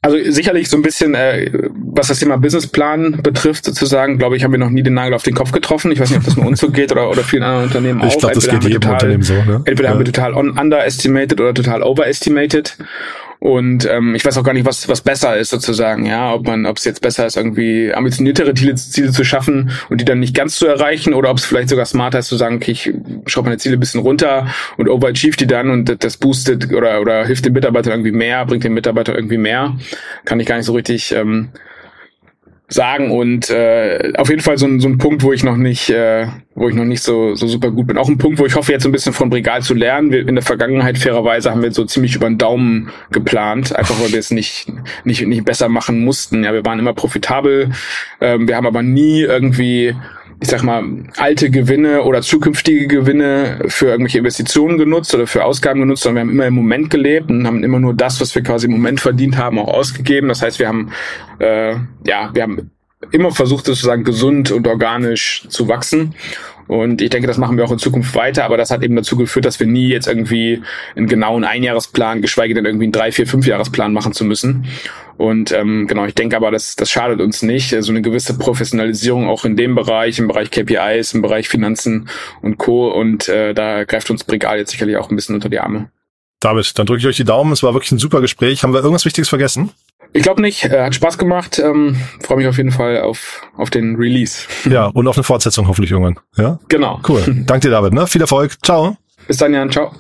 also 0.02 0.18
sicherlich 0.32 0.70
so 0.70 0.76
ein 0.76 0.82
bisschen, 0.82 1.16
äh, 1.16 1.50
was 1.74 2.10
das 2.10 2.20
Thema 2.20 2.38
Businessplan 2.38 3.22
betrifft, 3.22 3.64
sozusagen, 3.64 4.18
glaube 4.18 4.36
ich, 4.36 4.44
haben 4.44 4.52
wir 4.52 4.60
noch 4.60 4.72
nie 4.72 4.84
den 4.84 4.94
Nagel 4.94 5.14
auf 5.14 5.24
den 5.24 5.36
Kopf 5.36 5.54
getroffen. 5.54 5.92
Ich 5.92 6.02
weiß 6.02 6.10
nicht, 6.10 6.20
ob 6.20 6.26
das 6.26 6.36
nur 6.36 6.46
uns 6.46 6.60
so 6.60 6.70
geht 6.70 6.92
oder, 6.92 7.10
oder 7.10 7.24
vielen 7.24 7.44
anderen 7.44 7.68
Unternehmen 7.68 8.02
auch. 8.02 8.08
Ich 8.08 8.18
glaube, 8.18 8.36
das 8.36 8.46
geht 8.46 8.64
jedem 8.64 8.82
total, 8.82 8.96
Unternehmen 8.96 9.24
so. 9.24 9.36
Ne? 9.36 9.62
Entweder 9.64 9.84
ja. 9.84 9.90
haben 9.92 10.00
wir 10.00 10.06
total 10.06 10.34
underestimated 10.34 11.40
oder 11.40 11.54
total 11.54 11.82
overestimated. 11.82 12.78
Und 13.44 13.86
ähm, 13.92 14.16
ich 14.16 14.24
weiß 14.24 14.38
auch 14.38 14.44
gar 14.46 14.54
nicht, 14.54 14.66
was 14.66 14.88
was 14.88 15.02
besser 15.02 15.36
ist 15.36 15.50
sozusagen, 15.50 16.06
ja, 16.06 16.34
ob 16.34 16.48
man, 16.48 16.66
ob 16.66 16.78
es 16.78 16.86
jetzt 16.86 17.02
besser 17.02 17.26
ist, 17.26 17.36
irgendwie 17.36 17.94
ambitioniertere 17.94 18.54
Ziele, 18.54 18.76
Ziele 18.76 19.12
zu 19.12 19.26
schaffen 19.26 19.72
und 19.90 20.00
die 20.00 20.06
dann 20.06 20.22
nicht 20.22 20.34
ganz 20.34 20.56
zu 20.56 20.66
erreichen, 20.66 21.14
oder 21.14 21.30
ob 21.30 21.40
es 21.40 21.44
vielleicht 21.44 21.68
sogar 21.68 21.86
smarter 21.86 22.20
ist 22.20 22.30
zu 22.30 22.38
sagen, 22.38 22.56
okay, 22.56 22.72
ich 22.72 22.94
schraube 23.26 23.50
meine 23.50 23.58
Ziele 23.58 23.76
ein 23.76 23.82
bisschen 23.82 24.00
runter 24.00 24.48
und 24.78 24.88
overachieve 24.88 25.36
die 25.36 25.46
dann 25.46 25.72
und 25.72 26.06
das 26.06 26.16
boostet 26.16 26.72
oder 26.72 27.02
oder 27.02 27.26
hilft 27.26 27.44
dem 27.44 27.52
Mitarbeiter 27.52 27.92
irgendwie 27.92 28.14
mehr, 28.14 28.46
bringt 28.46 28.64
dem 28.64 28.76
Mitarbeiter 28.76 29.14
irgendwie 29.14 29.38
mehr. 29.38 29.76
Kann 30.24 30.40
ich 30.40 30.48
gar 30.48 30.56
nicht 30.56 30.66
so 30.66 30.72
richtig 30.72 31.12
ähm, 31.12 31.50
sagen 32.70 33.12
und 33.12 33.50
äh, 33.50 34.14
auf 34.18 34.30
jeden 34.30 34.42
Fall 34.42 34.58
so 34.58 34.66
ein, 34.66 34.80
so 34.80 34.88
ein 34.88 34.98
Punkt, 34.98 35.24
wo 35.24 35.34
ich 35.34 35.44
noch 35.44 35.58
nicht, 35.58 35.90
äh, 35.90 36.28
wo 36.56 36.70
ich 36.70 36.76
noch 36.76 36.86
nicht 36.86 37.04
so, 37.04 37.36
so 37.36 37.48
super 37.48 37.72
gut 37.72 37.88
bin. 37.88 37.98
Auch 37.98 38.08
ein 38.08 38.18
Punkt, 38.18 38.40
wo 38.40 38.46
ich 38.46 38.56
hoffe, 38.56 38.72
jetzt 38.72 38.86
ein 38.86 38.92
bisschen 38.92 39.14
von 39.14 39.30
Brigal 39.30 39.62
zu 39.62 39.74
lernen. 39.74 40.12
Wir, 40.12 40.28
in 40.28 40.36
der 40.36 40.44
Vergangenheit 40.44 40.98
fairerweise 40.98 41.52
haben 41.52 41.62
wir 41.62 41.72
so 41.72 41.86
ziemlich 41.86 42.16
über 42.16 42.28
den 42.28 42.38
Daumen 42.38 42.90
geplant, 43.12 43.76
einfach 43.76 44.00
weil 44.02 44.12
wir 44.12 44.20
es 44.20 44.32
nicht, 44.32 44.72
nicht, 45.04 45.26
nicht 45.28 45.46
besser 45.46 45.70
machen 45.70 46.04
mussten. 46.04 46.44
Ja, 46.44 46.54
wir 46.54 46.66
waren 46.66 46.80
immer 46.80 46.94
profitabel, 46.94 47.72
ähm, 48.22 48.48
wir 48.48 48.56
haben 48.56 48.68
aber 48.68 48.82
nie 48.82 49.22
irgendwie 49.22 49.96
ich 50.44 50.50
sag 50.50 50.62
mal, 50.62 50.84
alte 51.16 51.50
Gewinne 51.50 52.04
oder 52.04 52.22
zukünftige 52.22 52.88
Gewinne 52.88 53.62
für 53.68 53.88
irgendwelche 53.88 54.18
Investitionen 54.18 54.78
genutzt 54.78 55.16
oder 55.16 55.26
für 55.26 55.46
Ausgaben 55.46 55.80
genutzt, 55.80 56.04
sondern 56.04 56.16
wir 56.16 56.22
haben 56.28 56.32
immer 56.32 56.48
im 56.48 56.56
Moment 56.56 56.90
gelebt 56.90 57.32
und 57.32 57.48
haben 57.48 57.64
immer 57.64 57.80
nur 57.80 57.94
das, 57.94 58.20
was 58.20 58.36
wir 58.36 58.44
quasi 58.44 58.68
im 58.68 58.74
Moment 58.74 59.00
verdient 59.00 59.38
haben, 59.38 59.58
auch 59.58 59.70
ausgegeben. 59.70 60.28
Das 60.28 60.42
heißt, 60.42 60.60
wir 60.60 60.68
haben, 60.68 60.92
äh, 61.40 61.76
ja, 62.06 62.30
wir 62.34 62.44
haben 62.44 62.72
immer 63.12 63.32
versucht, 63.32 63.66
sozusagen 63.66 64.04
gesund 64.04 64.52
und 64.52 64.68
organisch 64.68 65.46
zu 65.48 65.70
wachsen. 65.70 66.14
Und 66.68 67.02
ich 67.02 67.10
denke, 67.10 67.28
das 67.28 67.38
machen 67.38 67.58
wir 67.58 67.66
auch 67.66 67.72
in 67.72 67.78
Zukunft 67.78 68.16
weiter, 68.16 68.46
aber 68.46 68.58
das 68.58 68.72
hat 68.72 68.84
eben 68.84 68.96
dazu 68.96 69.18
geführt, 69.18 69.46
dass 69.46 69.60
wir 69.60 69.68
nie 69.68 69.88
jetzt 69.88 70.08
irgendwie 70.08 70.62
einen 70.96 71.08
genauen 71.08 71.44
Einjahresplan, 71.44 72.22
geschweige 72.22 72.54
denn 72.54 72.66
irgendwie 72.66 72.86
einen 72.86 72.92
drei, 72.92 73.12
vier, 73.12 73.28
fünf 73.28 73.46
Jahresplan 73.46 73.94
machen 73.94 74.14
zu 74.14 74.26
müssen. 74.26 74.66
Und 75.18 75.52
ähm, 75.52 75.88
genau, 75.88 76.06
ich 76.06 76.16
denke 76.16 76.36
aber, 76.36 76.52
das, 76.52 76.76
das 76.76 76.90
schadet 76.90 77.22
uns 77.22 77.42
nicht. 77.44 77.70
So 77.70 77.76
also 77.76 77.92
eine 77.92 78.02
gewisse 78.02 78.38
Professionalisierung 78.38 79.30
auch 79.30 79.46
in 79.46 79.56
dem 79.56 79.76
Bereich, 79.76 80.20
im 80.20 80.28
Bereich 80.28 80.50
KPIs, 80.52 81.14
im 81.14 81.22
Bereich 81.22 81.50
Finanzen 81.50 82.10
und 82.42 82.58
Co. 82.58 82.90
Und 82.90 83.30
äh, 83.30 83.54
da 83.54 83.84
greift 83.84 84.10
uns 84.10 84.24
Brigal 84.24 84.58
jetzt 84.58 84.72
sicherlich 84.72 84.98
auch 84.98 85.10
ein 85.10 85.16
bisschen 85.16 85.36
unter 85.36 85.50
die 85.50 85.60
Arme. 85.60 85.90
David, 86.40 86.78
dann 86.78 86.86
drücke 86.86 87.00
ich 87.00 87.08
euch 87.08 87.16
die 87.16 87.24
Daumen. 87.24 87.54
Es 87.54 87.64
war 87.64 87.74
wirklich 87.74 87.92
ein 87.92 88.00
super 88.00 88.20
Gespräch. 88.20 88.64
Haben 88.64 88.74
wir 88.74 88.82
irgendwas 88.82 89.06
Wichtiges 89.06 89.30
vergessen? 89.30 89.72
Ich 90.14 90.24
glaube 90.24 90.42
nicht. 90.42 90.64
Äh, 90.66 90.84
hat 90.86 90.96
Spaß 90.96 91.18
gemacht. 91.18 91.60
Ähm, 91.60 91.98
Freue 92.22 92.38
mich 92.38 92.48
auf 92.48 92.58
jeden 92.58 92.72
Fall 92.72 93.02
auf, 93.02 93.42
auf 93.58 93.70
den 93.70 93.96
Release. 93.96 94.48
Ja, 94.70 94.86
und 94.86 95.08
auf 95.08 95.18
eine 95.18 95.24
Fortsetzung 95.24 95.68
hoffentlich 95.68 95.92
irgendwann. 95.92 96.20
Ja? 96.38 96.60
Genau. 96.70 97.00
Cool. 97.08 97.24
Danke 97.46 97.68
dir, 97.68 97.72
David. 97.72 97.94
Ne? 97.94 98.08
Viel 98.08 98.22
Erfolg. 98.22 98.58
Ciao. 98.64 98.96
Bis 99.28 99.38
dann, 99.38 99.54
Jan. 99.54 99.72
Ciao. 99.72 99.92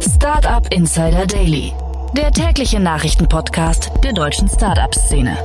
Startup 0.00 0.66
Insider 0.72 1.26
Daily. 1.26 1.72
Der 2.16 2.30
tägliche 2.30 2.78
Nachrichtenpodcast 2.78 3.90
der 4.04 4.12
deutschen 4.12 4.48
Startup-Szene. 4.48 5.36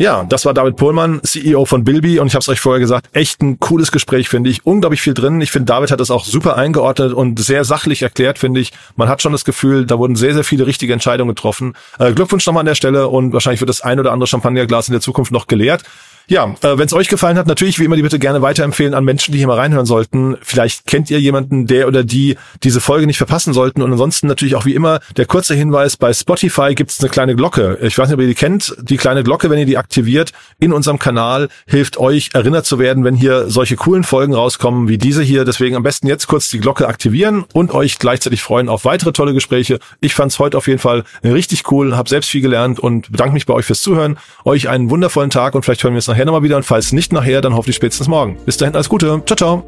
Ja, 0.00 0.22
das 0.22 0.44
war 0.44 0.54
David 0.54 0.76
Pohlmann, 0.76 1.20
CEO 1.24 1.64
von 1.64 1.82
Bilby 1.82 2.20
und 2.20 2.28
ich 2.28 2.34
habe 2.34 2.42
es 2.42 2.48
euch 2.48 2.60
vorher 2.60 2.78
gesagt, 2.78 3.08
echt 3.14 3.42
ein 3.42 3.58
cooles 3.58 3.90
Gespräch, 3.90 4.28
finde 4.28 4.48
ich. 4.48 4.64
Unglaublich 4.64 5.00
viel 5.00 5.12
drin. 5.12 5.40
Ich 5.40 5.50
finde, 5.50 5.66
David 5.66 5.90
hat 5.90 5.98
das 5.98 6.12
auch 6.12 6.24
super 6.24 6.56
eingeordnet 6.56 7.12
und 7.12 7.40
sehr 7.40 7.64
sachlich 7.64 8.02
erklärt, 8.02 8.38
finde 8.38 8.60
ich. 8.60 8.72
Man 8.94 9.08
hat 9.08 9.22
schon 9.22 9.32
das 9.32 9.44
Gefühl, 9.44 9.86
da 9.86 9.98
wurden 9.98 10.14
sehr, 10.14 10.34
sehr 10.34 10.44
viele 10.44 10.66
richtige 10.68 10.92
Entscheidungen 10.92 11.34
getroffen. 11.34 11.74
Äh, 11.98 12.12
Glückwunsch 12.12 12.46
nochmal 12.46 12.60
an 12.60 12.66
der 12.66 12.76
Stelle 12.76 13.08
und 13.08 13.32
wahrscheinlich 13.32 13.60
wird 13.60 13.70
das 13.70 13.80
ein 13.80 13.98
oder 13.98 14.12
andere 14.12 14.28
Champagnerglas 14.28 14.86
in 14.86 14.92
der 14.92 15.00
Zukunft 15.00 15.32
noch 15.32 15.48
geleert. 15.48 15.82
Ja, 16.30 16.54
äh, 16.60 16.76
wenn 16.76 16.84
es 16.84 16.92
euch 16.92 17.08
gefallen 17.08 17.38
hat, 17.38 17.46
natürlich 17.46 17.78
wie 17.78 17.84
immer 17.84 17.96
die 17.96 18.02
bitte 18.02 18.18
gerne 18.18 18.42
weiterempfehlen 18.42 18.92
an 18.92 19.02
Menschen, 19.02 19.32
die 19.32 19.38
hier 19.38 19.46
mal 19.46 19.56
reinhören 19.56 19.86
sollten. 19.86 20.36
Vielleicht 20.42 20.86
kennt 20.86 21.10
ihr 21.10 21.18
jemanden, 21.18 21.66
der 21.66 21.88
oder 21.88 22.04
die 22.04 22.36
diese 22.62 22.82
Folge 22.82 23.06
nicht 23.06 23.16
verpassen 23.16 23.54
sollten. 23.54 23.80
Und 23.80 23.90
ansonsten 23.92 24.26
natürlich 24.26 24.54
auch 24.54 24.66
wie 24.66 24.74
immer 24.74 25.00
der 25.16 25.24
kurze 25.24 25.54
Hinweis, 25.54 25.96
bei 25.96 26.12
Spotify 26.12 26.74
gibt 26.74 26.90
es 26.90 27.00
eine 27.00 27.08
kleine 27.08 27.34
Glocke. 27.34 27.78
Ich 27.80 27.96
weiß 27.96 28.08
nicht, 28.08 28.14
ob 28.14 28.20
ihr 28.20 28.26
die 28.26 28.34
kennt. 28.34 28.76
Die 28.82 28.98
kleine 28.98 29.24
Glocke, 29.24 29.48
wenn 29.48 29.58
ihr 29.58 29.64
die 29.64 29.78
aktiviert 29.78 30.32
in 30.60 30.74
unserem 30.74 30.98
Kanal, 30.98 31.48
hilft 31.66 31.96
euch 31.96 32.28
erinnert 32.34 32.66
zu 32.66 32.78
werden, 32.78 33.04
wenn 33.04 33.14
hier 33.14 33.48
solche 33.48 33.76
coolen 33.76 34.04
Folgen 34.04 34.34
rauskommen 34.34 34.86
wie 34.86 34.98
diese 34.98 35.22
hier. 35.22 35.46
Deswegen 35.46 35.76
am 35.76 35.82
besten 35.82 36.08
jetzt 36.08 36.26
kurz 36.26 36.50
die 36.50 36.60
Glocke 36.60 36.88
aktivieren 36.88 37.46
und 37.54 37.72
euch 37.72 37.98
gleichzeitig 37.98 38.42
freuen 38.42 38.68
auf 38.68 38.84
weitere 38.84 39.12
tolle 39.12 39.32
Gespräche. 39.32 39.78
Ich 40.00 40.14
fand's 40.14 40.38
heute 40.38 40.58
auf 40.58 40.68
jeden 40.68 40.78
Fall 40.78 41.04
richtig 41.24 41.72
cool, 41.72 41.96
habe 41.96 42.10
selbst 42.10 42.28
viel 42.28 42.42
gelernt 42.42 42.78
und 42.78 43.10
bedanke 43.10 43.32
mich 43.32 43.46
bei 43.46 43.54
euch 43.54 43.64
fürs 43.64 43.80
Zuhören. 43.80 44.18
Euch 44.44 44.68
einen 44.68 44.90
wundervollen 44.90 45.30
Tag 45.30 45.54
und 45.54 45.64
vielleicht 45.64 45.84
hören 45.84 45.94
wir 45.94 45.98
uns 45.98 46.17
nachher 46.18 46.26
nochmal 46.26 46.42
wieder 46.42 46.56
und 46.56 46.64
falls 46.64 46.92
nicht 46.92 47.12
nachher, 47.12 47.40
dann 47.40 47.54
hoffentlich 47.54 47.76
spätestens 47.76 48.08
morgen. 48.08 48.36
Bis 48.44 48.56
dahin, 48.56 48.74
alles 48.74 48.88
Gute. 48.88 49.22
Ciao, 49.24 49.36
ciao. 49.36 49.62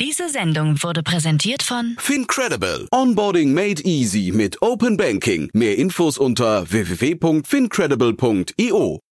Diese 0.00 0.30
Sendung 0.30 0.82
wurde 0.82 1.02
präsentiert 1.02 1.62
von 1.62 1.96
Fincredible. 1.98 2.88
Onboarding 2.92 3.52
made 3.52 3.82
easy 3.84 4.32
mit 4.34 4.62
Open 4.62 4.96
Banking. 4.96 5.50
Mehr 5.52 5.76
Infos 5.76 6.16
unter 6.16 6.64
www.fincredible.io. 6.70 9.05